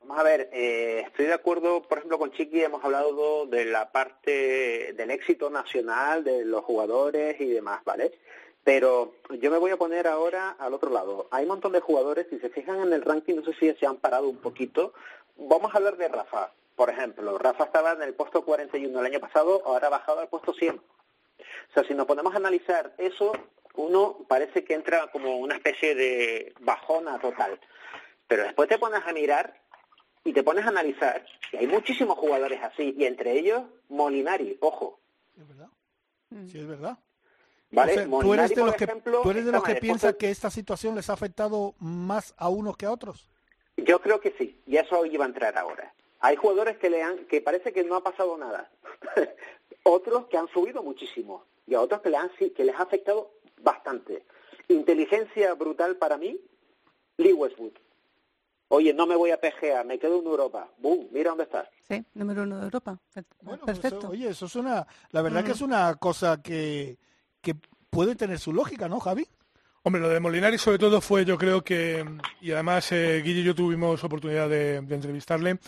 Vamos 0.00 0.18
a 0.18 0.24
ver, 0.24 0.50
eh, 0.52 1.04
estoy 1.06 1.26
de 1.26 1.32
acuerdo, 1.32 1.82
por 1.82 1.98
ejemplo, 1.98 2.18
con 2.18 2.32
Chiqui 2.32 2.60
hemos 2.60 2.82
hablado 2.84 3.46
de 3.46 3.64
la 3.66 3.92
parte 3.92 4.94
del 4.94 5.10
éxito 5.12 5.48
nacional, 5.48 6.24
de 6.24 6.44
los 6.44 6.64
jugadores 6.64 7.40
y 7.40 7.46
demás, 7.46 7.84
¿vale? 7.84 8.12
Pero 8.64 9.14
yo 9.40 9.50
me 9.52 9.58
voy 9.58 9.70
a 9.70 9.76
poner 9.76 10.08
ahora 10.08 10.56
al 10.58 10.74
otro 10.74 10.90
lado. 10.90 11.28
Hay 11.30 11.44
un 11.44 11.50
montón 11.50 11.72
de 11.72 11.80
jugadores, 11.80 12.26
si 12.30 12.40
se 12.40 12.48
fijan 12.48 12.80
en 12.80 12.92
el 12.92 13.02
ranking, 13.02 13.36
no 13.36 13.44
sé 13.44 13.54
si 13.54 13.72
se 13.74 13.86
han 13.86 13.96
parado 13.96 14.28
un 14.28 14.38
poquito. 14.38 14.92
Vamos 15.36 15.72
a 15.72 15.78
hablar 15.78 15.96
de 15.96 16.08
Rafa, 16.08 16.52
por 16.74 16.90
ejemplo. 16.90 17.38
Rafa 17.38 17.64
estaba 17.64 17.92
en 17.92 18.02
el 18.02 18.14
puesto 18.14 18.44
41 18.44 18.98
el 18.98 19.06
año 19.06 19.20
pasado, 19.20 19.62
ahora 19.64 19.86
ha 19.86 19.90
bajado 19.90 20.20
al 20.20 20.28
puesto 20.28 20.52
100. 20.52 20.80
O 21.70 21.72
sea, 21.74 21.84
si 21.84 21.94
nos 21.94 22.06
ponemos 22.06 22.34
a 22.34 22.38
analizar 22.38 22.94
eso, 22.98 23.32
uno 23.74 24.18
parece 24.28 24.64
que 24.64 24.74
entra 24.74 25.10
como 25.10 25.36
una 25.38 25.56
especie 25.56 25.94
de 25.94 26.54
bajona 26.60 27.18
total. 27.18 27.58
Pero 28.26 28.44
después 28.44 28.68
te 28.68 28.78
pones 28.78 29.02
a 29.06 29.12
mirar 29.12 29.62
y 30.24 30.32
te 30.32 30.42
pones 30.42 30.64
a 30.64 30.68
analizar, 30.68 31.24
y 31.52 31.56
hay 31.56 31.66
muchísimos 31.66 32.16
jugadores 32.16 32.62
así, 32.62 32.94
y 32.96 33.04
entre 33.06 33.32
ellos 33.32 33.62
Molinari, 33.88 34.56
ojo. 34.60 35.00
Es 35.36 35.48
verdad. 35.48 35.68
Sí, 36.46 36.58
es 36.60 36.66
verdad. 36.66 36.98
¿Vale? 37.70 38.06
¿tú, 38.06 38.34
eres 38.34 38.54
de 38.54 38.64
los 38.64 38.74
que, 38.76 38.86
¿Tú 38.86 39.30
eres 39.30 39.46
de 39.46 39.52
los 39.52 39.64
que 39.64 39.76
piensa 39.76 40.12
que 40.12 40.30
esta 40.30 40.50
situación 40.50 40.94
les 40.94 41.08
ha 41.08 41.14
afectado 41.14 41.74
más 41.78 42.34
a 42.36 42.50
unos 42.50 42.76
que 42.76 42.86
a 42.86 42.92
otros? 42.92 43.30
Yo 43.78 44.00
creo 44.00 44.20
que 44.20 44.34
sí, 44.38 44.60
y 44.66 44.76
eso 44.76 45.06
iba 45.06 45.24
a 45.24 45.28
entrar 45.28 45.56
ahora. 45.56 45.92
Hay 46.20 46.36
jugadores 46.36 46.76
que 46.76 46.90
le 46.90 47.02
han, 47.02 47.26
que 47.26 47.40
parece 47.40 47.72
que 47.72 47.82
no 47.82 47.96
ha 47.96 48.04
pasado 48.04 48.36
nada. 48.36 48.70
Otros 49.84 50.26
que 50.26 50.36
han 50.36 50.48
subido 50.48 50.82
muchísimo 50.82 51.44
y 51.66 51.74
a 51.74 51.80
otros 51.80 52.00
que, 52.00 52.10
le 52.10 52.16
han, 52.16 52.30
que 52.30 52.64
les 52.64 52.74
ha 52.74 52.82
afectado 52.82 53.32
bastante. 53.60 54.24
Inteligencia 54.68 55.54
brutal 55.54 55.96
para 55.96 56.16
mí, 56.16 56.40
Lee 57.16 57.32
Westwood. 57.32 57.72
Oye, 58.68 58.94
no 58.94 59.06
me 59.06 59.16
voy 59.16 59.30
a 59.30 59.38
PGA, 59.38 59.84
me 59.84 59.98
quedo 59.98 60.20
en 60.20 60.26
Europa. 60.26 60.66
¡Bum! 60.78 61.06
Mira 61.10 61.30
dónde 61.30 61.44
estás. 61.44 61.68
Sí, 61.86 62.02
número 62.14 62.44
uno 62.44 62.56
de 62.56 62.64
Europa. 62.64 62.98
Bueno, 63.42 63.66
Perfecto. 63.66 64.08
oye, 64.08 64.30
eso 64.30 64.46
es 64.46 64.56
una... 64.56 64.86
La 65.10 65.20
verdad 65.20 65.44
que 65.44 65.52
es 65.52 65.60
una 65.60 65.94
cosa 65.96 66.40
que, 66.42 66.96
que 67.42 67.54
puede 67.90 68.16
tener 68.16 68.38
su 68.38 68.50
lógica, 68.50 68.88
¿no, 68.88 68.98
Javi? 68.98 69.28
Hombre, 69.82 70.00
lo 70.00 70.08
de 70.08 70.20
Molinari 70.20 70.58
sobre 70.58 70.78
todo 70.78 71.00
fue, 71.00 71.24
yo 71.24 71.36
creo 71.36 71.62
que, 71.62 72.04
y 72.40 72.52
además 72.52 72.92
eh, 72.92 73.20
Guille 73.22 73.40
y 73.40 73.44
yo 73.44 73.54
tuvimos 73.54 74.02
oportunidad 74.04 74.48
de, 74.48 74.76
entrevistarle, 74.76 75.58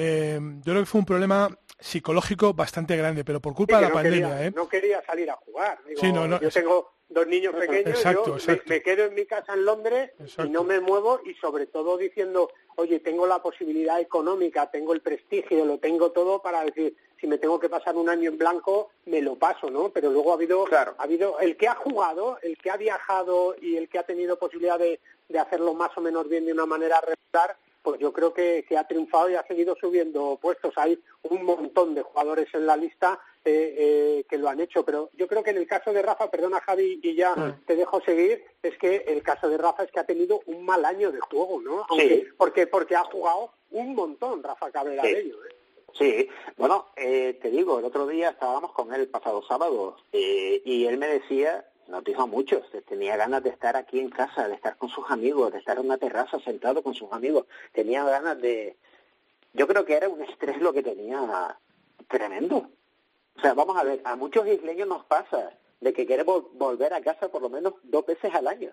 eh, 0.00 0.38
yo 0.40 0.62
creo 0.62 0.82
que 0.82 0.86
fue 0.86 1.00
un 1.00 1.06
problema 1.06 1.50
psicológico 1.80 2.54
bastante 2.54 2.96
grande, 2.96 3.24
pero 3.24 3.40
por 3.40 3.52
culpa 3.54 3.76
de 3.76 3.82
la 3.82 3.92
pandemia. 3.92 4.46
¿eh? 4.46 4.52
No 4.54 4.68
quería 4.68 5.02
salir 5.04 5.28
a 5.28 5.34
jugar. 5.34 5.80
yo 6.00 6.50
tengo 6.50 6.92
dos 7.08 7.26
niños 7.26 7.52
pequeños, 7.54 8.00
yo 8.04 8.36
Me, 8.66 8.82
quedo 8.82 9.06
en 9.06 9.14
mi 9.14 9.26
casa 9.26 9.54
en 9.54 9.64
Londres 9.64 10.12
y 10.44 10.50
no 10.50 10.62
me 10.62 10.78
muevo 10.78 11.20
y 11.24 11.34
sobre 11.34 11.66
todo 11.66 11.96
diciendo, 11.96 12.48
oye, 12.76 13.00
tengo 13.00 13.26
la 13.26 13.42
posibilidad 13.42 13.98
económica, 14.00 14.70
tengo 14.70 14.92
el 14.92 15.00
prestigio, 15.00 15.64
lo 15.64 15.78
tengo 15.78 16.12
todo 16.12 16.42
para 16.42 16.62
decir, 16.62 16.94
si 17.20 17.26
me 17.26 17.38
tengo 17.38 17.58
que 17.58 17.68
pasar 17.68 17.96
un 17.96 18.08
año 18.08 18.30
en 18.30 18.38
blanco, 18.38 18.90
me 19.06 19.20
lo 19.20 19.34
paso, 19.34 19.68
¿no? 19.68 19.88
Pero 19.88 20.10
luego 20.10 20.30
ha 20.30 20.34
habido, 20.34 20.64
ha 20.72 21.02
habido 21.02 21.40
el 21.40 21.56
que 21.56 21.66
ha 21.66 21.74
jugado, 21.74 22.38
el 22.42 22.56
que 22.56 22.70
ha 22.70 22.76
viajado 22.76 23.56
y 23.60 23.76
el 23.76 23.88
que 23.88 23.98
ha 23.98 24.04
tenido 24.04 24.38
posibilidad 24.38 24.78
de, 24.78 25.00
de 25.28 25.38
hacerlo 25.40 25.74
más 25.74 25.90
o 25.96 26.00
menos 26.00 26.28
bien 26.28 26.46
de 26.46 26.52
una 26.52 26.66
manera 26.66 27.00
regular, 27.00 27.56
pues 27.88 28.00
yo 28.02 28.12
creo 28.12 28.34
que, 28.34 28.66
ha 28.76 28.86
triunfado 28.86 29.30
y 29.30 29.34
ha 29.34 29.46
seguido 29.46 29.74
subiendo 29.80 30.38
puestos. 30.42 30.74
Hay 30.76 31.02
un 31.22 31.42
montón 31.42 31.94
de 31.94 32.02
jugadores 32.02 32.46
en 32.52 32.66
la 32.66 32.76
lista 32.76 33.18
eh, 33.46 33.74
eh, 33.78 34.24
que 34.28 34.36
lo 34.36 34.50
han 34.50 34.60
hecho, 34.60 34.84
pero 34.84 35.08
yo 35.14 35.26
creo 35.26 35.42
que 35.42 35.52
en 35.52 35.56
el 35.56 35.66
caso 35.66 35.90
de 35.90 36.02
Rafa, 36.02 36.30
perdona 36.30 36.60
Javi, 36.60 37.00
y 37.02 37.14
ya 37.14 37.34
mm. 37.34 37.64
te 37.64 37.76
dejo 37.76 38.02
seguir, 38.02 38.44
es 38.62 38.76
que 38.76 39.04
el 39.06 39.22
caso 39.22 39.48
de 39.48 39.56
Rafa 39.56 39.84
es 39.84 39.90
que 39.90 40.00
ha 40.00 40.04
tenido 40.04 40.42
un 40.44 40.66
mal 40.66 40.84
año 40.84 41.10
de 41.10 41.20
juego, 41.20 41.62
¿no? 41.62 41.86
sí. 41.96 42.26
Porque, 42.36 42.66
porque 42.66 42.94
ha 42.94 43.04
jugado 43.04 43.52
un 43.70 43.94
montón 43.94 44.42
Rafa 44.42 44.70
Cabrera 44.70 45.02
de 45.02 45.20
ello. 45.20 45.42
¿eh? 45.46 45.54
Sí, 45.94 46.28
bueno, 46.58 46.88
te 46.94 47.50
digo, 47.50 47.78
el 47.78 47.86
otro 47.86 48.06
día 48.06 48.28
estábamos 48.28 48.72
con 48.72 48.92
él 48.92 49.00
el 49.00 49.08
pasado 49.08 49.42
sábado 49.48 49.96
y 50.12 50.84
él 50.84 50.98
me 50.98 51.06
decía 51.06 51.64
nos 51.88 52.04
dijo 52.04 52.26
mucho, 52.26 52.62
tenía 52.86 53.16
ganas 53.16 53.42
de 53.42 53.50
estar 53.50 53.76
aquí 53.76 53.98
en 53.98 54.10
casa, 54.10 54.46
de 54.46 54.54
estar 54.54 54.76
con 54.76 54.90
sus 54.90 55.10
amigos, 55.10 55.52
de 55.52 55.58
estar 55.58 55.78
en 55.78 55.86
una 55.86 55.96
terraza 55.96 56.38
sentado 56.40 56.82
con 56.82 56.94
sus 56.94 57.10
amigos, 57.12 57.46
tenía 57.72 58.04
ganas 58.04 58.40
de... 58.40 58.76
Yo 59.54 59.66
creo 59.66 59.84
que 59.84 59.94
era 59.94 60.08
un 60.08 60.22
estrés 60.22 60.60
lo 60.60 60.72
que 60.72 60.82
tenía 60.82 61.58
tremendo. 62.06 62.68
O 63.36 63.40
sea, 63.40 63.54
vamos 63.54 63.76
a 63.76 63.84
ver, 63.84 64.02
a 64.04 64.16
muchos 64.16 64.46
isleños 64.46 64.86
nos 64.86 65.04
pasa 65.04 65.52
de 65.80 65.92
que 65.92 66.06
queremos 66.06 66.44
volver 66.52 66.92
a 66.92 67.00
casa 67.00 67.28
por 67.28 67.40
lo 67.40 67.48
menos 67.48 67.74
dos 67.82 68.04
veces 68.04 68.34
al 68.34 68.46
año. 68.48 68.72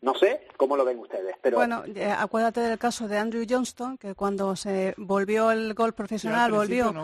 No 0.00 0.14
sé 0.14 0.46
cómo 0.56 0.76
lo 0.76 0.84
ven 0.84 0.98
ustedes, 0.98 1.36
pero... 1.40 1.56
Bueno, 1.56 1.82
eh, 1.86 2.10
acuérdate 2.10 2.60
del 2.60 2.78
caso 2.78 3.08
de 3.08 3.18
Andrew 3.18 3.44
Johnston, 3.48 3.98
que 3.98 4.14
cuando 4.14 4.54
se 4.56 4.94
volvió 4.96 5.50
el 5.50 5.74
golf 5.74 5.94
profesional, 5.94 6.52
volvió 6.52 6.94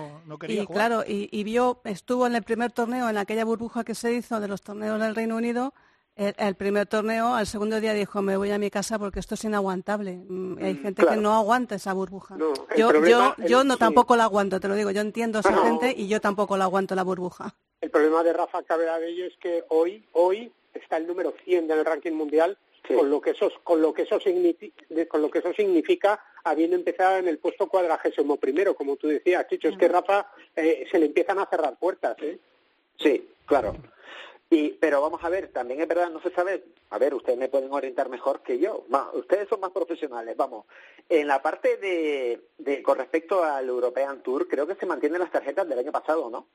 y 0.48 0.66
claro, 0.66 1.02
y, 1.06 1.44
vio, 1.44 1.80
estuvo 1.84 2.26
en 2.26 2.34
el 2.34 2.42
primer 2.42 2.72
torneo, 2.72 3.08
en 3.08 3.16
aquella 3.16 3.44
burbuja 3.44 3.84
que 3.84 3.94
se 3.94 4.12
hizo 4.12 4.40
de 4.40 4.48
los 4.48 4.62
torneos 4.62 5.00
del 5.00 5.14
Reino 5.14 5.36
Unido, 5.36 5.74
el, 6.16 6.54
primer 6.54 6.86
torneo, 6.86 7.34
al 7.34 7.46
segundo 7.46 7.80
día 7.80 7.92
dijo, 7.92 8.22
me 8.22 8.36
voy 8.36 8.52
a 8.52 8.58
mi 8.58 8.70
casa 8.70 9.00
porque 9.00 9.18
esto 9.18 9.34
es 9.34 9.42
inaguantable. 9.44 10.20
Mm, 10.28 10.58
hay 10.62 10.74
mm, 10.74 10.82
gente 10.82 11.06
que 11.06 11.16
no 11.16 11.34
aguanta 11.34 11.74
esa 11.74 11.92
burbuja. 11.92 12.36
yo 12.76 13.04
yo, 13.04 13.34
yo 13.38 13.64
no 13.64 13.76
tampoco 13.76 14.14
la 14.14 14.24
aguanto, 14.24 14.60
te 14.60 14.68
lo 14.68 14.76
digo, 14.76 14.92
yo 14.92 15.00
entiendo 15.00 15.38
a 15.38 15.40
esa 15.40 15.56
gente 15.64 15.92
y 15.96 16.06
yo 16.06 16.20
tampoco 16.20 16.56
la 16.56 16.64
aguanto 16.64 16.94
la 16.94 17.02
burbuja. 17.02 17.56
El 17.80 17.90
problema 17.90 18.22
de 18.22 18.32
Rafa 18.32 18.62
Cabello 18.62 19.26
es 19.26 19.36
que 19.38 19.64
hoy, 19.70 20.04
hoy 20.12 20.52
está 20.72 20.96
el 20.98 21.06
número 21.06 21.34
100 21.44 21.66
del 21.66 21.84
ranking 21.84 22.12
mundial 22.12 22.56
con 22.86 23.10
lo 23.10 23.20
que 23.20 23.30
eso 23.30 23.50
con 23.62 23.80
lo 23.80 23.94
que 23.94 24.02
eso 24.02 24.20
significa 24.20 24.84
con 25.08 25.22
lo 25.22 25.30
que 25.30 25.38
eso 25.38 25.52
significa 25.54 26.22
habiendo 26.44 26.76
empezado 26.76 27.16
en 27.16 27.28
el 27.28 27.38
puesto 27.38 27.66
cuadragésimo 27.68 28.36
primero 28.36 28.74
como 28.74 28.96
tú 28.96 29.08
decías 29.08 29.46
Chicho. 29.48 29.68
Es 29.68 29.78
que 29.78 29.88
Rafa 29.88 30.30
eh, 30.54 30.86
se 30.90 30.98
le 30.98 31.06
empiezan 31.06 31.38
a 31.38 31.46
cerrar 31.46 31.78
puertas 31.78 32.16
¿eh? 32.20 32.38
sí 32.98 33.28
claro. 33.46 33.76
Y 34.50 34.70
pero 34.72 35.00
vamos 35.00 35.24
a 35.24 35.30
ver 35.30 35.48
también 35.48 35.80
es 35.80 35.88
verdad 35.88 36.10
no 36.10 36.20
se 36.20 36.30
sabe 36.30 36.64
a 36.90 36.98
ver 36.98 37.14
ustedes 37.14 37.38
me 37.38 37.48
pueden 37.48 37.72
orientar 37.72 38.08
mejor 38.08 38.42
que 38.42 38.58
yo. 38.58 38.84
Ustedes 39.14 39.48
son 39.48 39.60
más 39.60 39.70
profesionales 39.70 40.36
vamos. 40.36 40.66
En 41.08 41.26
la 41.26 41.40
parte 41.40 41.78
de, 41.78 42.40
de 42.58 42.82
con 42.82 42.98
respecto 42.98 43.42
al 43.42 43.68
European 43.68 44.22
Tour 44.22 44.46
creo 44.46 44.66
que 44.66 44.74
se 44.74 44.86
mantienen 44.86 45.20
las 45.20 45.32
tarjetas 45.32 45.66
del 45.68 45.78
año 45.78 45.92
pasado 45.92 46.28
no 46.28 46.46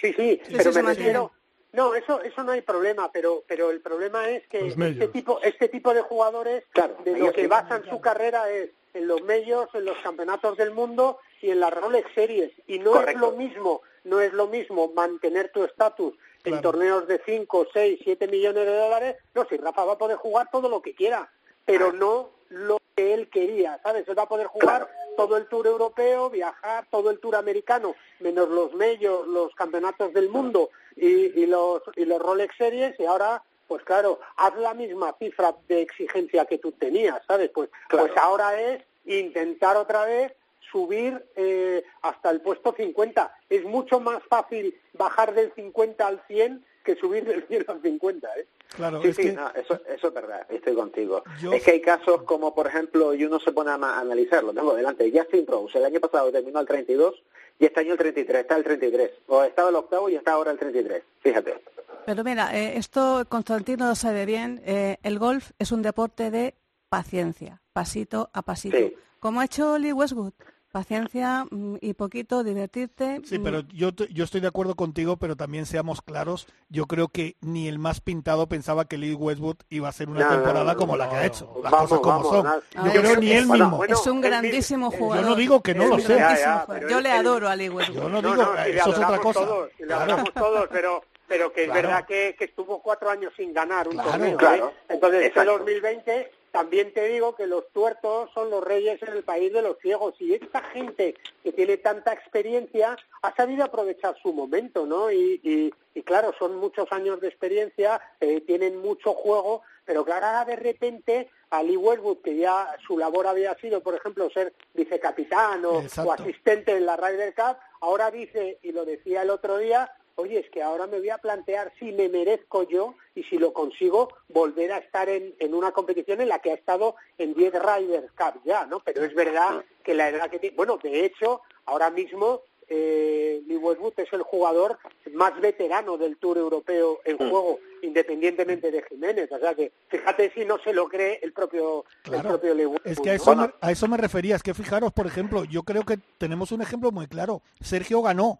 sí 0.00 0.12
sí, 0.14 0.40
pero 0.56 0.72
me 0.72 0.82
refiero 0.82 1.32
no, 1.72 1.94
eso 1.94 2.20
eso 2.22 2.42
no 2.44 2.52
hay 2.52 2.62
problema, 2.62 3.10
pero 3.10 3.44
pero 3.46 3.70
el 3.70 3.80
problema 3.80 4.28
es 4.28 4.46
que 4.48 4.66
este 4.66 5.08
tipo 5.08 5.40
este 5.42 5.68
tipo 5.68 5.94
de 5.94 6.02
jugadores 6.02 6.64
de 7.04 7.18
lo 7.18 7.32
que 7.32 7.46
basan 7.46 7.84
su 7.88 8.00
carrera 8.00 8.50
es 8.50 8.70
en 8.94 9.08
los 9.08 9.22
medios, 9.22 9.68
en 9.74 9.86
los 9.86 9.96
campeonatos 9.98 10.56
del 10.56 10.70
mundo 10.70 11.18
y 11.40 11.50
en 11.50 11.60
las 11.60 11.72
Rolex 11.72 12.12
Series. 12.14 12.52
Y 12.66 12.78
no 12.78 13.00
es 13.00 13.16
lo 13.16 13.32
mismo, 13.32 13.80
no 14.04 14.20
es 14.20 14.32
lo 14.32 14.48
mismo 14.48 14.92
mantener 14.94 15.50
tu 15.50 15.64
estatus 15.64 16.14
en 16.44 16.60
torneos 16.60 17.06
de 17.06 17.20
5, 17.24 17.68
6, 17.72 18.00
7 18.02 18.26
millones 18.28 18.66
de 18.66 18.76
dólares, 18.76 19.16
no, 19.34 19.46
si 19.46 19.56
Rafa 19.56 19.84
va 19.84 19.92
a 19.92 19.98
poder 19.98 20.16
jugar 20.16 20.48
todo 20.50 20.68
lo 20.68 20.82
que 20.82 20.94
quiera, 20.94 21.30
pero 21.64 21.88
ah. 21.88 21.92
no 21.94 22.30
lo 22.48 22.81
que 22.94 23.14
él 23.14 23.28
quería, 23.28 23.80
¿sabes? 23.82 24.06
Él 24.08 24.18
va 24.18 24.24
a 24.24 24.28
poder 24.28 24.46
jugar 24.46 24.88
todo 25.16 25.36
el 25.36 25.46
tour 25.46 25.66
europeo, 25.66 26.30
viajar 26.30 26.86
todo 26.90 27.10
el 27.10 27.20
tour 27.20 27.36
americano, 27.36 27.94
menos 28.20 28.48
los 28.48 28.74
medios, 28.74 29.26
los 29.26 29.54
campeonatos 29.54 30.12
del 30.12 30.28
mundo 30.28 30.70
y, 30.96 31.46
los, 31.46 31.82
y 31.96 32.04
los 32.04 32.20
Rolex 32.20 32.56
Series, 32.56 32.98
y 32.98 33.04
ahora, 33.04 33.42
pues 33.68 33.82
claro, 33.84 34.20
haz 34.36 34.56
la 34.56 34.74
misma 34.74 35.14
cifra 35.18 35.54
de 35.68 35.82
exigencia 35.82 36.44
que 36.44 36.58
tú 36.58 36.72
tenías, 36.72 37.20
¿sabes? 37.26 37.50
Pues, 37.50 37.70
pues 37.88 38.12
ahora 38.16 38.60
es 38.60 38.82
intentar 39.04 39.76
otra 39.76 40.04
vez 40.04 40.32
subir 40.70 41.24
eh, 41.36 41.84
hasta 42.00 42.30
el 42.30 42.40
puesto 42.40 42.74
50. 42.74 43.34
Es 43.50 43.64
mucho 43.64 44.00
más 44.00 44.22
fácil 44.24 44.78
bajar 44.94 45.34
del 45.34 45.52
50 45.54 46.06
al 46.06 46.22
100 46.26 46.64
que 46.82 46.96
subir 46.96 47.24
del 47.24 47.42
100 47.44 47.64
al 47.68 47.82
50, 47.82 48.28
¿eh? 48.38 48.46
Claro, 48.74 49.02
sí, 49.02 49.12
sí, 49.12 49.32
no, 49.32 49.50
eso, 49.50 49.80
eso 49.86 50.08
es 50.08 50.14
verdad, 50.14 50.46
estoy 50.48 50.74
contigo. 50.74 51.22
Es 51.52 51.62
que 51.62 51.72
hay 51.72 51.80
casos 51.80 52.22
como, 52.22 52.54
por 52.54 52.66
ejemplo, 52.66 53.14
y 53.14 53.24
uno 53.24 53.38
se 53.40 53.52
pone 53.52 53.70
a, 53.70 53.74
analizarlo, 53.74 54.52
tengo 54.52 54.74
delante, 54.74 55.10
Justin 55.14 55.46
Rose, 55.46 55.78
el 55.78 55.84
año 55.84 56.00
pasado 56.00 56.30
terminó 56.32 56.60
el 56.60 56.66
32 56.66 57.22
y 57.58 57.66
este 57.66 57.80
año 57.80 57.92
el 57.92 57.98
33, 57.98 58.42
está 58.42 58.56
el 58.56 58.64
33. 58.64 59.10
O 59.28 59.42
estaba 59.44 59.68
el 59.68 59.76
octavo 59.76 60.08
y 60.08 60.16
está 60.16 60.32
ahora 60.32 60.50
el 60.50 60.58
33, 60.58 61.02
fíjate. 61.20 61.62
Pero 62.04 62.24
mira, 62.24 62.58
eh, 62.58 62.76
esto 62.76 63.24
Constantino 63.28 63.86
lo 63.86 63.94
sabe 63.94 64.26
bien. 64.26 64.60
Eh, 64.64 64.96
el 65.02 65.18
golf 65.18 65.52
es 65.58 65.70
un 65.70 65.82
deporte 65.82 66.30
de 66.30 66.54
paciencia, 66.88 67.62
pasito 67.72 68.30
a 68.32 68.42
pasito. 68.42 68.76
Como 69.20 69.40
ha 69.40 69.44
hecho 69.44 69.78
Lee 69.78 69.92
Westwood 69.92 70.32
paciencia 70.72 71.46
mm, 71.50 71.76
y 71.80 71.92
poquito, 71.94 72.42
divertirte. 72.42 73.20
Sí, 73.24 73.38
pero 73.38 73.62
mm. 73.62 73.68
yo, 73.68 73.90
yo 74.10 74.24
estoy 74.24 74.40
de 74.40 74.48
acuerdo 74.48 74.74
contigo, 74.74 75.18
pero 75.18 75.36
también 75.36 75.66
seamos 75.66 76.02
claros, 76.02 76.48
yo 76.68 76.86
creo 76.86 77.08
que 77.08 77.36
ni 77.40 77.68
el 77.68 77.78
más 77.78 78.00
pintado 78.00 78.48
pensaba 78.48 78.86
que 78.86 78.98
Lee 78.98 79.14
Westwood 79.14 79.58
iba 79.68 79.88
a 79.88 79.92
ser 79.92 80.08
una 80.08 80.28
temporada 80.28 80.74
como 80.74 80.96
la 80.96 81.08
que 81.08 81.16
ha 81.16 81.26
hecho. 81.26 81.60
Las 81.62 81.72
cosas 81.72 82.00
como 82.00 82.24
son. 82.24 82.46
yo 82.84 83.00
creo 83.00 83.16
ni 83.16 83.30
él 83.30 83.46
mismo. 83.46 83.84
es 83.84 84.06
un 84.06 84.20
grandísimo 84.20 84.90
jugador. 84.90 85.24
Yo 85.24 85.30
no 85.30 85.36
digo 85.36 85.62
que 85.62 85.74
no 85.74 85.86
lo 85.86 85.98
sea. 86.00 86.66
yo 86.88 87.00
le 87.00 87.12
adoro 87.12 87.48
a 87.48 87.54
Lee 87.54 87.68
Westwood. 87.68 87.96
Yo 87.96 88.08
no 88.08 88.22
digo, 88.22 88.54
eso 88.56 88.90
es 88.90 88.98
otra 88.98 89.18
cosa. 89.18 89.40
Todos, 89.40 89.68
le 89.78 89.94
adoramos 89.94 90.32
todos, 90.32 90.68
pero 90.72 91.04
pero 91.28 91.50
que 91.50 91.64
es 91.64 91.72
verdad 91.72 92.04
que, 92.04 92.34
que, 92.38 92.44
estuvo 92.44 92.82
cuatro 92.82 93.08
años 93.08 93.32
sin 93.34 93.54
ganar 93.54 93.88
un 93.88 93.96
torneo. 93.96 94.34
¿eh? 94.34 94.36
Claro. 94.36 94.74
Entonces, 94.86 95.24
este 95.24 95.42
2020 95.42 96.30
también 96.52 96.92
te 96.92 97.08
digo 97.08 97.34
que 97.34 97.46
los 97.46 97.66
tuertos 97.72 98.30
son 98.34 98.50
los 98.50 98.62
reyes 98.62 99.02
en 99.02 99.14
el 99.14 99.24
país 99.24 99.52
de 99.52 99.62
los 99.62 99.78
ciegos 99.78 100.14
y 100.20 100.34
esta 100.34 100.60
gente 100.60 101.14
que 101.42 101.50
tiene 101.50 101.78
tanta 101.78 102.12
experiencia 102.12 102.96
ha 103.22 103.34
sabido 103.34 103.64
aprovechar 103.64 104.16
su 104.22 104.34
momento, 104.34 104.84
¿no? 104.84 105.10
Y, 105.10 105.72
y, 105.94 106.02
claro, 106.02 106.34
son 106.38 106.56
muchos 106.56 106.92
años 106.92 107.20
de 107.22 107.28
experiencia, 107.28 108.00
eh, 108.20 108.42
tienen 108.42 108.76
mucho 108.82 109.14
juego, 109.14 109.62
pero 109.86 110.04
claro, 110.04 110.26
ahora 110.26 110.44
de 110.44 110.56
repente 110.56 111.30
a 111.50 111.62
Lee 111.62 111.76
Westwood, 111.76 112.18
que 112.18 112.36
ya 112.36 112.76
su 112.86 112.98
labor 112.98 113.26
había 113.26 113.54
sido, 113.56 113.82
por 113.82 113.94
ejemplo, 113.94 114.28
ser 114.30 114.52
vicecapitán 114.74 115.64
o, 115.64 115.82
o 116.04 116.12
asistente 116.12 116.76
en 116.76 116.84
la 116.84 116.96
Ryder 116.96 117.34
Cup, 117.34 117.56
ahora 117.80 118.10
dice, 118.10 118.58
y 118.62 118.72
lo 118.72 118.84
decía 118.84 119.22
el 119.22 119.30
otro 119.30 119.56
día, 119.56 119.90
oye, 120.16 120.40
es 120.40 120.50
que 120.50 120.62
ahora 120.62 120.86
me 120.86 120.98
voy 120.98 121.10
a 121.10 121.18
plantear 121.18 121.72
si 121.78 121.92
me 121.92 122.08
merezco 122.08 122.62
yo 122.68 122.94
y 123.14 123.22
si 123.24 123.38
lo 123.38 123.52
consigo 123.52 124.08
volver 124.28 124.72
a 124.72 124.78
estar 124.78 125.08
en, 125.08 125.34
en 125.38 125.54
una 125.54 125.72
competición 125.72 126.20
en 126.20 126.28
la 126.28 126.40
que 126.40 126.50
ha 126.50 126.54
estado 126.54 126.96
en 127.18 127.34
10 127.34 127.52
Riders 127.54 128.12
Cup 128.12 128.40
ya, 128.44 128.66
¿no? 128.66 128.80
Pero 128.80 129.04
es 129.04 129.14
verdad 129.14 129.64
que 129.84 129.94
la 129.94 130.08
edad 130.08 130.30
que 130.30 130.38
tiene, 130.38 130.56
bueno, 130.56 130.78
de 130.82 131.04
hecho, 131.04 131.42
ahora 131.66 131.90
mismo 131.90 132.42
eh, 132.74 133.42
Lee 133.46 133.56
Westwood 133.56 133.92
es 133.98 134.12
el 134.12 134.22
jugador 134.22 134.78
más 135.12 135.38
veterano 135.40 135.98
del 135.98 136.16
Tour 136.16 136.38
Europeo 136.38 137.00
en 137.04 137.16
mm. 137.16 137.30
juego, 137.30 137.58
independientemente 137.82 138.70
de 138.70 138.82
Jiménez. 138.82 139.30
O 139.30 139.38
sea 139.38 139.54
que 139.54 139.72
fíjate 139.88 140.32
si 140.34 140.44
no 140.44 140.58
se 140.58 140.72
lo 140.72 140.88
cree 140.88 141.20
el 141.22 141.32
propio, 141.32 141.84
el 142.10 142.22
propio 142.22 142.54
Lee 142.54 142.66
Westwood. 142.66 142.90
Es 142.90 143.00
que 143.00 143.10
a 143.10 143.14
eso, 143.14 143.36
me, 143.36 143.50
a 143.60 143.70
eso 143.70 143.88
me 143.88 143.96
refería. 143.98 144.36
Es 144.36 144.42
que 144.42 144.54
fijaros, 144.54 144.92
por 144.92 145.06
ejemplo, 145.06 145.44
yo 145.44 145.64
creo 145.64 145.82
que 145.84 145.98
tenemos 146.16 146.50
un 146.52 146.62
ejemplo 146.62 146.90
muy 146.92 147.06
claro. 147.08 147.42
Sergio 147.60 148.00
ganó 148.00 148.38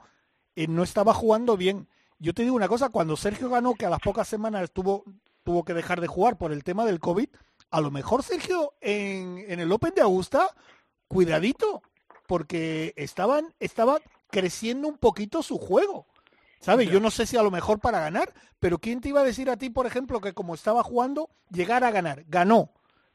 eh, 0.56 0.66
no 0.66 0.82
estaba 0.82 1.14
jugando 1.14 1.56
bien. 1.56 1.88
Yo 2.18 2.34
te 2.34 2.42
digo 2.42 2.54
una 2.54 2.68
cosa, 2.68 2.90
cuando 2.90 3.16
Sergio 3.16 3.48
ganó, 3.48 3.74
que 3.74 3.86
a 3.86 3.90
las 3.90 4.00
pocas 4.00 4.28
semanas 4.28 4.70
tuvo, 4.72 5.04
tuvo 5.42 5.64
que 5.64 5.74
dejar 5.74 6.00
de 6.00 6.06
jugar 6.06 6.38
por 6.38 6.52
el 6.52 6.62
tema 6.64 6.84
del 6.84 7.00
COVID, 7.00 7.28
a 7.70 7.80
lo 7.80 7.90
mejor 7.90 8.22
Sergio 8.22 8.74
en, 8.80 9.44
en 9.48 9.60
el 9.60 9.72
Open 9.72 9.94
de 9.94 10.02
Augusta, 10.02 10.48
cuidadito, 11.08 11.82
porque 12.26 12.92
estaban, 12.96 13.54
estaba 13.58 13.98
creciendo 14.30 14.88
un 14.88 14.98
poquito 14.98 15.42
su 15.42 15.58
juego. 15.58 16.06
¿Sabes? 16.60 16.88
Yo 16.88 17.00
no 17.00 17.10
sé 17.10 17.26
si 17.26 17.36
a 17.36 17.42
lo 17.42 17.50
mejor 17.50 17.80
para 17.80 17.98
ganar, 17.98 18.32
pero 18.60 18.78
¿quién 18.78 19.00
te 19.00 19.08
iba 19.08 19.20
a 19.20 19.24
decir 19.24 19.50
a 19.50 19.56
ti, 19.56 19.68
por 19.68 19.84
ejemplo, 19.84 20.20
que 20.20 20.32
como 20.32 20.54
estaba 20.54 20.84
jugando, 20.84 21.28
llegara 21.50 21.88
a 21.88 21.90
ganar? 21.90 22.24
Ganó 22.28 22.70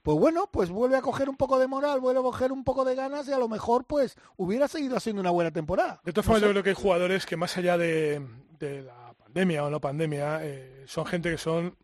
pues 0.08 0.20
bueno, 0.20 0.48
pues 0.50 0.70
vuelve 0.70 0.96
a 0.96 1.02
coger 1.02 1.28
un 1.28 1.36
poco 1.36 1.60
de 1.60 1.68
moral, 1.68 2.00
vuelve 2.00 2.22
a 2.22 2.24
coger 2.24 2.54
un 2.54 2.64
poco 2.64 2.86
de 2.86 2.96
ganas 2.96 3.28
y 3.28 3.34
a 3.34 3.38
lo 3.38 3.50
mejor 3.50 3.84
pues 3.84 4.16
hubiera 4.38 4.70
seguido 4.70 4.96
haciendo 4.96 5.20
una 5.20 5.32
buena 5.32 5.52
temporada. 5.52 6.00
De 6.06 6.14
todas 6.14 6.26
formas, 6.26 6.44
yo 6.44 6.52
creo 6.52 6.64
que 6.64 6.70
hay 6.70 6.76
jugadores 6.78 7.26
que 7.26 7.36
más 7.36 7.58
allá 7.58 7.78
de, 7.78 8.26
la 8.62 9.14
pandemia 9.18 9.66
o 9.66 9.70
no 9.70 9.82
pandemia, 9.82 10.40
eh, 10.46 10.86
son 10.88 11.06
gente 11.08 11.30
que 11.30 11.38
son 11.38 11.76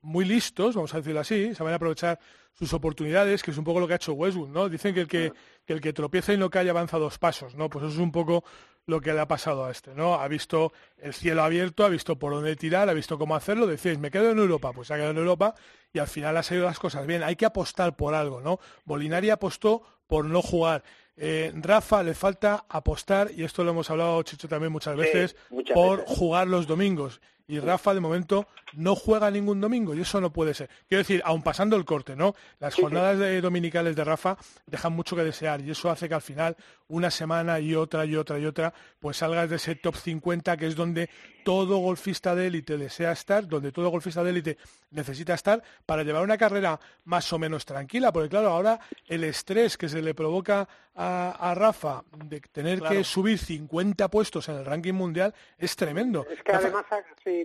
muy 0.00 0.24
listos, 0.24 0.76
vamos 0.76 0.94
a 0.94 0.96
decirlo 0.96 1.20
así, 1.20 1.54
saben 1.54 1.74
aprovechar 1.74 2.18
sus 2.54 2.72
oportunidades, 2.72 3.42
que 3.42 3.50
es 3.50 3.58
un 3.58 3.64
poco 3.64 3.80
lo 3.80 3.86
que 3.86 3.92
ha 3.92 3.96
hecho 3.96 4.14
Westwood, 4.14 4.48
¿no? 4.48 4.70
Dicen 4.70 4.94
que 4.94 5.02
el 5.02 5.06
que, 5.06 5.34
que 5.66 5.74
el 5.74 5.82
que 5.82 5.92
tropieza 5.92 6.32
y 6.32 6.38
no 6.38 6.48
cae 6.48 6.70
avanza 6.70 6.96
dos 6.96 7.18
pasos, 7.18 7.54
¿no? 7.54 7.68
Pues 7.68 7.84
eso 7.84 7.92
es 7.92 8.00
un 8.00 8.12
poco 8.12 8.44
lo 8.86 9.02
que 9.02 9.12
le 9.12 9.20
ha 9.20 9.28
pasado 9.28 9.66
a 9.66 9.70
este, 9.70 9.94
¿no? 9.94 10.14
Ha 10.14 10.26
visto 10.28 10.72
el 10.96 11.12
cielo 11.12 11.42
abierto, 11.42 11.84
ha 11.84 11.90
visto 11.90 12.18
por 12.18 12.32
dónde 12.32 12.56
tirar, 12.56 12.88
ha 12.88 12.94
visto 12.94 13.18
cómo 13.18 13.36
hacerlo, 13.36 13.66
decís, 13.66 13.98
me 13.98 14.10
quedo 14.10 14.30
en 14.30 14.38
Europa, 14.38 14.72
pues 14.72 14.90
ha 14.90 14.94
quedado 14.94 15.10
en 15.10 15.18
Europa 15.18 15.54
y 15.92 15.98
al 15.98 16.06
final 16.06 16.36
ha 16.36 16.42
salido 16.42 16.66
las 16.66 16.78
cosas 16.78 17.06
bien. 17.06 17.22
Hay 17.22 17.36
que 17.36 17.46
apostar 17.46 17.96
por 17.96 18.14
algo, 18.14 18.40
¿no? 18.40 18.58
Bolinari 18.84 19.30
apostó 19.30 19.82
por 20.06 20.24
no 20.24 20.42
jugar. 20.42 20.82
Eh, 21.16 21.52
Rafa 21.54 22.02
le 22.02 22.14
falta 22.14 22.64
apostar, 22.68 23.30
y 23.34 23.44
esto 23.44 23.64
lo 23.64 23.70
hemos 23.70 23.90
hablado, 23.90 24.22
Chicho, 24.22 24.48
también 24.48 24.72
muchas 24.72 24.96
veces, 24.96 25.36
por 25.74 26.04
jugar 26.06 26.46
los 26.46 26.66
domingos 26.66 27.20
y 27.48 27.58
Rafa 27.60 27.94
de 27.94 28.00
momento 28.00 28.46
no 28.74 28.94
juega 28.94 29.30
ningún 29.30 29.60
domingo 29.60 29.94
y 29.94 30.02
eso 30.02 30.20
no 30.20 30.30
puede 30.30 30.52
ser. 30.52 30.68
Quiero 30.86 31.00
decir, 31.00 31.22
aun 31.24 31.42
pasando 31.42 31.76
el 31.76 31.86
corte, 31.86 32.14
¿no? 32.14 32.34
Las 32.60 32.74
jornadas 32.74 33.18
de 33.18 33.40
dominicales 33.40 33.96
de 33.96 34.04
Rafa 34.04 34.36
dejan 34.66 34.92
mucho 34.92 35.16
que 35.16 35.24
desear 35.24 35.62
y 35.62 35.70
eso 35.70 35.90
hace 35.90 36.08
que 36.08 36.14
al 36.14 36.20
final 36.20 36.56
una 36.88 37.10
semana 37.10 37.60
y 37.60 37.74
otra 37.74 38.04
y 38.04 38.16
otra 38.16 38.38
y 38.38 38.46
otra 38.46 38.72
pues 38.98 39.18
salgas 39.18 39.50
de 39.50 39.56
ese 39.56 39.74
top 39.76 39.96
50 39.96 40.56
que 40.56 40.66
es 40.66 40.74
donde 40.74 41.08
todo 41.44 41.78
golfista 41.78 42.34
de 42.34 42.46
élite 42.46 42.76
desea 42.76 43.12
estar, 43.12 43.46
donde 43.46 43.72
todo 43.72 43.88
golfista 43.88 44.22
de 44.22 44.30
élite 44.30 44.58
necesita 44.90 45.34
estar 45.34 45.62
para 45.86 46.02
llevar 46.02 46.22
una 46.22 46.36
carrera 46.36 46.78
más 47.04 47.32
o 47.32 47.38
menos 47.38 47.64
tranquila, 47.64 48.12
porque 48.12 48.28
claro, 48.28 48.48
ahora 48.48 48.78
el 49.06 49.24
estrés 49.24 49.76
que 49.78 49.88
se 49.88 50.02
le 50.02 50.14
provoca 50.14 50.68
a, 50.94 51.54
Rafa 51.54 52.02
de 52.24 52.40
tener 52.40 52.82
que 52.82 53.04
subir 53.04 53.38
50 53.38 54.08
puestos 54.08 54.48
en 54.48 54.56
el 54.56 54.64
ranking 54.64 54.92
mundial 54.92 55.34
es 55.56 55.76
tremendo. 55.76 56.26
Es 56.28 56.42
que 56.42 56.52
además, 56.52 56.84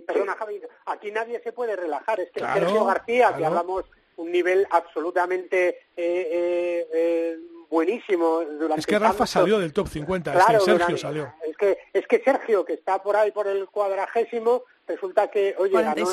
perdona 0.06 0.34
Javi, 0.34 0.60
aquí 0.86 1.10
nadie 1.10 1.40
se 1.40 1.52
puede 1.52 1.76
relajar. 1.76 2.20
Es 2.20 2.30
que 2.30 2.40
Sergio 2.40 2.84
García, 2.84 3.34
que 3.36 3.46
hablamos 3.46 3.84
un 4.16 4.30
nivel 4.30 4.66
absolutamente 4.70 5.68
eh, 5.68 5.76
eh, 5.96 6.88
eh, 6.92 7.38
buenísimo 7.74 8.40
durante 8.44 8.80
Es 8.80 8.86
que 8.86 8.98
Rafa 8.98 9.26
salió 9.26 9.58
del 9.58 9.72
top 9.72 9.88
50, 9.88 10.32
es 10.32 10.46
que 10.46 10.60
Sergio 10.60 10.96
salió. 10.96 11.34
Es 11.46 11.56
que, 11.56 11.78
es 11.92 12.06
que 12.06 12.22
Sergio, 12.22 12.64
que 12.64 12.74
está 12.74 13.02
por 13.02 13.16
ahí 13.16 13.32
por 13.32 13.48
el 13.48 13.66
cuadragésimo, 13.68 14.62
resulta 14.86 15.28
que, 15.28 15.54
oye, 15.58 15.72
ganó, 15.82 16.06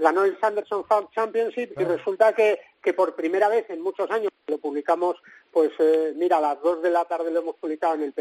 ganó, 0.00 0.24
el 0.24 0.38
Sanderson 0.40 0.84
Farm 0.86 1.08
Championship 1.14 1.78
y 1.78 1.84
resulta 1.84 2.32
que, 2.32 2.60
que 2.82 2.94
por 2.94 3.14
primera 3.14 3.48
vez 3.48 3.68
en 3.68 3.82
muchos 3.82 4.10
años, 4.10 4.30
lo 4.46 4.58
publicamos, 4.58 5.16
pues 5.52 5.70
mira, 6.16 6.38
a 6.38 6.40
las 6.40 6.62
2 6.62 6.82
de 6.82 6.90
la 6.90 7.04
tarde 7.04 7.30
lo 7.30 7.40
hemos 7.40 7.56
publicado 7.56 7.94
en 7.94 8.02
el 8.02 8.14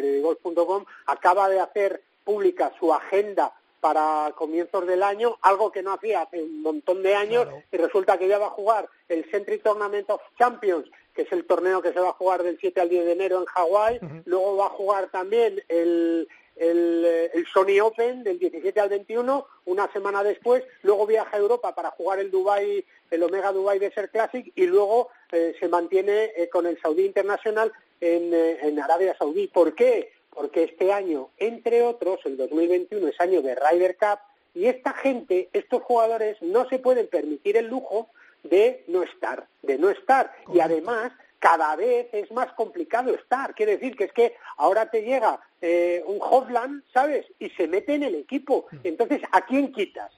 acaba 1.08 1.50
de 1.50 1.60
hacer 1.60 2.02
pública 2.24 2.72
su 2.80 2.94
agenda 2.94 3.54
para 3.80 4.32
comienzos 4.38 4.88
del 4.88 5.04
año, 5.04 5.38
algo 5.42 5.70
que 5.70 5.84
no 5.84 5.92
hacía 5.92 6.22
hace 6.22 6.42
un 6.42 6.62
montón 6.62 7.04
de 7.04 7.16
años, 7.16 7.48
y 7.70 7.76
resulta 7.76 8.18
que 8.18 8.30
ya 8.30 8.38
va 8.38 8.48
a 8.48 8.52
jugar 8.52 8.88
el 9.10 9.30
Century 9.30 9.60
Tournament 9.60 10.10
of 10.10 10.22
Champions, 10.38 10.90
que 11.14 11.24
es 11.24 11.32
el 11.32 11.46
torneo 11.46 11.82
que 11.82 11.94
se 11.94 12.00
va 12.00 12.10
a 12.10 12.14
jugar 12.14 12.44
del 12.44 12.58
7 12.60 12.82
al 12.82 12.90
10 12.90 13.06
de 13.06 13.12
enero 13.12 13.40
en 13.40 13.46
Hawái, 13.46 14.00
luego 14.26 14.58
va 14.58 14.68
a 14.68 14.70
jugar 14.70 15.10
también 15.12 15.62
el, 15.68 16.28
el, 16.56 17.30
el, 17.34 17.46
Sony 17.54 17.80
Open 17.82 18.24
del 18.24 18.40
17 18.40 18.80
al 18.80 18.90
21, 18.90 19.46
una 19.66 19.92
semana 19.92 20.24
después, 20.24 20.64
luego 20.82 21.06
viaja 21.06 21.36
a 21.36 21.40
Europa 21.40 21.76
para 21.76 21.92
jugar 21.92 22.20
el 22.20 22.32
Dubai, 22.32 22.84
el 23.12 23.24
Omega 23.24 23.52
Dubai 23.52 23.80
Desert 23.80 24.12
Classic 24.12 24.52
y 24.56 24.66
luego 24.66 25.10
eh, 25.32 25.56
se 25.60 25.68
mantiene 25.68 26.32
eh, 26.36 26.50
con 26.50 26.66
el 26.66 26.80
Saudí 26.82 27.06
Internacional 27.06 27.72
en, 28.02 28.34
eh, 28.34 28.60
en 28.62 28.80
Arabia 28.80 29.16
Saudí. 29.18 29.48
¿Por 29.48 29.76
qué? 29.76 30.12
porque 30.34 30.64
este 30.64 30.92
año, 30.92 31.30
entre 31.38 31.84
otros, 31.84 32.20
el 32.26 32.38
2021 32.38 33.08
es 33.08 33.22
año 33.22 33.42
de 33.42 33.56
Ryder 33.56 33.98
Cup 33.98 34.20
y 34.56 34.66
esta 34.66 34.94
gente, 34.94 35.50
estos 35.54 35.82
jugadores, 35.84 36.42
no 36.42 36.68
se 36.70 36.80
pueden 36.80 37.08
permitir 37.08 37.58
el 37.58 37.68
lujo 37.68 38.10
de 38.44 38.84
no 38.88 39.04
estar, 39.04 39.48
de 39.62 39.78
no 39.78 39.90
estar. 39.90 40.34
Y 40.54 40.60
además, 40.60 41.12
cada 41.40 41.76
vez 41.76 42.08
es 42.14 42.32
más 42.32 42.54
complicado 42.54 43.14
estar. 43.14 43.56
Quiere 43.56 43.74
decir 43.74 43.96
que 43.96 44.06
es 44.06 44.14
que 44.14 44.36
ahora 44.58 44.90
te 44.90 45.02
llega 45.02 45.40
eh, 45.62 46.04
un 46.06 46.20
Hovland, 46.22 46.84
¿sabes? 46.94 47.26
Y 47.40 47.50
se 47.52 47.68
mete 47.68 47.96
en 47.96 48.04
el 48.04 48.16
equipo. 48.16 48.68
Mm. 48.72 48.78
Entonces, 48.84 49.22
¿a 49.32 49.42
quién 49.46 49.72
quitas? 49.72 50.12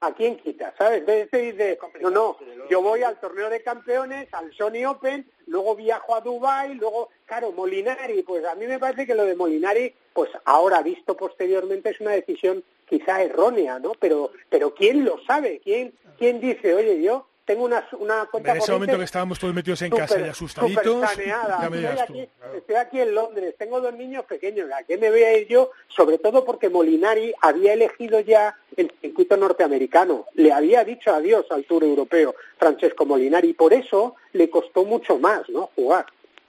¿a 0.00 0.12
quién 0.12 0.36
quita? 0.38 0.74
¿Sabes? 0.76 1.00
Entonces 1.00 1.30
te 1.30 1.38
dice, 1.38 1.78
no, 2.00 2.10
no, 2.10 2.36
yo 2.70 2.82
voy 2.82 3.02
al 3.02 3.20
torneo 3.20 3.50
de 3.50 3.62
campeones, 3.62 4.28
al 4.32 4.52
Sony 4.54 4.86
Open, 4.86 5.30
luego 5.46 5.76
viajo 5.76 6.14
a 6.14 6.20
Dubai, 6.20 6.74
luego, 6.74 7.10
claro, 7.26 7.52
Molinari, 7.52 8.22
pues 8.22 8.44
a 8.44 8.54
mí 8.54 8.66
me 8.66 8.78
parece 8.78 9.06
que 9.06 9.14
lo 9.14 9.24
de 9.24 9.36
Molinari, 9.36 9.94
pues 10.12 10.30
ahora 10.44 10.82
visto 10.82 11.16
posteriormente 11.16 11.90
es 11.90 12.00
una 12.00 12.12
decisión 12.12 12.64
quizá 12.86 13.22
errónea, 13.22 13.78
¿no? 13.78 13.92
Pero, 14.00 14.32
pero 14.48 14.74
¿quién 14.74 15.04
lo 15.04 15.22
sabe? 15.24 15.60
¿Quién, 15.62 15.92
quién 16.18 16.40
dice, 16.40 16.74
oye, 16.74 17.02
yo 17.02 17.26
tengo 17.44 17.64
una, 17.64 17.86
una 17.98 18.26
cuenta 18.26 18.52
En 18.52 18.58
ese 18.58 18.72
momento 18.72 18.98
que 18.98 19.04
estábamos 19.04 19.38
todos 19.38 19.54
metidos 19.54 19.82
en 19.82 19.90
casa 19.90 20.20
y 20.20 20.28
asustaditos, 20.28 21.04
estoy, 21.12 22.76
aquí, 22.76 23.00
en 23.00 23.14
Londres, 23.14 23.54
tengo 23.58 23.80
dos 23.80 23.94
niños 23.94 24.24
pequeños, 24.24 24.70
¿a 24.72 24.84
qué 24.84 24.98
me 24.98 25.10
voy 25.10 25.22
a 25.22 25.36
ir 25.36 25.48
yo? 25.48 25.70
Sobre 25.88 26.18
todo 26.18 26.44
porque 26.44 26.68
Molinari 26.68 27.34
había 27.40 27.72
elegido 27.72 28.20
ya 28.20 28.56
el 28.76 28.92
circuito 29.00 29.36
norteamericano, 29.36 30.26
le 30.34 30.52
había 30.52 30.84
dicho 30.84 31.12
adiós 31.12 31.46
al 31.50 31.64
Tour 31.64 31.84
Europeo 31.84 32.34
Francesco 32.58 33.04
Molinari, 33.06 33.50
y 33.50 33.54
por 33.54 33.72
eso 33.72 34.14
le 34.32 34.48
costó 34.48 34.84
mucho 34.84 35.18
más, 35.18 35.48
¿no?, 35.48 35.70
jugar. 35.74 36.06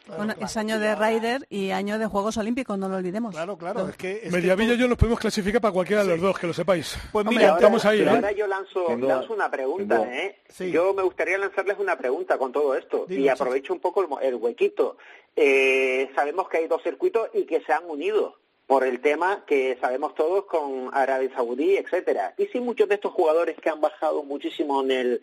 Bueno, 0.07 0.33
es 0.39 0.57
año 0.57 0.79
de 0.79 0.95
Ryder 0.95 1.45
y 1.49 1.71
año 1.71 1.99
de 1.99 2.05
Juegos 2.05 2.37
Olímpicos, 2.37 2.77
no 2.77 2.89
lo 2.89 2.97
olvidemos. 2.97 3.33
Claro, 3.33 3.57
claro, 3.57 3.87
es 3.87 3.95
que... 3.95 4.27
Mediavilla 4.31 4.73
y 4.73 4.77
yo 4.77 4.87
nos 4.87 4.97
podemos 4.97 5.19
clasificar 5.19 5.61
para 5.61 5.73
cualquiera 5.73 6.03
de 6.03 6.09
los 6.09 6.21
dos, 6.21 6.37
que 6.37 6.47
lo 6.47 6.53
sepáis. 6.53 6.97
Pues 7.11 7.25
mira, 7.25 7.53
estamos 7.53 7.85
ahí, 7.85 8.01
¿eh? 8.01 8.09
Ahora 8.09 8.31
yo 8.31 8.47
lanzo, 8.47 8.87
una 9.29 9.49
pregunta, 9.49 10.03
¿eh? 10.11 10.39
Yo 10.71 10.93
me 10.93 11.03
gustaría 11.03 11.37
lanzarles 11.37 11.77
una 11.79 11.97
pregunta 11.97 12.37
con 12.37 12.51
todo 12.51 12.75
esto 12.75 13.05
y 13.07 13.27
aprovecho 13.27 13.73
un 13.73 13.79
poco 13.79 14.19
el, 14.21 14.35
huequito. 14.35 14.97
Eh, 15.35 16.11
sabemos 16.15 16.49
que 16.49 16.57
hay 16.57 16.67
dos 16.67 16.83
circuitos 16.83 17.29
y 17.33 17.45
que 17.45 17.61
se 17.61 17.71
han 17.71 17.85
unido 17.85 18.37
por 18.67 18.85
el 18.85 19.01
tema 19.01 19.43
que 19.45 19.77
sabemos 19.81 20.15
todos 20.15 20.45
con 20.45 20.89
Arabia 20.93 21.29
Saudí, 21.35 21.75
etcétera. 21.75 22.33
Y 22.37 22.47
si 22.47 22.59
muchos 22.59 22.87
de 22.89 22.95
estos 22.95 23.11
jugadores 23.13 23.57
que 23.59 23.69
han 23.69 23.81
bajado 23.81 24.23
muchísimo 24.23 24.81
en 24.81 24.91
el 24.91 25.21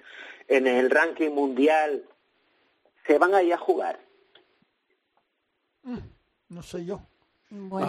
en 0.49 0.67
el 0.67 0.91
ranking 0.91 1.31
mundial 1.31 2.05
se 3.07 3.19
van 3.19 3.35
ahí 3.35 3.53
a 3.53 3.59
jugar. 3.59 4.01
Mm, 5.89 6.01
no 6.51 6.63
sé 6.63 6.85
yo. 6.85 7.01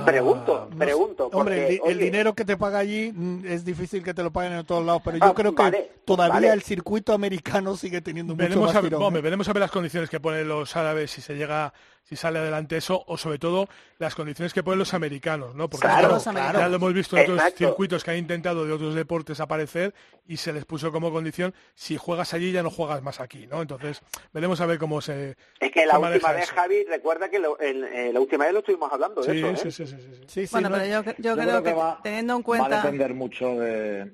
Pregunto, 0.06 0.70
pregunto. 0.78 1.30
hombre, 1.34 1.82
el, 1.86 1.98
dinero 1.98 2.34
que 2.34 2.46
te 2.46 2.56
paga 2.56 2.80
allí 2.80 3.12
mm, 3.14 3.46
es 3.46 3.66
difícil 3.66 4.04
que 4.04 4.14
te 4.14 4.24
lo 4.24 4.32
paguen 4.32 4.54
en 4.54 4.66
todos 4.66 4.86
lados, 4.86 5.02
pero 5.04 5.18
yo 5.18 5.26
ah, 5.26 5.34
creo 5.36 5.54
que 5.54 5.92
todavía 6.06 6.54
el 6.54 6.62
circuito 6.62 7.14
americano 7.14 7.76
sigue 7.76 8.02
teniendo 8.02 8.36
mucho 8.36 8.62
más 8.62 8.76
a 8.76 8.82
ver, 8.82 8.94
¿eh? 8.94 9.22
veremos 9.22 9.50
a 9.50 9.54
ver 9.54 9.62
las 9.62 9.72
condiciones 9.72 10.10
que 10.10 10.20
ponen 10.20 10.48
los 10.48 10.76
árabes 10.76 11.12
si 11.12 11.22
se 11.22 11.36
llega 11.36 11.74
si 12.10 12.16
sale 12.16 12.40
adelante 12.40 12.76
eso, 12.76 13.04
o 13.06 13.18
sobre 13.18 13.38
todo 13.38 13.68
las 14.00 14.16
condiciones 14.16 14.52
que 14.52 14.64
ponen 14.64 14.80
los 14.80 14.96
americanos, 14.96 15.54
¿no? 15.54 15.70
Porque 15.70 15.86
claro, 15.86 16.18
ya 16.18 16.68
lo 16.68 16.78
hemos 16.78 16.92
visto 16.92 17.16
en 17.16 17.32
otros 17.32 17.54
circuitos 17.54 18.04
que 18.04 18.10
han 18.10 18.18
intentado 18.18 18.66
de 18.66 18.74
otros 18.74 18.96
deportes 18.96 19.40
aparecer 19.40 19.94
y 20.28 20.38
se 20.38 20.52
les 20.52 20.66
puso 20.66 20.92
como 20.92 21.12
condición, 21.12 21.54
si 21.76 21.98
juegas 21.98 22.34
allí 22.34 22.52
ya 22.52 22.64
no 22.64 22.72
juegas 22.72 23.04
más 23.04 23.20
aquí, 23.20 23.46
¿no? 23.46 23.62
Entonces, 23.62 24.02
veremos 24.34 24.60
a 24.60 24.66
ver 24.66 24.80
cómo 24.80 25.02
se 25.02 25.36
Es 25.60 25.72
que 25.72 25.86
la 25.86 26.00
última 26.00 26.32
vez, 26.32 26.50
Javi, 26.50 26.84
recuerda 26.86 27.30
que 27.30 27.38
eh, 27.38 28.12
la 28.12 28.20
última 28.20 28.46
vez 28.46 28.54
lo 28.54 28.60
estuvimos 28.60 28.92
hablando 28.92 29.22
de 29.22 29.38
eso, 29.38 29.49
¿eh? 29.52 29.58
sí, 29.58 29.72
sí, 29.72 29.88
sí, 29.88 29.96
sí, 30.28 30.48
sí. 30.48 30.52
Bueno, 30.52 30.70
pero 30.72 30.86
yo, 30.86 31.36
creo, 31.36 31.64
que, 31.64 31.76
teniendo 32.04 32.36
en 32.36 32.44
cuenta... 32.44 32.70
Va 32.70 32.80
a 32.80 32.84
depender 32.84 33.14
mucho 33.14 33.60
de 33.60 34.12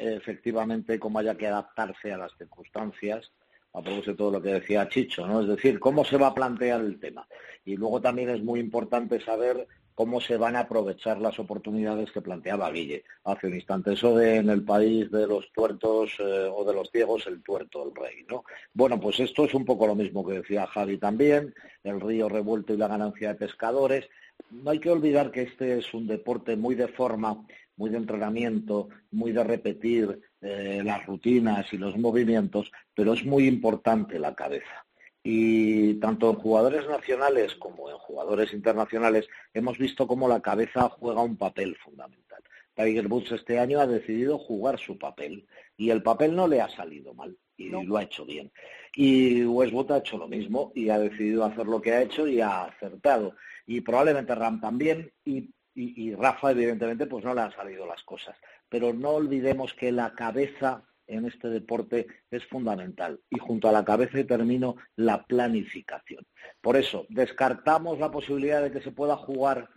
efectivamente 0.00 0.98
cómo 0.98 1.18
haya 1.18 1.36
que 1.36 1.46
adaptarse 1.46 2.12
a 2.12 2.18
las 2.18 2.32
circunstancias 2.36 3.30
a 3.74 3.80
propósito 3.80 4.10
de 4.10 4.16
todo 4.16 4.30
lo 4.30 4.42
que 4.42 4.52
decía 4.52 4.88
Chicho, 4.88 5.26
¿no? 5.26 5.40
Es 5.40 5.48
decir, 5.48 5.80
cómo 5.80 6.04
se 6.04 6.18
va 6.18 6.28
a 6.28 6.34
plantear 6.34 6.80
el 6.80 7.00
tema. 7.00 7.26
Y 7.64 7.76
luego 7.76 8.00
también 8.00 8.28
es 8.28 8.42
muy 8.42 8.60
importante 8.60 9.20
saber 9.20 9.66
cómo 9.94 10.20
se 10.20 10.36
van 10.36 10.56
a 10.56 10.60
aprovechar 10.60 11.18
las 11.18 11.38
oportunidades 11.38 12.10
que 12.10 12.20
planteaba 12.20 12.70
Guille 12.70 13.04
hace 13.24 13.46
un 13.46 13.54
instante. 13.54 13.92
Eso 13.92 14.16
de 14.16 14.36
en 14.36 14.50
el 14.50 14.64
país 14.64 15.10
de 15.10 15.26
los 15.26 15.52
tuertos 15.52 16.12
eh, 16.18 16.48
o 16.52 16.64
de 16.64 16.74
los 16.74 16.90
ciegos, 16.90 17.26
el 17.26 17.42
tuerto, 17.42 17.84
el 17.84 17.94
rey, 17.94 18.24
¿no? 18.28 18.44
Bueno, 18.72 18.98
pues 19.00 19.20
esto 19.20 19.44
es 19.44 19.54
un 19.54 19.64
poco 19.64 19.86
lo 19.86 19.94
mismo 19.94 20.26
que 20.26 20.34
decía 20.34 20.66
Javi 20.66 20.98
también, 20.98 21.54
el 21.84 22.00
río 22.00 22.28
revuelto 22.28 22.74
y 22.74 22.76
la 22.76 22.88
ganancia 22.88 23.28
de 23.28 23.34
pescadores. 23.34 24.08
No 24.50 24.70
hay 24.70 24.78
que 24.78 24.90
olvidar 24.90 25.30
que 25.30 25.42
este 25.42 25.78
es 25.78 25.94
un 25.94 26.06
deporte 26.06 26.56
muy 26.56 26.74
de 26.74 26.88
forma, 26.88 27.46
muy 27.76 27.90
de 27.90 27.98
entrenamiento, 27.98 28.88
muy 29.10 29.32
de 29.32 29.44
repetir, 29.44 30.20
eh, 30.40 30.82
las 30.84 31.06
rutinas 31.06 31.72
y 31.72 31.78
los 31.78 31.96
movimientos, 31.96 32.72
pero 32.94 33.12
es 33.12 33.24
muy 33.24 33.46
importante 33.46 34.18
la 34.18 34.34
cabeza. 34.34 34.84
Y 35.24 35.94
tanto 35.94 36.30
en 36.30 36.36
jugadores 36.36 36.86
nacionales 36.88 37.54
como 37.54 37.90
en 37.90 37.96
jugadores 37.98 38.52
internacionales 38.52 39.28
hemos 39.54 39.78
visto 39.78 40.06
cómo 40.06 40.28
la 40.28 40.40
cabeza 40.40 40.88
juega 40.88 41.22
un 41.22 41.36
papel 41.36 41.76
fundamental. 41.76 42.42
Tiger 42.74 43.06
Woods 43.06 43.32
este 43.32 43.58
año 43.58 43.80
ha 43.80 43.86
decidido 43.86 44.38
jugar 44.38 44.78
su 44.78 44.98
papel 44.98 45.46
y 45.76 45.90
el 45.90 46.02
papel 46.02 46.34
no 46.34 46.48
le 46.48 46.60
ha 46.60 46.68
salido 46.68 47.14
mal 47.14 47.36
y 47.56 47.68
lo 47.68 47.96
ha 47.96 48.02
hecho 48.02 48.24
bien. 48.24 48.50
Y 48.94 49.44
Westwood 49.44 49.92
ha 49.92 49.98
hecho 49.98 50.18
lo 50.18 50.26
mismo 50.26 50.72
y 50.74 50.88
ha 50.88 50.98
decidido 50.98 51.44
hacer 51.44 51.66
lo 51.66 51.80
que 51.80 51.92
ha 51.92 52.02
hecho 52.02 52.26
y 52.26 52.40
ha 52.40 52.64
acertado. 52.64 53.36
Y 53.66 53.82
probablemente 53.82 54.34
Ram 54.34 54.60
también 54.60 55.12
y, 55.24 55.50
y 55.74 56.14
Rafa 56.14 56.50
evidentemente 56.50 57.06
pues 57.06 57.24
no 57.24 57.34
le 57.34 57.42
han 57.42 57.52
salido 57.52 57.86
las 57.86 58.02
cosas 58.02 58.36
pero 58.72 58.94
no 58.94 59.10
olvidemos 59.10 59.74
que 59.74 59.92
la 59.92 60.14
cabeza 60.14 60.82
en 61.14 61.26
este 61.26 61.48
deporte 61.48 62.06
es 62.30 62.44
fundamental 62.46 63.20
y 63.30 63.38
junto 63.38 63.68
a 63.68 63.72
la 63.72 63.84
cabeza 63.84 64.24
termino 64.26 64.76
la 64.96 65.24
planificación. 65.24 66.26
Por 66.60 66.76
eso, 66.76 67.06
descartamos 67.08 67.98
la 67.98 68.10
posibilidad 68.10 68.62
de 68.62 68.70
que 68.70 68.82
se 68.82 68.92
pueda 68.92 69.16
jugar 69.16 69.68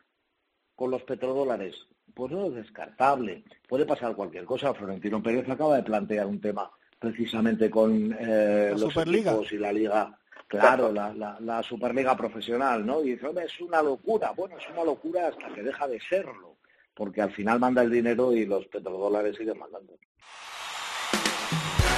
con 0.75 0.91
los 0.91 1.03
petrodólares. 1.03 1.75
Pues 2.13 2.31
no 2.31 2.45
es 2.47 2.55
descartable. 2.55 3.43
Puede 3.67 3.85
pasar 3.85 4.15
cualquier 4.15 4.45
cosa. 4.45 4.73
Florentino 4.73 5.21
Pérez 5.21 5.49
acaba 5.49 5.75
de 5.75 5.83
plantear 5.83 6.27
un 6.27 6.39
tema 6.39 6.71
precisamente 6.99 7.69
con 7.69 8.15
eh, 8.19 8.71
los 8.71 8.93
Superliga. 8.93 9.31
equipos 9.31 9.51
y 9.51 9.57
la 9.57 9.73
liga. 9.73 10.19
Claro, 10.47 10.91
la, 10.91 11.13
la, 11.39 11.63
Superliga 11.63 12.15
profesional, 12.15 12.85
¿no? 12.85 13.03
Y 13.03 13.11
dice, 13.11 13.27
es 13.43 13.59
una 13.61 13.81
locura. 13.81 14.31
Bueno, 14.31 14.57
es 14.57 14.69
una 14.71 14.83
locura 14.83 15.27
hasta 15.27 15.53
que 15.53 15.63
deja 15.63 15.87
de 15.87 15.99
serlo 15.99 16.55
porque 16.95 17.21
al 17.21 17.31
final 17.31 17.59
manda 17.59 17.83
el 17.83 17.91
dinero 17.91 18.33
y 18.33 18.45
los 18.45 18.65
petrodólares 18.67 19.35
siguen 19.35 19.59
mandando. 19.59 19.99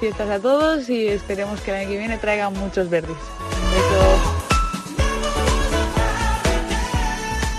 Fiestas 0.00 0.30
a 0.30 0.40
todos 0.40 0.88
y 0.88 1.08
esperemos 1.08 1.60
que 1.60 1.72
el 1.72 1.76
año 1.76 1.90
que 1.90 1.98
viene 1.98 2.16
traigan 2.16 2.54
muchos 2.54 2.88
verdes. 2.88 3.16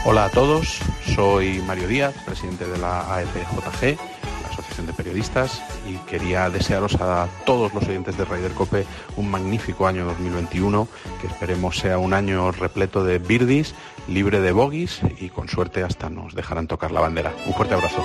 Hola 0.04 0.26
a 0.26 0.30
todos, 0.30 0.80
soy 1.16 1.62
Mario 1.68 1.88
Díaz, 1.88 2.16
presidente 2.26 2.66
de 2.66 2.80
la 2.80 3.02
AFJG, 3.02 3.96
la 4.42 4.50
Asociación 4.52 4.88
de 4.88 4.94
Periodistas, 4.94 5.62
y 5.88 5.98
quería 6.10 6.50
desearos 6.50 6.96
a 6.96 7.28
todos 7.46 7.72
los 7.76 7.88
oyentes 7.88 8.18
de 8.18 8.26
Raider 8.26 8.54
Cope 8.54 8.88
un 9.16 9.30
magnífico 9.30 9.86
año 9.86 10.04
2021, 10.06 10.88
que 11.22 11.28
esperemos 11.28 11.78
sea 11.78 12.00
un 12.00 12.16
año 12.16 12.52
repleto 12.52 13.04
de 13.04 13.20
birdies, 13.20 13.76
libre 14.08 14.42
de 14.42 14.52
bogies 14.52 15.02
y 15.20 15.30
con 15.30 15.48
suerte 15.48 15.84
hasta 15.84 16.10
nos 16.10 16.34
dejarán 16.34 16.66
tocar 16.66 16.90
la 16.90 17.02
bandera. 17.02 17.32
Un 17.46 17.54
fuerte 17.54 17.76
abrazo. 17.76 18.04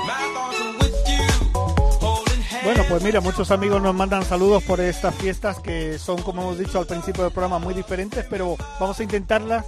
Bueno, 2.67 2.83
pues 2.89 3.01
mira, 3.01 3.21
muchos 3.21 3.53
amigos 3.53 3.81
nos 3.81 3.95
mandan 3.95 4.25
saludos 4.25 4.61
por 4.65 4.81
estas 4.81 5.15
fiestas 5.15 5.61
que 5.61 6.01
son, 6.01 6.21
como 6.21 6.43
hemos 6.43 6.59
dicho 6.59 6.81
al 6.81 6.87
principio 6.87 7.23
del 7.23 7.33
programa, 7.33 7.61
muy 7.61 7.75
diferentes, 7.75 8.27
pero 8.29 8.57
vamos 8.81 8.99
a 8.99 9.05
intentarlas, 9.05 9.67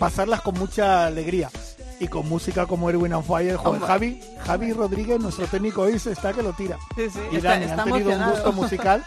pasarlas 0.00 0.40
con 0.40 0.58
mucha 0.58 1.06
alegría 1.06 1.48
y 2.00 2.08
con 2.08 2.28
música 2.28 2.66
como 2.66 2.90
Erwin 2.90 3.12
and 3.12 3.24
Fire. 3.24 3.56
Javi, 3.56 4.20
Javi 4.44 4.72
Rodríguez, 4.72 5.20
nuestro 5.20 5.46
técnico 5.46 5.82
hoy, 5.82 5.92
está 5.92 6.32
que 6.32 6.42
lo 6.42 6.52
tira. 6.54 6.76
Sí, 6.96 7.08
sí, 7.08 7.20
y 7.30 7.40
Dani, 7.40 7.66
han 7.66 7.84
tenido 7.84 8.10
un 8.10 8.30
gusto 8.30 8.52
musical. 8.52 9.04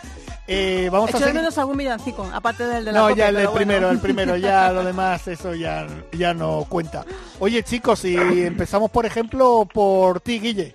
Eh, 0.48 0.88
vamos 0.90 1.14
a 1.14 1.18
hacer... 1.18 1.34
menos 1.34 1.58
algún 1.58 1.76
villancico, 1.76 2.30
aparte 2.34 2.66
del 2.66 2.86
de 2.86 2.94
la 2.94 3.00
No, 3.00 3.14
ya 3.14 3.28
el, 3.28 3.50
primero, 3.50 3.90
el 3.90 4.00
primero, 4.00 4.38
ya 4.38 4.72
lo 4.72 4.86
demás, 4.86 5.28
eso 5.28 5.54
ya, 5.54 5.86
ya 6.14 6.34
no 6.34 6.66
cuenta. 6.70 7.06
Oye, 7.40 7.62
chicos, 7.64 8.00
si 8.00 8.16
empezamos, 8.16 8.90
por 8.90 9.06
ejemplo, 9.06 9.68
por 9.72 10.22
ti, 10.22 10.40
Guille. 10.40 10.74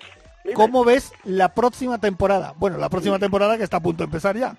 ¿Cómo 0.53 0.83
ves 0.83 1.13
la 1.23 1.53
próxima 1.53 1.99
temporada? 1.99 2.53
Bueno, 2.57 2.77
la 2.77 2.89
próxima 2.89 3.19
temporada 3.19 3.57
que 3.57 3.63
está 3.63 3.77
a 3.77 3.81
punto 3.81 4.03
de 4.03 4.05
empezar 4.05 4.37
ya. 4.37 4.55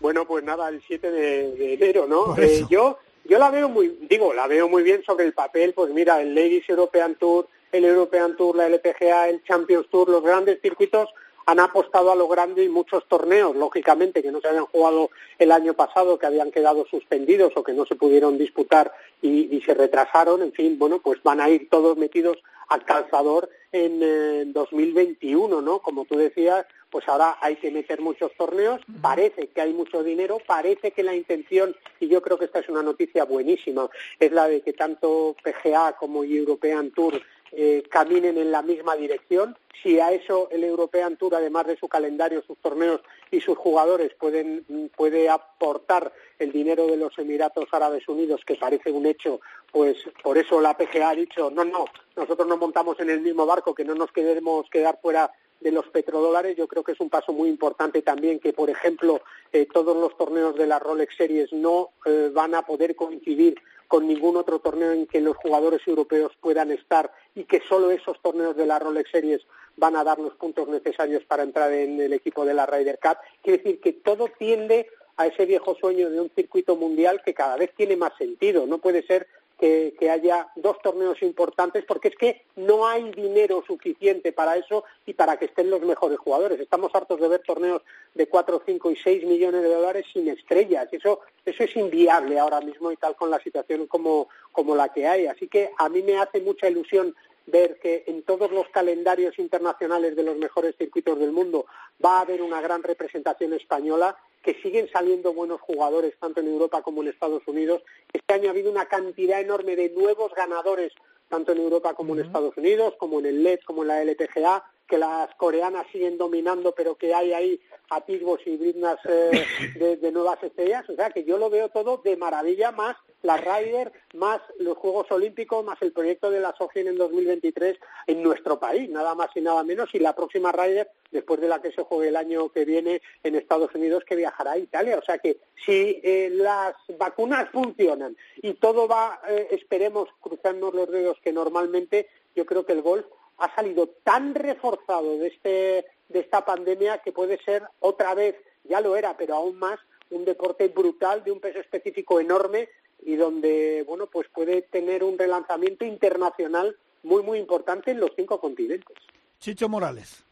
Bueno, 0.00 0.26
pues 0.26 0.44
nada, 0.44 0.68
el 0.68 0.82
7 0.86 1.10
de, 1.10 1.74
enero, 1.74 2.06
¿no? 2.06 2.36
Eh, 2.38 2.64
yo 2.70 2.98
yo 3.28 3.38
la 3.38 3.50
veo 3.50 3.68
muy, 3.68 3.88
digo, 4.08 4.32
la 4.32 4.46
veo 4.46 4.70
muy 4.70 4.82
bien 4.82 5.02
sobre 5.04 5.26
el 5.26 5.34
papel, 5.34 5.74
pues 5.74 5.92
mira, 5.92 6.20
el 6.22 6.34
Ladies 6.34 6.68
European 6.68 7.14
Tour, 7.16 7.46
el 7.72 7.84
European 7.84 8.34
Tour, 8.36 8.56
la 8.56 8.66
LPGA, 8.66 9.28
el 9.28 9.44
Champions 9.44 9.86
Tour, 9.90 10.08
los 10.08 10.22
grandes 10.22 10.62
circuitos 10.62 11.10
han 11.44 11.60
apostado 11.60 12.10
a 12.10 12.16
lo 12.16 12.26
grande 12.26 12.64
y 12.64 12.68
muchos 12.70 13.06
torneos, 13.06 13.54
lógicamente, 13.54 14.22
que 14.22 14.32
no 14.32 14.40
se 14.40 14.48
habían 14.48 14.66
jugado 14.66 15.10
el 15.38 15.52
año 15.52 15.74
pasado, 15.74 16.18
que 16.18 16.26
habían 16.26 16.50
quedado 16.50 16.86
suspendidos 16.90 17.52
o 17.54 17.62
que 17.62 17.74
no 17.74 17.84
se 17.84 17.96
pudieron 17.96 18.38
disputar 18.38 18.92
y, 19.20 19.60
se 19.64 19.74
retrasaron, 19.74 20.42
en 20.42 20.52
fin, 20.52 20.78
bueno, 20.78 20.98
pues 20.98 21.22
van 21.22 21.40
a 21.40 21.50
ir 21.50 21.68
todos 21.68 21.98
metidos 21.98 22.38
al 22.68 22.84
calzador 22.84 23.50
en 23.72 24.52
2021, 24.52 25.60
¿no? 25.60 25.80
Como 25.80 26.04
tú 26.04 26.16
decías, 26.16 26.66
pues 26.90 27.06
ahora 27.08 27.36
hay 27.40 27.56
que 27.56 27.70
meter 27.70 28.00
muchos 28.00 28.32
torneos, 28.36 28.80
parece 29.02 29.48
que 29.48 29.60
hay 29.60 29.72
mucho 29.72 30.02
dinero, 30.02 30.38
parece 30.46 30.92
que 30.92 31.02
la 31.02 31.14
intención, 31.14 31.76
y 32.00 32.08
yo 32.08 32.22
creo 32.22 32.38
que 32.38 32.46
esta 32.46 32.60
es 32.60 32.68
una 32.68 32.82
noticia 32.82 33.24
buenísima, 33.24 33.88
es 34.18 34.32
la 34.32 34.48
de 34.48 34.62
que 34.62 34.72
tanto 34.72 35.36
PGA 35.42 35.96
como 35.98 36.24
European 36.24 36.90
Tour 36.92 37.20
eh, 37.52 37.82
caminen 37.90 38.38
en 38.38 38.50
la 38.50 38.62
misma 38.62 38.96
dirección. 38.96 39.56
Si 39.82 40.00
a 40.00 40.12
eso 40.12 40.48
el 40.50 40.64
European 40.64 41.16
Tour, 41.16 41.36
además 41.36 41.66
de 41.66 41.76
su 41.76 41.88
calendario, 41.88 42.42
sus 42.42 42.58
torneos 42.58 43.00
y 43.30 43.40
sus 43.40 43.56
jugadores, 43.56 44.12
pueden, 44.14 44.90
puede 44.96 45.28
aportar 45.28 46.12
el 46.38 46.52
dinero 46.52 46.86
de 46.86 46.96
los 46.96 47.16
Emiratos 47.18 47.68
Árabes 47.72 48.08
Unidos, 48.08 48.42
que 48.44 48.56
parece 48.56 48.90
un 48.90 49.06
hecho, 49.06 49.40
pues 49.70 49.96
por 50.22 50.36
eso 50.36 50.60
la 50.60 50.76
PGA 50.76 51.10
ha 51.10 51.14
dicho, 51.14 51.50
no, 51.50 51.64
no, 51.64 51.84
nosotros 52.16 52.48
nos 52.48 52.58
montamos 52.58 52.98
en 53.00 53.10
el 53.10 53.20
mismo 53.20 53.46
barco, 53.46 53.74
que 53.74 53.84
no 53.84 53.94
nos 53.94 54.10
queremos 54.10 54.68
quedar 54.70 54.98
fuera 55.00 55.30
de 55.60 55.72
los 55.72 55.86
petrodólares, 55.88 56.56
yo 56.56 56.68
creo 56.68 56.84
que 56.84 56.92
es 56.92 57.00
un 57.00 57.10
paso 57.10 57.32
muy 57.32 57.48
importante 57.48 58.02
también 58.02 58.38
que, 58.38 58.52
por 58.52 58.70
ejemplo, 58.70 59.22
eh, 59.52 59.66
todos 59.72 59.96
los 59.96 60.16
torneos 60.16 60.56
de 60.56 60.66
la 60.66 60.78
Rolex 60.78 61.16
Series 61.16 61.52
no 61.52 61.90
eh, 62.04 62.30
van 62.32 62.54
a 62.54 62.62
poder 62.62 62.94
coincidir 62.94 63.60
con 63.88 64.06
ningún 64.06 64.36
otro 64.36 64.58
torneo 64.60 64.92
en 64.92 65.06
que 65.06 65.20
los 65.20 65.36
jugadores 65.36 65.80
europeos 65.86 66.32
puedan 66.40 66.70
estar 66.70 67.10
y 67.34 67.44
que 67.44 67.62
solo 67.68 67.90
esos 67.90 68.20
torneos 68.20 68.54
de 68.54 68.66
la 68.66 68.78
Rolex 68.78 69.10
Series 69.10 69.40
van 69.76 69.96
a 69.96 70.04
dar 70.04 70.18
los 70.18 70.34
puntos 70.34 70.68
necesarios 70.68 71.24
para 71.24 71.42
entrar 71.42 71.72
en 71.72 72.00
el 72.00 72.12
equipo 72.12 72.44
de 72.44 72.54
la 72.54 72.66
Ryder 72.66 72.98
Cup. 73.02 73.16
Quiere 73.42 73.58
decir 73.58 73.80
que 73.80 73.92
todo 73.94 74.28
tiende 74.38 74.88
a 75.16 75.26
ese 75.26 75.46
viejo 75.46 75.74
sueño 75.74 76.10
de 76.10 76.20
un 76.20 76.30
circuito 76.34 76.76
mundial 76.76 77.22
que 77.24 77.34
cada 77.34 77.56
vez 77.56 77.72
tiene 77.76 77.96
más 77.96 78.12
sentido. 78.16 78.66
No 78.66 78.78
puede 78.78 79.02
ser 79.02 79.26
que, 79.58 80.10
haya 80.10 80.48
dos 80.54 80.80
torneos 80.80 81.20
importantes, 81.22 81.84
porque 81.84 82.08
es 82.08 82.16
que 82.16 82.42
no 82.56 82.86
hay 82.86 83.10
dinero 83.10 83.62
suficiente 83.66 84.32
para 84.32 84.56
eso 84.56 84.84
y 85.04 85.14
para 85.14 85.36
que 85.36 85.46
estén 85.46 85.68
los 85.68 85.82
mejores 85.82 86.18
jugadores. 86.18 86.60
Estamos 86.60 86.94
hartos 86.94 87.20
de 87.20 87.28
ver 87.28 87.42
torneos 87.42 87.82
de 88.14 88.28
cuatro, 88.28 88.62
cinco 88.64 88.90
y 88.90 88.96
seis 88.96 89.24
millones 89.24 89.62
de 89.62 89.74
dólares 89.74 90.06
sin 90.12 90.28
estrellas. 90.28 90.88
Eso, 90.92 91.20
eso 91.44 91.64
es 91.64 91.76
inviable 91.76 92.38
ahora 92.38 92.60
mismo 92.60 92.92
y 92.92 92.96
tal 92.96 93.16
con 93.16 93.30
la 93.30 93.40
situación 93.40 93.86
como, 93.88 94.28
como 94.52 94.76
la 94.76 94.90
que 94.90 95.08
hay. 95.08 95.26
Así 95.26 95.48
que 95.48 95.72
a 95.76 95.88
mí 95.88 96.02
me 96.02 96.18
hace 96.18 96.40
mucha 96.40 96.68
ilusión 96.68 97.14
ver 97.46 97.78
que 97.80 98.04
en 98.06 98.22
todos 98.22 98.52
los 98.52 98.68
calendarios 98.68 99.38
internacionales 99.38 100.14
de 100.14 100.22
los 100.22 100.36
mejores 100.36 100.76
circuitos 100.76 101.18
del 101.18 101.32
mundo 101.32 101.66
va 102.04 102.18
a 102.18 102.20
haber 102.20 102.42
una 102.42 102.60
gran 102.60 102.82
representación 102.82 103.54
española 103.54 104.16
que 104.42 104.54
siguen 104.62 104.88
saliendo 104.90 105.32
buenos 105.32 105.60
jugadores 105.60 106.14
tanto 106.18 106.40
en 106.40 106.48
Europa 106.48 106.82
como 106.82 107.02
en 107.02 107.08
Estados 107.08 107.42
Unidos. 107.46 107.82
Este 108.12 108.34
año 108.34 108.48
ha 108.48 108.52
habido 108.52 108.70
una 108.70 108.86
cantidad 108.86 109.40
enorme 109.40 109.76
de 109.76 109.90
nuevos 109.90 110.32
ganadores 110.34 110.92
tanto 111.28 111.52
en 111.52 111.58
Europa 111.58 111.94
como 111.94 112.14
en 112.14 112.24
Estados 112.24 112.56
Unidos, 112.56 112.94
como 112.98 113.18
en 113.20 113.26
el 113.26 113.42
LED, 113.42 113.60
como 113.66 113.82
en 113.82 113.88
la 113.88 114.02
LPGA, 114.02 114.64
que 114.88 114.98
las 114.98 115.32
coreanas 115.36 115.86
siguen 115.92 116.18
dominando, 116.18 116.72
pero 116.72 116.96
que 116.96 117.14
hay 117.14 117.32
ahí 117.32 117.60
atisbos 117.90 118.40
y 118.46 118.56
brindas 118.56 118.98
eh, 119.04 119.44
de, 120.00 120.12
nuevas 120.12 120.42
estrellas. 120.42 120.88
O 120.88 120.94
sea, 120.94 121.10
que 121.10 121.24
yo 121.24 121.38
lo 121.38 121.50
veo 121.50 121.68
todo 121.68 121.98
de 121.98 122.16
maravilla, 122.16 122.72
más 122.72 122.96
la 123.22 123.36
Ryder, 123.36 123.92
más 124.14 124.40
los 124.60 124.78
Juegos 124.78 125.10
Olímpicos, 125.10 125.64
más 125.64 125.80
el 125.82 125.92
proyecto 125.92 126.30
de 126.30 126.40
la 126.40 126.54
SOGIN 126.56 126.86
en 126.86 126.96
2023 126.96 127.76
en 128.06 128.22
nuestro 128.22 128.60
país, 128.60 128.88
nada 128.88 129.14
más 129.14 129.30
y 129.34 129.40
nada 129.40 129.62
menos. 129.64 129.92
Y 129.92 129.98
la 129.98 130.14
próxima 130.14 130.52
Ryder, 130.52 130.88
después 131.10 131.40
de 131.40 131.48
la 131.48 131.60
que 131.60 131.72
se 131.72 131.82
juegue 131.82 132.08
el 132.08 132.16
año 132.16 132.48
que 132.50 132.64
viene 132.64 133.02
en 133.24 133.34
Estados 133.34 133.74
Unidos, 133.74 134.04
que 134.04 134.16
viajará 134.16 134.52
a 134.52 134.58
Italia. 134.58 134.98
O 134.98 135.04
sea 135.04 135.18
que 135.18 135.38
si 135.66 136.00
eh, 136.02 136.30
las 136.32 136.74
vacunas 136.96 137.50
funcionan 137.50 138.16
y 138.36 138.54
todo 138.54 138.86
va, 138.86 139.20
eh, 139.28 139.48
esperemos, 139.50 140.08
cruzando 140.20 140.70
los 140.70 140.88
dedos 140.88 141.18
que 141.20 141.32
normalmente, 141.32 142.08
yo 142.36 142.46
creo 142.46 142.64
que 142.64 142.72
el 142.72 142.82
golf 142.82 143.04
ha 143.38 143.54
salido 143.54 143.88
tan 144.04 144.34
reforzado 144.34 145.18
de, 145.18 145.28
este, 145.28 145.86
de 146.08 146.20
esta 146.20 146.44
pandemia 146.44 146.98
que 146.98 147.12
puede 147.12 147.42
ser 147.42 147.62
otra 147.80 148.14
vez, 148.14 148.36
ya 148.64 148.80
lo 148.80 148.96
era, 148.96 149.16
pero 149.16 149.36
aún 149.36 149.58
más, 149.58 149.78
un 150.10 150.24
deporte 150.24 150.68
brutal 150.68 151.24
de 151.24 151.32
un 151.32 151.40
peso 151.40 151.60
específico 151.60 152.20
enorme 152.20 152.68
y 153.04 153.16
donde, 153.16 153.84
bueno, 153.86 154.06
pues 154.06 154.28
puede 154.28 154.62
tener 154.62 155.04
un 155.04 155.18
relanzamiento 155.18 155.84
internacional 155.84 156.76
muy, 157.02 157.22
muy 157.22 157.38
importante 157.38 157.92
en 157.92 158.00
los 158.00 158.10
cinco 158.16 158.40
continentes. 158.40 158.96
Chicho 159.38 159.68
Morales. 159.68 160.24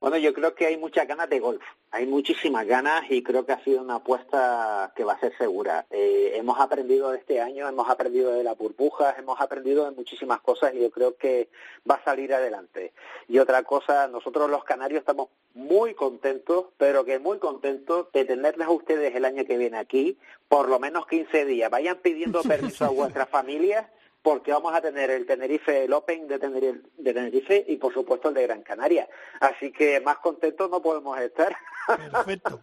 Bueno, 0.00 0.16
yo 0.16 0.32
creo 0.32 0.54
que 0.54 0.64
hay 0.64 0.78
muchas 0.78 1.06
ganas 1.06 1.28
de 1.28 1.40
golf, 1.40 1.62
hay 1.90 2.06
muchísimas 2.06 2.66
ganas 2.66 3.02
y 3.10 3.22
creo 3.22 3.44
que 3.44 3.52
ha 3.52 3.62
sido 3.62 3.82
una 3.82 3.96
apuesta 3.96 4.94
que 4.96 5.04
va 5.04 5.12
a 5.12 5.20
ser 5.20 5.36
segura. 5.36 5.84
Eh, 5.90 6.32
hemos 6.36 6.58
aprendido 6.58 7.10
de 7.10 7.18
este 7.18 7.42
año, 7.42 7.68
hemos 7.68 7.86
aprendido 7.90 8.32
de 8.32 8.42
las 8.42 8.56
burbujas, 8.56 9.18
hemos 9.18 9.38
aprendido 9.42 9.84
de 9.84 9.90
muchísimas 9.90 10.40
cosas 10.40 10.72
y 10.72 10.80
yo 10.80 10.90
creo 10.90 11.18
que 11.18 11.50
va 11.88 11.96
a 11.96 12.04
salir 12.04 12.32
adelante. 12.32 12.94
Y 13.28 13.40
otra 13.40 13.62
cosa, 13.62 14.08
nosotros 14.08 14.48
los 14.48 14.64
canarios 14.64 15.00
estamos 15.00 15.28
muy 15.52 15.92
contentos, 15.92 16.68
pero 16.78 17.04
que 17.04 17.18
muy 17.18 17.38
contentos 17.38 18.10
de 18.14 18.24
tenerles 18.24 18.68
a 18.68 18.70
ustedes 18.70 19.14
el 19.14 19.26
año 19.26 19.44
que 19.44 19.58
viene 19.58 19.76
aquí, 19.76 20.16
por 20.48 20.70
lo 20.70 20.78
menos 20.78 21.06
15 21.08 21.44
días. 21.44 21.70
Vayan 21.70 21.98
pidiendo 21.98 22.40
permiso 22.48 22.86
a 22.86 22.88
vuestras 22.88 23.28
familias 23.28 23.86
porque 24.22 24.52
vamos 24.52 24.74
a 24.74 24.80
tener 24.80 25.10
el 25.10 25.26
Tenerife, 25.26 25.84
el 25.84 25.92
Open 25.92 26.28
de 26.28 26.38
Tenerife, 26.38 27.64
y 27.68 27.76
por 27.76 27.92
supuesto 27.92 28.28
el 28.28 28.34
de 28.34 28.42
Gran 28.42 28.62
Canaria. 28.62 29.08
Así 29.40 29.72
que 29.72 30.00
más 30.00 30.18
contentos 30.18 30.70
no 30.70 30.82
podemos 30.82 31.18
estar. 31.20 31.56
Perfecto. 32.12 32.62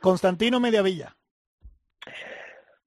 Constantino 0.00 0.60
Mediavilla. 0.60 1.14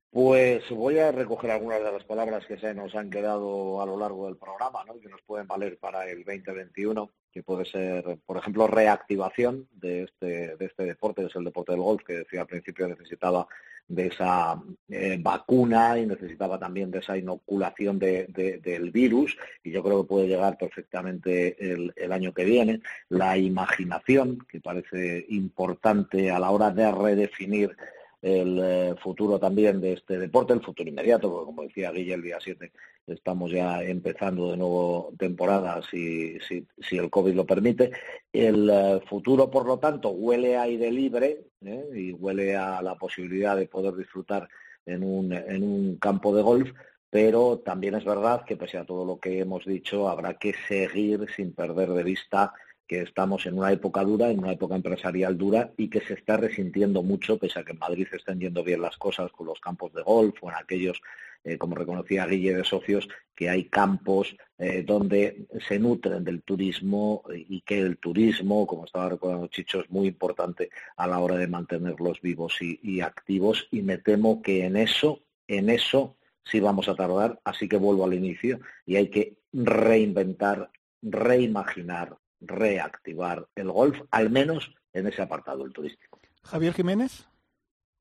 Pues 0.09 0.67
voy 0.71 0.97
a 0.97 1.11
recoger 1.11 1.51
algunas 1.51 1.83
de 1.83 1.91
las 1.91 2.03
palabras 2.03 2.45
que 2.47 2.57
se 2.57 2.73
nos 2.73 2.95
han 2.95 3.09
quedado 3.09 3.81
a 3.81 3.85
lo 3.85 3.97
largo 3.97 4.25
del 4.25 4.37
programa, 4.37 4.83
¿no? 4.85 4.99
que 4.99 5.09
nos 5.09 5.21
pueden 5.21 5.47
valer 5.47 5.77
para 5.77 6.09
el 6.09 6.23
2021, 6.23 7.11
que 7.31 7.43
puede 7.43 7.65
ser, 7.65 8.17
por 8.25 8.37
ejemplo, 8.37 8.65
reactivación 8.65 9.67
de 9.73 10.03
este, 10.03 10.55
de 10.55 10.65
este 10.65 10.85
deporte, 10.85 11.21
que 11.21 11.27
es 11.27 11.35
el 11.35 11.43
deporte 11.43 11.73
del 11.73 11.81
golf, 11.81 12.03
que 12.03 12.13
decía 12.13 12.41
al 12.41 12.47
principio 12.47 12.87
necesitaba 12.87 13.47
de 13.87 14.07
esa 14.07 14.61
eh, 14.89 15.17
vacuna 15.19 15.97
y 15.97 16.05
necesitaba 16.05 16.59
también 16.59 16.91
de 16.91 16.99
esa 16.99 17.17
inoculación 17.17 17.99
del 17.99 18.91
virus 18.91 19.37
y 19.63 19.71
yo 19.71 19.81
creo 19.81 20.01
que 20.01 20.09
puede 20.09 20.27
llegar 20.27 20.57
perfectamente 20.57 21.55
el, 21.59 22.11
año 22.11 22.33
que 22.33 22.45
viene. 22.45 22.81
La 23.09 23.37
imaginación, 23.37 24.39
que 24.49 24.59
parece 24.59 25.25
importante 25.29 26.31
a 26.31 26.39
la 26.39 26.51
hora 26.51 26.71
de 26.71 26.91
redefinir 26.91 27.75
el 28.21 28.59
eh, 28.61 28.95
futuro 29.01 29.39
también 29.39 29.79
de 29.79 29.93
este 29.93 30.17
deporte, 30.17 30.53
el 30.53 30.61
futuro 30.61 30.89
inmediato, 30.89 31.29
porque 31.29 31.45
como 31.45 31.63
decía 31.63 31.91
Guille 31.91 32.13
el 32.13 32.21
día 32.23 32.37
7 32.39 32.71
estamos 33.05 33.51
ya 33.51 33.81
empezando 33.83 34.51
de 34.51 34.57
nuevo 34.57 35.13
temporada 35.17 35.81
si, 35.89 36.37
si, 36.39 36.97
el 36.97 37.09
COVID 37.09 37.33
lo 37.33 37.45
permite. 37.45 37.91
El 38.33 38.69
eh, 38.69 38.99
futuro, 39.07 39.49
por 39.49 39.65
lo 39.65 39.79
tanto, 39.79 40.09
huele 40.09 40.57
a 40.57 40.63
aire 40.63 40.91
libre 40.91 41.45
¿eh? 41.63 41.85
y 41.95 42.11
huele 42.11 42.55
a 42.55 42.81
la 42.81 42.95
posibilidad 42.95 43.55
de 43.55 43.67
poder 43.67 43.95
disfrutar 43.95 44.49
en 44.85 45.03
un, 45.03 45.31
en 45.33 45.63
un 45.63 45.97
campo 45.97 46.35
de 46.35 46.41
golf, 46.41 46.71
pero 47.09 47.59
también 47.59 47.95
es 47.95 48.03
verdad 48.03 48.43
que 48.45 48.57
pese 48.57 48.77
a 48.77 48.85
todo 48.85 49.05
lo 49.05 49.19
que 49.19 49.39
hemos 49.39 49.65
dicho, 49.65 50.09
habrá 50.09 50.33
que 50.33 50.53
seguir 50.67 51.27
sin 51.35 51.53
perder 51.53 51.89
de 51.89 52.03
vista 52.03 52.53
que 52.87 53.01
estamos 53.01 53.45
en 53.45 53.57
una 53.57 53.71
época 53.71 54.03
dura, 54.03 54.29
en 54.29 54.39
una 54.39 54.53
época 54.53 54.75
empresarial 54.75 55.37
dura 55.37 55.73
y 55.77 55.89
que 55.89 56.01
se 56.01 56.13
está 56.13 56.37
resintiendo 56.37 57.03
mucho, 57.03 57.37
pese 57.37 57.59
a 57.59 57.63
que 57.63 57.73
en 57.73 57.79
Madrid 57.79 58.07
se 58.09 58.17
estén 58.17 58.39
yendo 58.39 58.63
bien 58.63 58.81
las 58.81 58.97
cosas 58.97 59.31
con 59.31 59.47
los 59.47 59.59
campos 59.59 59.93
de 59.93 60.01
golf 60.01 60.35
o 60.41 60.49
en 60.49 60.55
aquellos, 60.55 61.01
eh, 61.43 61.57
como 61.57 61.75
reconocía 61.75 62.25
Guille 62.25 62.55
de 62.55 62.63
Socios, 62.63 63.07
que 63.35 63.49
hay 63.49 63.65
campos 63.65 64.35
eh, 64.57 64.83
donde 64.83 65.47
se 65.67 65.77
nutren 65.79 66.23
del 66.23 66.41
turismo 66.41 67.23
y 67.33 67.61
que 67.61 67.79
el 67.79 67.97
turismo, 67.97 68.65
como 68.65 68.85
estaba 68.85 69.09
recordando 69.09 69.47
Chicho, 69.47 69.81
es 69.81 69.89
muy 69.89 70.07
importante 70.07 70.69
a 70.95 71.07
la 71.07 71.19
hora 71.19 71.35
de 71.35 71.47
mantenerlos 71.47 72.21
vivos 72.21 72.61
y, 72.61 72.79
y 72.81 73.01
activos. 73.01 73.67
Y 73.69 73.81
me 73.81 73.97
temo 73.97 74.41
que 74.41 74.65
en 74.65 74.77
eso, 74.77 75.21
en 75.47 75.69
eso 75.69 76.15
sí 76.43 76.59
vamos 76.59 76.87
a 76.87 76.95
tardar, 76.95 77.39
así 77.43 77.67
que 77.67 77.77
vuelvo 77.77 78.05
al 78.05 78.13
inicio 78.13 78.59
y 78.85 78.95
hay 78.95 79.09
que 79.09 79.37
reinventar, 79.53 80.71
reimaginar, 81.01 82.17
reactivar 82.39 83.47
el 83.55 83.71
golf, 83.71 83.99
al 84.11 84.29
menos 84.29 84.71
en 84.93 85.07
ese 85.07 85.21
apartado 85.21 85.63
del 85.63 85.73
turístico. 85.73 86.19
Javier 86.43 86.73
Jiménez. 86.73 87.27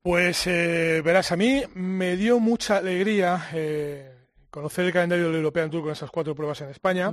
Pues 0.01 0.47
eh, 0.47 1.01
verás, 1.03 1.31
a 1.31 1.35
mí 1.35 1.63
me 1.73 2.15
dio 2.15 2.39
mucha 2.39 2.77
alegría 2.77 3.49
eh, 3.53 4.09
conocer 4.49 4.85
el 4.85 4.93
calendario 4.93 5.27
del 5.27 5.35
European 5.35 5.69
Tour 5.69 5.83
con 5.83 5.91
esas 5.91 6.09
cuatro 6.09 6.33
pruebas 6.33 6.61
en 6.61 6.69
España. 6.69 7.11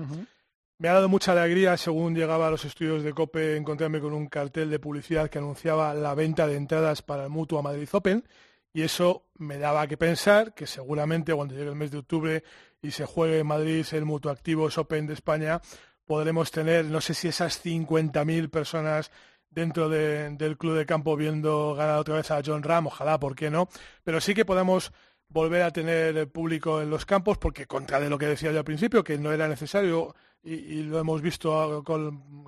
Me 0.78 0.88
ha 0.88 0.92
dado 0.92 1.08
mucha 1.08 1.32
alegría, 1.32 1.76
según 1.76 2.14
llegaba 2.14 2.48
a 2.48 2.50
los 2.50 2.64
estudios 2.64 3.02
de 3.02 3.12
COPE, 3.12 3.56
encontrarme 3.56 4.00
con 4.00 4.12
un 4.12 4.26
cartel 4.28 4.70
de 4.70 4.78
publicidad 4.78 5.30
que 5.30 5.38
anunciaba 5.38 5.94
la 5.94 6.14
venta 6.14 6.46
de 6.46 6.56
entradas 6.56 7.02
para 7.02 7.24
el 7.24 7.30
Mutua 7.30 7.62
Madrid 7.62 7.88
Open. 7.92 8.24
Y 8.72 8.82
eso 8.82 9.26
me 9.38 9.58
daba 9.58 9.86
que 9.86 9.96
pensar 9.96 10.52
que 10.52 10.66
seguramente 10.66 11.32
cuando 11.32 11.54
llegue 11.54 11.68
el 11.68 11.76
mes 11.76 11.92
de 11.92 11.98
octubre 11.98 12.42
y 12.82 12.90
se 12.90 13.06
juegue 13.06 13.38
en 13.38 13.46
Madrid 13.46 13.86
el 13.92 14.04
Mutuo 14.04 14.32
Activos 14.32 14.76
Open 14.78 15.06
de 15.06 15.14
España, 15.14 15.60
podremos 16.06 16.50
tener, 16.50 16.84
no 16.86 17.00
sé 17.00 17.14
si 17.14 17.28
esas 17.28 17.64
50.000 17.64 18.50
personas 18.50 19.10
dentro 19.50 19.88
del 19.88 20.58
club 20.58 20.76
de 20.76 20.86
campo 20.86 21.16
viendo 21.16 21.74
ganar 21.74 21.98
otra 21.98 22.16
vez 22.16 22.30
a 22.30 22.42
John 22.44 22.62
Ram, 22.62 22.88
ojalá, 22.88 23.18
¿por 23.20 23.36
qué 23.36 23.50
no? 23.50 23.68
Pero 24.02 24.20
sí 24.20 24.34
que 24.34 24.44
podemos 24.44 24.92
volver 25.28 25.62
a 25.62 25.70
tener 25.70 26.28
público 26.30 26.82
en 26.82 26.90
los 26.90 27.06
campos, 27.06 27.38
porque 27.38 27.66
contra 27.66 28.00
de 28.00 28.10
lo 28.10 28.18
que 28.18 28.26
decía 28.26 28.52
yo 28.52 28.58
al 28.58 28.64
principio, 28.64 29.04
que 29.04 29.18
no 29.18 29.32
era 29.32 29.48
necesario, 29.48 30.14
y, 30.42 30.82
lo 30.82 30.98
hemos 30.98 31.22
visto 31.22 31.82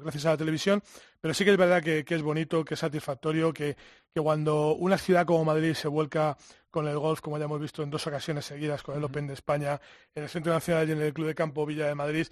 gracias 0.03 0.27
a 0.27 0.31
la 0.31 0.37
televisión, 0.37 0.83
pero 1.21 1.33
sí 1.33 1.45
que 1.45 1.53
es 1.53 1.57
verdad 1.57 1.83
que, 1.83 2.05
es 2.07 2.23
bonito, 2.23 2.65
que 2.65 2.75
es 2.75 2.81
satisfactorio, 2.81 3.53
que, 3.53 3.77
cuando 4.15 4.75
una 4.75 4.99
ciudad 4.99 5.27
como 5.27 5.45
Madrid 5.45 5.75
se 5.75 5.89
vuelca 5.89 6.37
con 6.71 6.89
el 6.89 6.99
golf, 6.99 7.21
como 7.21 7.39
ya 7.39 7.45
hemos 7.45 7.61
visto 7.61 7.83
en 7.83 7.91
dos 7.91 8.07
ocasiones 8.07 8.45
seguidas, 8.45 8.83
con 8.83 8.97
el 8.97 9.05
Open 9.05 9.27
de 9.27 9.35
España, 9.35 9.81
en 10.15 10.23
el 10.25 10.29
Centro 10.29 10.53
Nacional 10.53 10.89
y 10.89 10.93
en 10.93 11.03
el 11.03 11.13
Club 11.13 11.27
de 11.27 11.35
Campo 11.35 11.67
Villa 11.67 11.87
de 11.87 11.95
Madrid, 11.95 12.27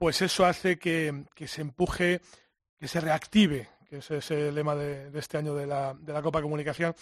pues 0.00 0.22
eso 0.22 0.46
hace 0.46 0.78
que, 0.78 1.26
se 1.46 1.60
empuje, 1.60 2.22
que 2.78 2.88
se 2.88 3.00
reactive, 3.00 3.68
que 3.86 3.98
ese 3.98 4.16
es 4.16 4.30
el 4.30 4.54
lema 4.54 4.74
de, 4.74 5.10
este 5.18 5.36
año 5.36 5.54
de 5.54 5.66
la, 5.66 5.92
de 5.92 6.14
la 6.14 6.22
Copa 6.22 6.40
Comunicación, 6.40 6.94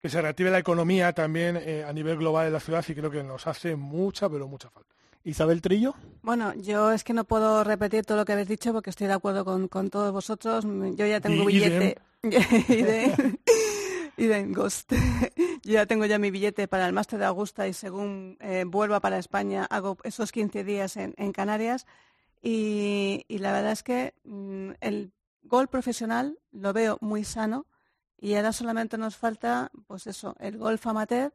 que 0.00 0.08
se 0.08 0.22
reactive 0.22 0.52
la 0.52 0.60
economía 0.60 1.12
también 1.12 1.56
eh, 1.56 1.82
a 1.82 1.92
nivel 1.92 2.16
global 2.16 2.46
en 2.46 2.52
la 2.52 2.60
ciudad 2.60 2.84
y 2.86 2.94
creo 2.94 3.10
que 3.10 3.24
nos 3.24 3.48
hace 3.48 3.74
mucha, 3.74 4.28
pero 4.28 4.46
mucha 4.46 4.70
falta. 4.70 4.94
Isabel 5.24 5.60
Trillo. 5.60 5.96
Bueno, 6.22 6.54
yo 6.54 6.92
es 6.92 7.02
que 7.02 7.12
no 7.12 7.24
puedo 7.24 7.64
repetir 7.64 8.04
todo 8.04 8.18
lo 8.18 8.24
que 8.24 8.34
habéis 8.34 8.46
dicho 8.46 8.72
porque 8.72 8.90
estoy 8.90 9.08
de 9.08 9.14
acuerdo 9.14 9.44
con, 9.68 9.90
todos 9.90 10.12
vosotros. 10.12 10.64
Yo 10.64 11.06
ya 11.06 11.20
tengo 11.20 11.46
billete. 11.46 11.98
Y 14.16 14.26
de, 14.26 14.44
Ghost. 14.44 14.92
yo 15.64 15.72
ya 15.72 15.86
tengo 15.86 16.06
ya 16.06 16.18
mi 16.18 16.30
billete 16.30 16.68
para 16.68 16.86
el 16.86 16.92
máster 16.92 17.18
de 17.18 17.24
Augusta 17.24 17.66
y 17.66 17.72
según 17.72 18.36
eh, 18.40 18.64
vuelva 18.64 19.00
para 19.00 19.18
España 19.18 19.66
hago 19.70 19.98
esos 20.04 20.30
15 20.30 20.62
días 20.62 20.96
en, 20.96 21.32
Canarias. 21.32 21.86
Y, 22.46 23.24
la 23.28 23.52
verdad 23.52 23.72
es 23.72 23.82
que 23.82 24.12
mm, 24.24 24.72
el 24.80 25.12
gol 25.42 25.68
profesional 25.68 26.38
lo 26.52 26.74
veo 26.74 26.98
muy 27.00 27.24
sano 27.24 27.66
y 28.18 28.34
ahora 28.34 28.52
solamente 28.52 28.98
nos 28.98 29.16
falta, 29.16 29.70
pues 29.86 30.06
eso, 30.06 30.36
el 30.38 30.58
golf 30.58 30.86
amateur 30.86 31.32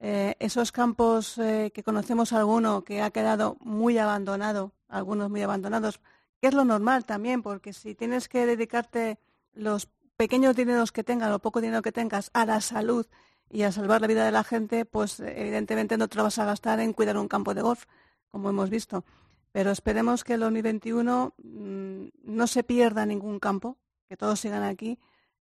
eh, 0.00 0.34
esos 0.38 0.70
campos 0.72 1.38
eh, 1.38 1.70
que 1.74 1.82
conocemos 1.82 2.32
alguno 2.32 2.84
que 2.84 3.02
ha 3.02 3.10
quedado 3.10 3.56
muy 3.60 3.98
abandonado, 3.98 4.72
algunos 4.88 5.30
muy 5.30 5.42
abandonados, 5.42 6.00
que 6.40 6.48
es 6.48 6.54
lo 6.54 6.64
normal 6.64 7.04
también, 7.06 7.42
porque 7.42 7.72
si 7.72 7.94
tienes 7.94 8.28
que 8.28 8.46
dedicarte 8.46 9.18
los 9.52 9.88
pequeños 10.16 10.56
dineros 10.56 10.92
que 10.92 11.04
tengas, 11.04 11.30
o 11.32 11.38
poco 11.38 11.60
dinero 11.62 11.82
que 11.82 11.92
tengas, 11.92 12.30
a 12.34 12.44
la 12.46 12.60
salud 12.60 13.06
y 13.50 13.62
a 13.62 13.72
salvar 13.72 14.00
la 14.02 14.06
vida 14.06 14.24
de 14.24 14.32
la 14.32 14.44
gente, 14.44 14.84
pues 14.84 15.20
evidentemente 15.20 15.98
no 15.98 16.08
te 16.08 16.16
lo 16.16 16.24
vas 16.24 16.38
a 16.38 16.46
gastar 16.46 16.80
en 16.80 16.92
cuidar 16.92 17.16
un 17.18 17.28
campo 17.28 17.54
de 17.54 17.62
golf, 17.62 17.84
como 18.30 18.50
hemos 18.50 18.70
visto. 18.70 19.04
Pero 19.52 19.70
esperemos 19.70 20.24
que 20.24 20.34
el 20.34 20.40
2021 20.40 21.34
mm, 21.42 22.04
no 22.24 22.46
se 22.46 22.62
pierda 22.62 23.06
ningún 23.06 23.40
campo, 23.40 23.78
que 24.08 24.16
todos 24.16 24.40
sigan 24.40 24.62
aquí 24.62 24.98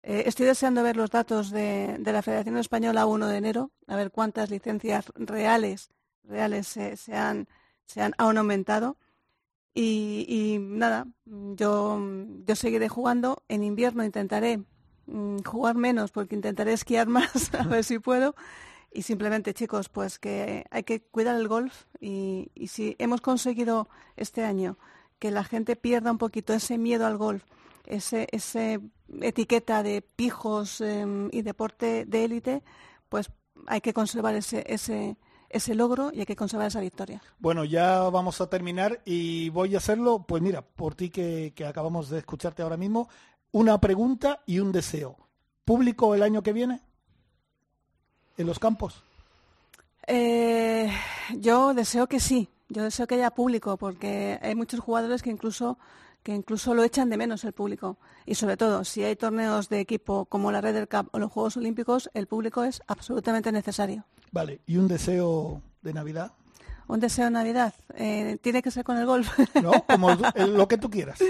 eh, 0.07 0.25
estoy 0.27 0.45
deseando 0.45 0.83
ver 0.83 0.99
los 0.99 1.11
datos 1.11 1.51
de, 1.51 1.99
la 2.05 2.21
Federación 2.21 2.59
Española 2.59 3.07
1 3.07 3.27
de 3.27 3.39
enero, 3.39 3.71
a 3.87 3.97
ver 3.97 4.11
cuántas 4.11 4.51
licencias 4.51 5.07
reales, 5.15 5.91
reales 6.25 6.67
se, 6.67 7.15
han, 7.17 7.49
aumentado. 8.19 8.99
Y, 9.75 10.59
nada, 10.61 11.07
yo, 11.25 11.99
yo 12.47 12.55
seguiré 12.55 12.91
jugando. 12.91 13.45
En 13.49 13.65
invierno 13.65 14.05
intentaré 14.05 14.63
mm, 15.07 15.39
jugar 15.39 15.75
menos 15.77 16.11
porque 16.13 16.35
intentaré 16.35 16.75
esquiar 16.75 17.07
más, 17.09 17.55
a 17.55 17.63
ver 17.63 17.83
si 17.83 17.99
puedo. 17.99 18.35
Y 18.95 19.03
simplemente, 19.03 19.55
chicos, 19.55 19.89
pues 19.89 20.19
que 20.19 20.65
hay 20.71 20.85
que 20.85 21.03
cuidar 21.03 21.37
el 21.37 21.49
golf 21.49 21.85
y, 22.01 22.51
si 22.69 22.95
hemos 22.99 23.21
conseguido 23.21 23.89
este 24.17 24.45
año 24.45 24.79
que 25.19 25.31
la 25.31 25.45
gente 25.45 25.75
pierda 25.75 26.13
un 26.13 26.19
poquito 26.19 26.55
ese 26.55 26.79
miedo 26.79 27.05
al 27.05 27.17
golf, 27.17 27.43
ese, 27.87 28.29
ese 28.31 28.81
etiqueta 29.21 29.83
de 29.83 30.01
pijos 30.01 30.81
em, 30.81 31.29
y 31.33 31.43
deporte 31.43 32.05
de 32.07 32.25
élite, 32.25 32.63
pues 33.09 33.31
hay 33.67 33.81
que 33.81 33.93
conservar 33.93 34.37
ese, 34.37 34.65
ese, 34.67 35.17
ese 35.55 35.75
logro 35.75 36.11
y 36.13 36.21
hay 36.21 36.27
que 36.27 36.37
conservar 36.37 36.67
esa 36.67 36.81
victoria. 36.81 37.23
Bueno, 37.39 37.65
ya 37.65 38.01
vamos 38.11 38.41
a 38.41 38.49
terminar 38.49 39.01
y 39.05 39.51
voy 39.51 39.75
a 39.75 39.79
hacerlo, 39.79 40.25
pues 40.27 40.43
mira, 40.43 40.63
por 40.63 40.95
ti 40.95 41.11
que, 41.11 41.53
acabamos 41.67 42.11
de 42.11 42.19
escucharte 42.19 42.63
ahora 42.63 42.77
mismo, 42.77 43.09
una 43.53 43.81
pregunta 43.81 44.43
y 44.47 44.59
un 44.59 44.73
deseo. 44.73 45.17
¿Público 45.65 46.15
el 46.15 46.23
año 46.23 46.43
que 46.43 46.53
viene? 46.53 46.81
¿En 48.37 48.47
los 48.47 48.59
campos? 48.59 49.03
Eh, 50.07 50.91
yo 51.37 51.75
deseo 51.75 52.07
que 52.07 52.21
sí, 52.21 52.49
yo 52.69 52.83
deseo 52.83 53.07
que 53.07 53.15
haya 53.15 53.31
público, 53.31 53.77
porque 53.77 54.39
hay 54.43 54.55
muchos 54.55 54.81
jugadores 54.81 55.23
que 55.23 55.31
incluso 55.31 55.79
que 56.25 56.35
incluso 56.35 56.75
lo 56.75 56.83
echan 56.83 57.11
de 57.11 57.19
menos 57.19 57.45
el 57.45 57.53
público. 57.53 57.99
Y 58.25 58.35
sobre 58.35 58.57
todo, 58.57 58.83
si 58.85 59.05
hay 59.05 59.15
torneos 59.15 59.69
de 59.69 59.81
equipo 59.81 60.25
como 60.25 60.51
la 60.51 60.63
Red 60.63 60.75
del 60.75 60.89
Cup 60.89 61.11
o 61.13 61.19
los 61.19 61.31
Juegos 61.31 61.59
Olímpicos, 61.59 62.11
el 62.15 62.27
público 62.27 62.65
es 62.65 62.81
absolutamente 62.87 63.53
necesario. 63.53 64.07
Vale, 64.33 64.61
¿y 64.67 64.79
un 64.79 64.89
deseo 64.89 65.61
de 65.83 65.93
Navidad? 65.93 66.33
Un 66.89 66.99
deseo 66.99 67.27
de 67.27 67.31
Navidad. 67.31 67.75
Eh, 67.95 68.39
¿Tiene 68.41 68.63
que 68.63 68.71
ser 68.71 68.85
con 68.85 68.97
el 68.97 69.05
golf? 69.05 69.39
No, 69.63 69.85
como 69.87 70.11
lo 70.49 70.67
que 70.67 70.79
tú 70.79 70.91
quieras. 70.91 71.19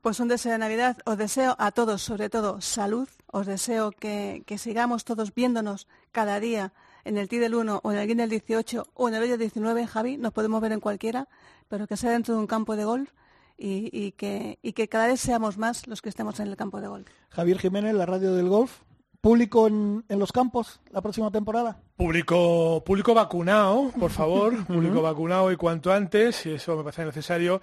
Pues 0.00 0.20
un 0.20 0.28
deseo 0.28 0.52
de 0.52 0.58
Navidad. 0.58 0.96
Os 1.06 1.18
deseo 1.18 1.56
a 1.58 1.72
todos, 1.72 2.02
sobre 2.02 2.30
todo, 2.30 2.60
salud. 2.60 3.08
Os 3.30 3.46
deseo 3.46 3.90
que, 3.92 4.42
sigamos 4.58 5.04
todos 5.04 5.34
viéndonos 5.34 5.86
cada 6.12 6.40
día 6.40 6.72
en 7.04 7.18
el 7.18 7.28
TI 7.28 7.38
del 7.38 7.54
1 7.54 7.80
o 7.82 7.92
en 7.92 7.98
el 7.98 8.06
GIN 8.06 8.18
del 8.18 8.30
18 8.30 8.86
o 8.94 9.08
en 9.08 9.14
el 9.14 9.22
hoyo 9.22 9.38
19, 9.38 9.86
Javi. 9.86 10.16
Nos 10.16 10.32
podemos 10.32 10.60
ver 10.60 10.72
en 10.72 10.80
cualquiera, 10.80 11.28
pero 11.68 11.86
que 11.86 11.96
sea 11.96 12.10
dentro 12.10 12.34
de 12.34 12.40
un 12.40 12.46
campo 12.46 12.76
de 12.76 12.84
golf 12.84 13.10
y, 13.58 14.12
que, 14.12 14.58
y 14.62 14.72
que 14.72 14.88
cada 14.88 15.08
vez 15.08 15.20
seamos 15.20 15.58
más 15.58 15.86
los 15.86 16.00
que 16.00 16.08
estemos 16.08 16.40
en 16.40 16.48
el 16.48 16.56
campo 16.56 16.80
de 16.80 16.88
golf. 16.88 17.08
Javier 17.30 17.58
Jiménez, 17.58 17.94
la 17.94 18.06
radio 18.06 18.34
del 18.34 18.48
golf. 18.48 18.80
¿Público 19.20 19.66
en, 19.66 20.04
los 20.08 20.30
campos 20.30 20.80
la 20.90 21.02
próxima 21.02 21.30
temporada? 21.32 21.80
Público, 21.96 22.84
público 22.86 23.14
vacunado, 23.14 23.90
por 23.98 24.12
favor, 24.12 24.64
público 24.66 25.02
vacunado 25.02 25.50
y 25.50 25.56
cuanto 25.56 25.92
antes, 25.92 26.46
y 26.46 26.52
eso 26.52 26.76
me 26.76 26.84
parece 26.84 27.04
necesario. 27.04 27.60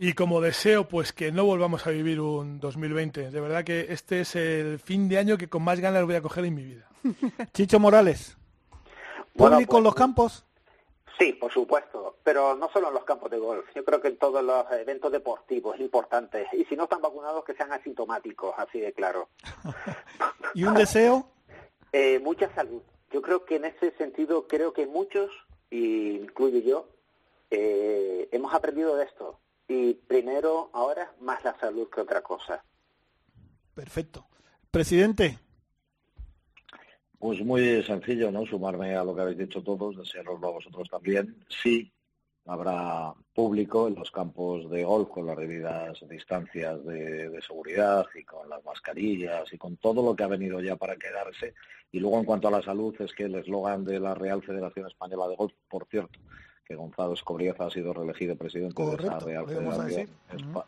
Y 0.00 0.12
como 0.12 0.40
deseo, 0.40 0.86
pues 0.86 1.12
que 1.12 1.32
no 1.32 1.44
volvamos 1.44 1.84
a 1.86 1.90
vivir 1.90 2.20
un 2.20 2.60
2020. 2.60 3.32
De 3.32 3.40
verdad 3.40 3.64
que 3.64 3.86
este 3.90 4.20
es 4.20 4.36
el 4.36 4.78
fin 4.78 5.08
de 5.08 5.18
año 5.18 5.36
que 5.36 5.48
con 5.48 5.64
más 5.64 5.80
ganas 5.80 6.04
voy 6.04 6.14
a 6.14 6.22
coger 6.22 6.44
en 6.44 6.54
mi 6.54 6.62
vida. 6.62 6.88
Chicho 7.52 7.80
Morales, 7.80 8.36
¿público 9.34 9.78
en 9.78 9.84
los 9.84 9.94
pues, 9.94 10.00
campos? 10.00 10.44
Sí, 11.18 11.32
por 11.32 11.52
supuesto, 11.52 12.16
pero 12.22 12.54
no 12.54 12.70
solo 12.70 12.88
en 12.88 12.94
los 12.94 13.04
campos 13.04 13.28
de 13.28 13.38
golf. 13.38 13.66
Yo 13.74 13.84
creo 13.84 14.00
que 14.00 14.06
en 14.06 14.18
todos 14.18 14.40
los 14.44 14.70
eventos 14.70 15.10
deportivos 15.10 15.80
importantes. 15.80 16.46
Y 16.52 16.64
si 16.66 16.76
no 16.76 16.84
están 16.84 17.02
vacunados, 17.02 17.44
que 17.44 17.54
sean 17.54 17.72
asintomáticos, 17.72 18.54
así 18.56 18.78
de 18.78 18.92
claro. 18.92 19.28
¿Y 20.54 20.64
un 20.64 20.74
deseo? 20.74 21.26
Eh, 21.90 22.18
mucha 22.18 22.54
salud. 22.54 22.82
Yo 23.10 23.22
creo 23.22 23.46
que 23.46 23.56
en 23.56 23.64
ese 23.64 23.92
sentido, 23.92 24.46
creo 24.46 24.74
que 24.74 24.86
muchos, 24.86 25.30
y 25.70 26.16
incluyo 26.16 26.58
yo, 26.58 26.86
eh, 27.50 28.28
hemos 28.30 28.52
aprendido 28.52 28.94
de 28.94 29.06
esto. 29.06 29.38
Y 29.68 29.94
primero, 29.94 30.70
ahora, 30.72 31.12
más 31.20 31.44
la 31.44 31.58
salud 31.60 31.88
que 31.88 32.00
otra 32.00 32.22
cosa. 32.22 32.64
Perfecto. 33.74 34.26
Presidente, 34.70 35.38
pues 37.18 37.44
muy 37.44 37.82
sencillo, 37.82 38.30
¿no? 38.30 38.46
Sumarme 38.46 38.94
a 38.94 39.02
lo 39.02 39.14
que 39.14 39.22
habéis 39.22 39.38
dicho 39.38 39.62
todos, 39.62 39.96
desearoslo 39.96 40.48
a 40.48 40.52
vosotros 40.52 40.88
también. 40.88 41.36
Sí, 41.48 41.92
habrá 42.46 43.12
público 43.34 43.88
en 43.88 43.96
los 43.96 44.10
campos 44.12 44.70
de 44.70 44.84
golf 44.84 45.08
con 45.08 45.26
las 45.26 45.36
debidas 45.36 45.98
distancias 46.08 46.84
de, 46.84 47.40
seguridad 47.44 48.06
y 48.14 48.22
con 48.22 48.48
las 48.48 48.64
mascarillas 48.64 49.52
y 49.52 49.58
con 49.58 49.76
todo 49.78 50.02
lo 50.02 50.14
que 50.14 50.22
ha 50.22 50.28
venido 50.28 50.60
ya 50.60 50.76
para 50.76 50.96
quedarse. 50.96 51.54
Y 51.90 51.98
luego 51.98 52.20
en 52.20 52.24
cuanto 52.24 52.48
a 52.48 52.52
la 52.52 52.62
salud, 52.62 52.94
es 53.00 53.12
que 53.12 53.24
el 53.24 53.34
eslogan 53.34 53.84
de 53.84 53.98
la 53.98 54.14
Real 54.14 54.40
Federación 54.42 54.86
Española 54.86 55.26
de 55.26 55.36
Golf, 55.36 55.52
por 55.68 55.88
cierto, 55.88 56.20
que 56.68 56.74
Gonzalo 56.74 57.14
Escobrieza 57.14 57.64
ha 57.64 57.70
sido 57.70 57.94
reelegido 57.94 58.36
presidente 58.36 58.84
de 58.84 58.94
esa 58.94 59.18
Real 59.20 59.46
Federación 59.46 60.08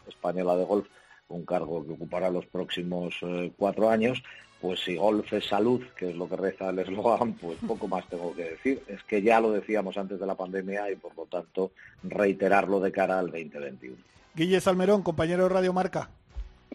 Española 0.09 0.57
de 0.57 0.65
Golf, 0.65 0.87
un 1.29 1.45
cargo 1.45 1.85
que 1.87 1.93
ocupará 1.93 2.31
los 2.31 2.47
próximos 2.47 3.15
eh, 3.21 3.53
cuatro 3.57 3.91
años, 3.91 4.23
pues 4.63 4.81
si 4.81 4.97
golf 4.97 5.31
es 5.33 5.47
salud, 5.47 5.83
que 5.97 6.11
es 6.11 6.17
lo 6.17 6.29
que 6.29 6.37
reza 6.37 6.71
el 6.71 6.79
eslogan, 6.79 7.35
pues 7.35 7.59
poco 7.67 7.87
más 7.87 8.07
tengo 8.09 8.35
que 8.35 8.51
decir. 8.51 8.83
Es 8.89 9.03
que 9.05 9.23
ya 9.23 9.41
lo 9.41 9.53
decíamos 9.53 9.97
antes 9.99 10.19
de 10.19 10.27
la 10.27 10.35
pandemia 10.35 10.91
y 10.91 10.97
por 10.97 11.15
lo 11.17 11.27
tanto 11.27 11.73
reiterarlo 12.03 12.81
de 12.81 12.93
cara 12.93 13.19
al 13.19 13.27
2021. 13.27 13.97
Guille 14.35 14.61
Salmerón, 14.61 15.03
compañero 15.03 15.45
de 15.45 15.49
Radio 15.51 15.73
Marca. 15.73 16.11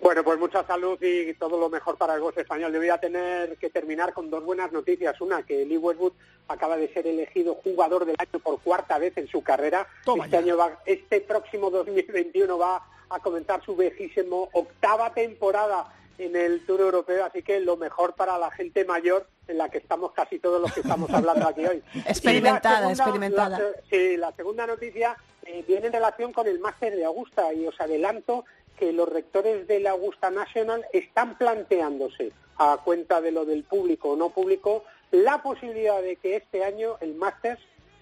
Bueno, 0.01 0.23
pues 0.23 0.39
mucha 0.39 0.65
salud 0.65 1.01
y 1.01 1.33
todo 1.35 1.59
lo 1.59 1.69
mejor 1.69 1.97
para 1.97 2.15
el 2.15 2.21
golf 2.21 2.37
español. 2.37 2.71
Le 2.71 2.77
voy 2.77 2.89
a 2.89 2.99
tener 2.99 3.57
que 3.57 3.69
terminar 3.69 4.13
con 4.13 4.29
dos 4.29 4.43
buenas 4.43 4.71
noticias. 4.71 5.19
Una, 5.21 5.43
que 5.43 5.65
Lee 5.65 5.77
Westwood 5.77 6.13
acaba 6.47 6.77
de 6.77 6.93
ser 6.93 7.07
elegido 7.07 7.55
jugador 7.55 8.05
del 8.05 8.15
año 8.19 8.39
por 8.39 8.59
cuarta 8.59 8.99
vez 8.99 9.17
en 9.17 9.27
su 9.27 9.41
carrera. 9.41 9.87
este, 10.23 10.37
año 10.37 10.57
va, 10.57 10.79
este 10.85 11.21
próximo 11.21 11.69
2021 11.71 12.57
va 12.57 12.85
a 13.09 13.19
comenzar 13.19 13.63
su 13.63 13.75
vejísimo 13.75 14.49
octava 14.53 15.13
temporada 15.13 15.93
en 16.17 16.35
el 16.35 16.65
Tour 16.65 16.81
Europeo, 16.81 17.25
así 17.25 17.43
que 17.43 17.59
lo 17.59 17.77
mejor 17.77 18.13
para 18.13 18.37
la 18.37 18.49
gente 18.51 18.85
mayor 18.85 19.27
en 19.47 19.57
la 19.57 19.69
que 19.69 19.79
estamos 19.79 20.11
casi 20.13 20.39
todos 20.39 20.61
los 20.61 20.73
que 20.73 20.79
estamos 20.79 21.09
hablando 21.11 21.47
aquí 21.47 21.65
hoy. 21.65 21.83
Experimentada, 22.05 22.89
experimentada. 22.89 23.59
sí, 23.89 24.17
la 24.17 24.31
segunda 24.31 24.65
noticia 24.65 25.17
eh, 25.45 25.63
viene 25.67 25.87
en 25.87 25.93
relación 25.93 26.33
con 26.33 26.47
el 26.47 26.59
máster 26.59 26.95
de 26.95 27.05
Augusta 27.05 27.53
y 27.53 27.67
os 27.67 27.79
adelanto 27.79 28.45
que 28.77 28.93
los 28.93 29.07
rectores 29.09 29.67
de 29.67 29.79
la 29.79 29.91
Augusta 29.91 30.29
National 30.29 30.85
están 30.93 31.37
planteándose, 31.37 32.31
a 32.57 32.77
cuenta 32.83 33.21
de 33.21 33.31
lo 33.31 33.45
del 33.45 33.63
público 33.63 34.11
o 34.11 34.15
no 34.15 34.29
público, 34.29 34.83
la 35.11 35.41
posibilidad 35.41 36.01
de 36.01 36.15
que 36.17 36.35
este 36.35 36.63
año 36.63 36.97
el 37.01 37.15
máster 37.15 37.57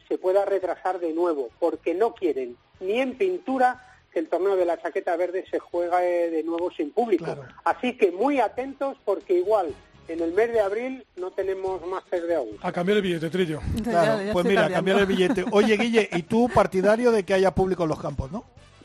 se 0.07 0.17
pueda 0.17 0.45
retrasar 0.45 0.99
de 0.99 1.13
nuevo, 1.13 1.49
porque 1.59 1.93
no 1.93 2.13
quieren 2.13 2.57
ni 2.80 2.99
en 2.99 3.17
pintura 3.17 3.89
que 4.11 4.19
el 4.19 4.30
torneo 4.30 4.55
de 4.55 4.65
la 4.65 4.80
chaqueta 4.80 5.15
verde 5.15 5.45
se 5.49 5.59
juegue 5.59 6.30
de 6.30 6.43
nuevo 6.43 6.71
sin 6.71 6.91
público. 6.91 7.36
Así 7.63 7.97
que 7.97 8.11
muy 8.11 8.39
atentos 8.39 8.97
porque 9.05 9.34
igual 9.34 9.74
en 10.07 10.21
el 10.21 10.34
mes 10.34 10.51
de 10.51 10.59
abril 10.59 11.05
no 11.15 11.32
tenemos 11.32 11.86
máster 11.88 12.24
de 12.28 12.36
Augusta. 12.36 12.67
A 12.67 12.71
cambiar 12.71 12.97
el 12.97 13.03
billete, 13.03 13.30
Trillo. 13.30 13.59
Claro, 13.84 14.21
pues 14.34 14.45
mira, 14.45 14.65
a 14.65 14.69
cambiar 14.69 14.99
el 14.99 15.05
billete. 15.05 15.45
Oye, 15.51 15.78
Guille, 15.78 16.09
¿y 16.11 16.24
tú 16.24 16.49
partidario 16.53 17.11
de 17.11 17.24
que 17.24 17.34
haya 17.34 17.51
público 17.51 17.84
en 17.84 17.89
los 17.89 17.99
campos, 17.99 18.32
no? 18.32 18.43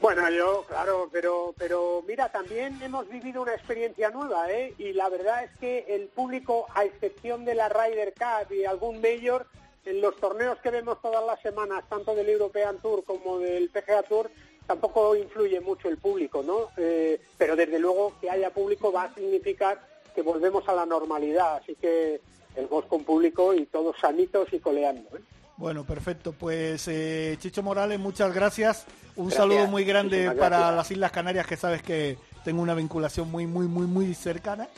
Bueno, 0.08 0.30
yo, 0.30 0.64
claro, 0.66 1.10
pero, 1.12 1.54
pero 1.58 2.02
mira, 2.08 2.32
también 2.32 2.80
hemos 2.80 3.06
vivido 3.10 3.42
una 3.42 3.52
experiencia 3.52 4.08
nueva, 4.08 4.50
¿eh? 4.50 4.72
Y 4.78 4.94
la 4.94 5.10
verdad 5.10 5.44
es 5.44 5.50
que 5.60 5.84
el 5.86 6.06
público, 6.08 6.66
a 6.74 6.86
excepción 6.86 7.44
de 7.44 7.54
la 7.54 7.68
Ryder 7.68 8.14
Cup 8.14 8.50
y 8.50 8.64
algún 8.64 9.02
Mayor, 9.02 9.44
en 9.84 10.00
los 10.00 10.16
torneos 10.16 10.58
que 10.60 10.70
vemos 10.70 11.02
todas 11.02 11.22
las 11.26 11.42
semanas, 11.42 11.84
tanto 11.90 12.14
del 12.14 12.30
European 12.30 12.78
Tour 12.78 13.04
como 13.04 13.38
del 13.38 13.68
PGA 13.68 14.02
Tour, 14.04 14.30
tampoco 14.66 15.14
influye 15.14 15.60
mucho 15.60 15.90
el 15.90 15.98
público, 15.98 16.42
¿no? 16.42 16.68
Eh, 16.78 17.20
pero 17.36 17.54
desde 17.54 17.78
luego 17.78 18.14
que 18.18 18.30
haya 18.30 18.48
público 18.48 18.90
va 18.90 19.02
a 19.02 19.14
significar 19.14 19.78
que 20.14 20.22
volvemos 20.22 20.66
a 20.70 20.72
la 20.72 20.86
normalidad, 20.86 21.56
así 21.56 21.74
que 21.74 22.22
el 22.56 22.66
voz 22.66 22.86
con 22.86 23.04
público 23.04 23.52
y 23.52 23.66
todos 23.66 23.94
sanitos 24.00 24.50
y 24.54 24.58
coleando. 24.58 25.18
¿eh? 25.18 25.20
Bueno, 25.58 25.84
perfecto. 25.84 26.32
Pues 26.32 26.86
eh, 26.88 27.36
Chicho 27.40 27.62
Morales, 27.62 27.98
muchas 27.98 28.32
gracias. 28.32 28.86
Un 29.16 29.32
saludo 29.32 29.66
muy 29.66 29.84
grande 29.84 30.30
para 30.30 30.70
las 30.70 30.90
Islas 30.90 31.10
Canarias, 31.10 31.46
que 31.46 31.56
sabes 31.56 31.82
que 31.82 32.16
tengo 32.44 32.62
una 32.62 32.74
vinculación 32.74 33.30
muy, 33.30 33.46
muy, 33.46 33.66
muy, 33.66 33.86
muy 33.86 34.14
cercana. 34.14 34.68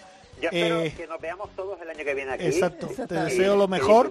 Yo 0.40 0.48
espero 0.48 0.80
eh, 0.80 0.94
que 0.96 1.06
nos 1.06 1.20
veamos 1.20 1.50
todos 1.54 1.78
el 1.82 1.90
año 1.90 2.02
que 2.02 2.14
viene 2.14 2.32
aquí. 2.32 2.46
Exacto, 2.46 2.88
te 3.06 3.14
deseo 3.14 3.56
lo 3.56 3.68
mejor. 3.68 4.10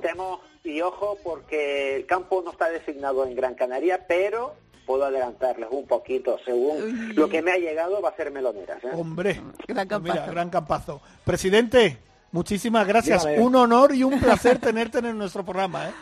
Y 0.64 0.82
ojo, 0.82 1.18
porque 1.24 1.96
el 1.96 2.06
campo 2.06 2.44
no 2.46 2.52
está 2.52 2.70
designado 2.70 3.26
en 3.26 3.36
Gran 3.36 3.56
Canaria, 3.56 4.06
pero 4.08 4.54
puedo 4.86 5.06
adelantarles 5.06 5.70
un 5.72 5.88
poquito, 5.88 6.38
según 6.46 7.16
lo 7.16 7.30
que 7.30 7.42
me 7.42 7.52
ha 7.52 7.58
llegado 7.58 8.00
va 8.02 8.10
a 8.10 8.16
ser 8.16 8.30
meloneras. 8.30 8.84
¿eh? 8.84 8.90
Hombre, 8.94 9.42
gran 9.68 9.88
campazo. 9.88 10.32
gran 10.32 10.50
campazo. 10.52 11.02
Presidente, 11.24 11.98
muchísimas 12.32 12.88
gracias. 12.88 13.26
Un 13.38 13.56
honor 13.56 13.96
y 13.96 14.04
un 14.04 14.20
placer 14.20 14.60
tenerte 14.62 15.00
en 15.00 15.18
nuestro 15.18 15.44
programa. 15.44 15.90
¿eh? 15.90 15.94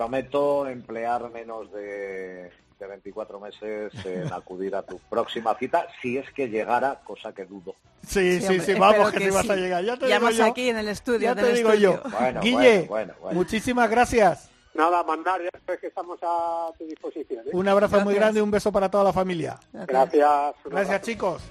Prometo 0.00 0.66
emplear 0.66 1.30
menos 1.30 1.70
de, 1.72 2.50
24 2.78 3.38
meses 3.38 3.92
en 4.06 4.32
acudir 4.32 4.74
a 4.74 4.80
tu 4.80 4.98
próxima 4.98 5.54
cita, 5.58 5.88
si 6.00 6.16
es 6.16 6.30
que 6.32 6.48
llegara, 6.48 7.02
cosa 7.04 7.34
que 7.34 7.44
dudo. 7.44 7.74
Sí, 8.06 8.40
sí, 8.40 8.60
sí, 8.60 8.72
vamos, 8.72 9.12
que, 9.12 9.18
te 9.18 9.30
vas 9.30 9.50
a 9.50 9.56
llegar. 9.56 9.84
Ya 9.84 9.98
te 9.98 10.06
digo 10.06 10.30
yo. 10.30 10.44
aquí 10.46 10.70
en 10.70 10.78
el 10.78 10.88
estudio. 10.88 11.20
Ya 11.20 11.34
te 11.34 11.52
digo 11.52 11.74
yo. 11.74 12.00
Guille, 12.40 12.88
muchísimas 13.32 13.90
gracias. 13.90 14.48
Nada, 14.72 15.04
mandar, 15.04 15.42
ya 15.42 15.50
sabes 15.66 15.82
que 15.82 15.88
estamos 15.88 16.18
a 16.22 16.70
tu 16.78 16.86
disposición. 16.86 17.46
¿eh? 17.46 17.50
Un 17.52 17.68
abrazo 17.68 18.00
muy 18.00 18.14
grande 18.14 18.40
y 18.40 18.42
un 18.42 18.50
beso 18.50 18.72
para 18.72 18.90
toda 18.90 19.04
la 19.04 19.12
familia. 19.12 19.60
Gracias. 19.74 20.54
Gracias, 20.64 21.02
chicos. 21.02 21.42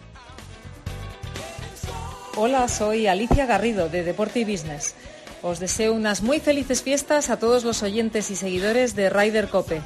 Hola, 2.35 2.67
soy 2.67 3.05
Alicia 3.05 3.45
Garrido 3.45 3.89
de 3.89 4.03
Deporte 4.03 4.39
y 4.39 4.45
Business. 4.45 4.95
Os 5.41 5.59
deseo 5.59 5.93
unas 5.93 6.21
muy 6.21 6.39
felices 6.39 6.83
fiestas 6.83 7.29
a 7.29 7.39
todos 7.39 7.63
los 7.63 7.81
oyentes 7.81 8.29
y 8.29 8.35
seguidores 8.35 8.95
de 8.95 9.09
Ryder 9.09 9.47
Cope. 9.47 9.81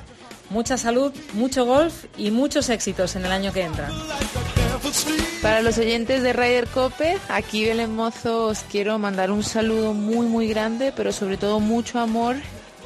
Mucha 0.50 0.78
salud, 0.78 1.14
mucho 1.34 1.66
golf 1.66 2.06
y 2.18 2.32
muchos 2.32 2.70
éxitos 2.70 3.16
en 3.16 3.26
el 3.26 3.32
año 3.32 3.54
que 3.54 3.62
entra. 3.62 3.90
Para 5.42 5.62
los 5.62 5.78
oyentes 5.78 6.24
de 6.24 6.34
Ryder 6.34 6.68
Cope, 6.68 7.18
aquí 7.30 7.66
Belén 7.66 7.96
Mozo 7.96 8.48
os 8.48 8.60
quiero 8.62 8.98
mandar 8.98 9.32
un 9.32 9.44
saludo 9.44 9.94
muy 9.94 10.26
muy 10.26 10.48
grande, 10.48 10.92
pero 10.96 11.12
sobre 11.12 11.38
todo 11.38 11.60
mucho 11.60 12.00
amor 12.00 12.36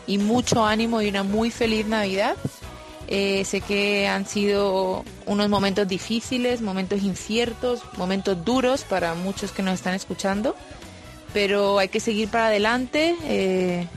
y 0.06 0.18
mucho 0.18 0.66
ánimo 0.66 1.02
y 1.02 1.10
una 1.10 1.24
muy 1.24 1.52
feliz 1.52 1.86
Navidad. 1.86 2.36
Eh, 3.10 3.46
sé 3.46 3.62
que 3.62 4.08
han 4.08 4.26
sido 4.26 5.06
unos 5.26 5.48
momentos 5.48 5.88
difíciles, 5.88 6.60
momentos 6.62 7.02
inciertos, 7.02 7.82
momentos 7.98 8.44
duros 8.44 8.84
para 8.84 9.14
muchos 9.14 9.54
que 9.54 9.64
nos 9.64 9.76
están 9.76 9.94
escuchando 9.94 10.54
pero 11.34 11.80
hay 11.80 11.90
que 11.90 12.00
seguir 12.00 12.30
para 12.30 12.48
adelante. 12.48 13.16
Eh, 13.24 13.88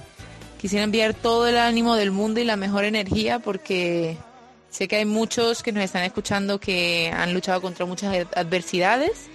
quisiera 0.60 0.84
enviar 0.84 1.14
todo 1.14 1.46
el 1.46 1.56
ánimo 1.56 1.96
del 1.96 2.10
mundo 2.10 2.40
y 2.40 2.44
la 2.44 2.56
mejor 2.56 2.84
energía 2.84 3.38
porque 3.38 4.16
sé 4.70 4.88
que 4.88 4.96
hay 4.96 5.04
muchos 5.04 5.62
que 5.62 5.72
nos 5.72 5.82
están 5.84 6.04
escuchando 6.04 6.60
que 6.60 7.10
han 7.14 7.34
luchado 7.34 7.60
contra 7.60 7.86
muchas 7.86 8.26
adversidades 8.36 9.28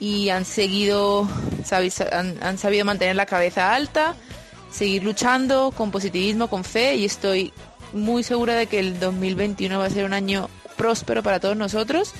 y 0.00 0.28
han 0.28 0.44
seguido, 0.44 1.28
han, 2.12 2.58
sabido 2.58 2.84
mantener 2.84 3.16
la 3.16 3.26
cabeza 3.26 3.74
alta, 3.74 4.14
seguir 4.70 5.02
luchando 5.02 5.72
con 5.76 5.90
positivismo, 5.90 6.48
con 6.48 6.64
fe 6.64 6.96
y 6.96 7.04
estoy 7.04 7.52
muy 7.92 8.22
segura 8.22 8.54
de 8.54 8.66
que 8.66 8.78
el 8.78 9.00
2021 9.00 9.78
va 9.78 9.86
a 9.86 9.90
ser 9.90 10.04
un 10.04 10.12
año 10.12 10.48
próspero 10.76 11.22
para 11.22 11.40
todos 11.40 11.56
nosotros 11.56 12.12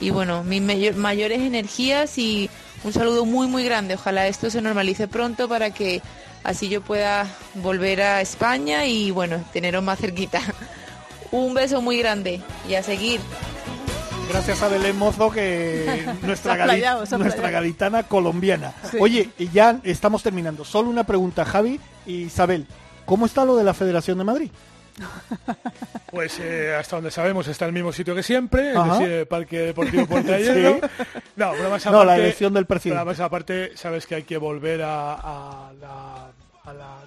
y 0.00 0.10
bueno, 0.10 0.44
mis 0.44 0.62
mayores 0.96 1.40
energías 1.40 2.16
y 2.18 2.48
un 2.84 2.92
saludo 2.92 3.24
muy 3.24 3.46
muy 3.46 3.64
grande. 3.64 3.94
Ojalá 3.94 4.26
esto 4.26 4.50
se 4.50 4.62
normalice 4.62 5.08
pronto 5.08 5.48
para 5.48 5.70
que 5.70 6.02
así 6.44 6.68
yo 6.68 6.80
pueda 6.80 7.26
volver 7.54 8.02
a 8.02 8.20
España 8.20 8.86
y 8.86 9.10
bueno, 9.10 9.42
teneros 9.52 9.82
más 9.82 9.98
cerquita. 9.98 10.40
Un 11.32 11.54
beso 11.54 11.82
muy 11.82 11.98
grande 11.98 12.40
y 12.68 12.74
a 12.74 12.82
seguir. 12.82 13.20
Gracias 14.28 14.62
a 14.62 14.68
Belén 14.68 14.96
Mozo, 14.96 15.30
que 15.30 16.06
nuestra, 16.22 16.66
nuestra 17.18 17.50
gaditana 17.50 18.04
colombiana. 18.04 18.72
Oye, 19.00 19.30
ya 19.52 19.80
estamos 19.82 20.22
terminando. 20.22 20.64
Solo 20.64 20.88
una 20.88 21.04
pregunta, 21.04 21.44
Javi 21.44 21.80
y 22.06 22.22
Isabel. 22.22 22.66
¿Cómo 23.04 23.26
está 23.26 23.44
lo 23.44 23.56
de 23.56 23.64
la 23.64 23.74
Federación 23.74 24.18
de 24.18 24.24
Madrid? 24.24 24.50
Pues 26.10 26.38
eh, 26.38 26.74
hasta 26.74 26.96
donde 26.96 27.10
sabemos 27.10 27.46
está 27.48 27.64
en 27.64 27.70
el 27.70 27.74
mismo 27.74 27.92
sitio 27.92 28.14
que 28.14 28.22
siempre, 28.22 28.70
es 28.70 28.84
decir, 28.84 29.10
el 29.10 29.26
Parque 29.26 29.58
Deportivo 29.58 30.06
Puerta 30.08 30.38
Hierro. 30.38 30.78
No, 31.34 31.52
pero 31.52 31.68
más 31.68 31.86
aparte, 31.86 32.06
la 32.06 32.16
elección 32.16 32.54
del 32.54 32.64
presidente. 32.64 33.00
Pero 33.00 33.10
más 33.10 33.20
aparte, 33.20 33.76
sabes 33.76 34.06
que 34.06 34.14
hay 34.14 34.22
que 34.22 34.38
volver 34.38 34.82
a, 34.82 35.72
la, 35.80 36.30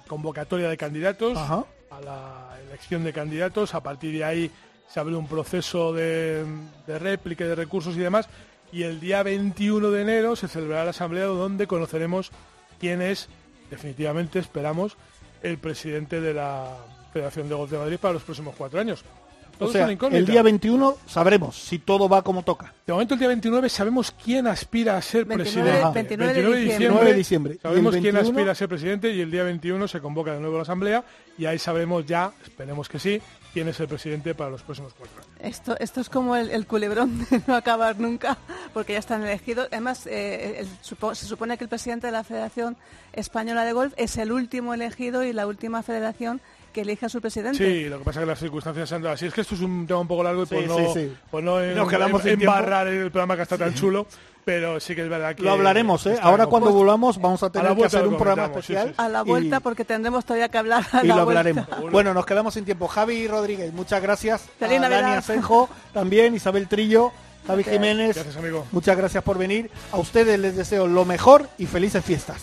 convocatoria 0.06 0.68
de 0.68 0.76
candidatos, 0.76 1.36
a 1.36 1.64
la 2.04 2.56
elección 2.68 3.02
de 3.02 3.12
candidatos. 3.12 3.74
A 3.74 3.82
partir 3.82 4.12
de 4.12 4.22
ahí 4.22 4.50
se 4.86 5.00
abre 5.00 5.16
un 5.16 5.26
proceso 5.26 5.92
de, 5.92 6.44
de 6.86 6.98
réplica, 6.98 7.44
de 7.44 7.54
recursos 7.54 7.96
y 7.96 8.00
demás. 8.00 8.28
Y 8.70 8.84
el 8.84 9.00
día 9.00 9.22
21 9.22 9.90
de 9.90 10.02
enero 10.02 10.36
se 10.36 10.46
celebrará 10.46 10.84
la 10.84 10.90
asamblea 10.90 11.24
donde 11.24 11.66
conoceremos 11.66 12.30
quién 12.78 13.02
es, 13.02 13.28
definitivamente 13.70 14.38
esperamos, 14.38 14.96
el 15.42 15.58
presidente 15.58 16.20
de 16.20 16.34
la 16.34 16.76
Federación 17.12 17.48
de 17.48 17.54
Golf 17.54 17.70
de 17.70 17.78
Madrid 17.78 17.98
para 18.00 18.14
los 18.14 18.22
próximos 18.22 18.54
cuatro 18.56 18.80
años. 18.80 19.04
o 19.58 19.68
sea, 19.68 19.88
el 19.88 20.26
día 20.26 20.42
21 20.42 20.96
sabremos 21.06 21.56
si 21.56 21.78
todo 21.78 22.08
va 22.08 22.22
como 22.22 22.42
toca. 22.42 22.72
De 22.86 22.92
momento, 22.92 23.14
el 23.14 23.20
día 23.20 23.28
29 23.28 23.68
sabemos 23.68 24.14
quién 24.24 24.46
aspira 24.46 24.96
a 24.96 25.02
ser 25.02 25.26
presidente. 25.26 25.90
29, 25.94 27.04
de 27.04 27.14
diciembre. 27.14 27.58
Sabemos 27.62 27.96
quién 27.96 28.16
aspira 28.16 28.52
a 28.52 28.54
ser 28.54 28.68
presidente 28.68 29.12
y 29.12 29.20
el 29.20 29.30
día 29.30 29.44
21 29.44 29.88
se 29.88 30.00
convoca 30.00 30.32
de 30.32 30.40
nuevo 30.40 30.56
la 30.56 30.62
Asamblea 30.62 31.04
y 31.36 31.46
ahí 31.46 31.58
sabremos 31.58 32.06
ya, 32.06 32.32
esperemos 32.44 32.88
que 32.88 32.98
sí, 32.98 33.20
quién 33.52 33.68
es 33.68 33.80
el 33.80 33.88
presidente 33.88 34.34
para 34.34 34.50
los 34.50 34.62
próximos 34.62 34.94
cuatro 34.94 35.16
años. 35.22 35.30
Esto, 35.40 35.76
esto 35.78 36.00
es 36.00 36.08
como 36.08 36.36
el, 36.36 36.66
culebrón 36.66 37.26
de 37.30 37.42
no 37.46 37.54
acabar 37.54 37.98
nunca, 37.98 38.38
porque 38.72 38.94
ya 38.94 38.98
están 38.98 39.22
elegidos. 39.22 39.68
Además, 39.70 40.06
eh, 40.06 40.66
se 40.82 41.26
supone 41.26 41.58
que 41.58 41.64
el 41.64 41.70
presidente 41.70 42.06
de 42.06 42.12
la 42.12 42.24
Federación 42.24 42.76
Española 43.12 43.64
de 43.64 43.72
Golf 43.72 43.94
es 43.96 44.16
el 44.18 44.32
último 44.32 44.74
elegido 44.74 45.24
y 45.24 45.32
la 45.32 45.46
última 45.46 45.82
federación 45.82 46.40
que 46.70 46.82
elija 46.82 47.06
a 47.06 47.08
su 47.08 47.20
presidente. 47.20 47.58
Sí, 47.58 47.88
lo 47.88 47.98
que 47.98 48.04
pasa 48.04 48.20
es 48.20 48.24
que 48.24 48.30
las 48.30 48.38
circunstancias 48.38 48.92
han 48.92 49.02
dado 49.02 49.14
así. 49.14 49.26
Es 49.26 49.34
que 49.34 49.40
esto 49.40 49.54
es 49.54 49.60
un 49.60 49.86
tema 49.86 50.00
un 50.00 50.08
poco 50.08 50.22
largo 50.22 50.42
y 50.42 50.46
por 50.46 50.62
no, 50.66 50.76
Por 51.30 51.42
no 51.42 51.60
embarrar 51.60 52.88
el 52.88 53.10
programa 53.10 53.36
que 53.36 53.42
está 53.42 53.58
tan 53.58 53.74
chulo. 53.74 54.06
Pero 54.44 54.80
sí 54.80 54.94
que 54.94 55.02
es 55.02 55.08
verdad 55.08 55.34
que... 55.34 55.42
Lo 55.42 55.52
hablaremos, 55.52 56.06
¿eh? 56.06 56.18
Ahora 56.20 56.46
cuando 56.46 56.72
volvamos 56.72 57.20
vamos 57.20 57.42
a 57.42 57.50
tener 57.50 57.76
que 57.76 57.84
hacer 57.84 58.06
un 58.06 58.16
programa 58.16 58.44
especial. 58.46 58.94
A 58.96 59.08
la 59.08 59.22
vuelta, 59.22 59.60
porque 59.60 59.84
tendremos 59.84 60.24
todavía 60.24 60.48
que 60.48 60.58
hablar 60.58 60.84
a 60.92 61.04
Y 61.04 61.08
lo 61.08 61.14
hablaremos. 61.14 61.66
Bueno, 61.90 62.14
nos 62.14 62.26
quedamos 62.26 62.54
sin 62.54 62.64
tiempo. 62.64 62.88
Javi 62.88 63.28
Rodríguez, 63.28 63.72
muchas 63.72 64.02
gracias. 64.02 64.48
a 64.60 64.66
Dani 64.66 65.16
Asenjo, 65.16 65.68
también 65.92 66.34
Isabel 66.34 66.68
Trillo. 66.68 67.12
Javi 67.46 67.64
Jiménez, 67.64 68.16
gracias, 68.16 68.36
amigo. 68.36 68.66
muchas 68.70 68.96
gracias 68.96 69.24
por 69.24 69.38
venir. 69.38 69.70
A 69.92 69.96
ustedes 69.96 70.38
les 70.38 70.56
deseo 70.56 70.86
lo 70.86 71.04
mejor 71.06 71.48
y 71.58 71.66
felices 71.66 72.04
fiestas. 72.04 72.42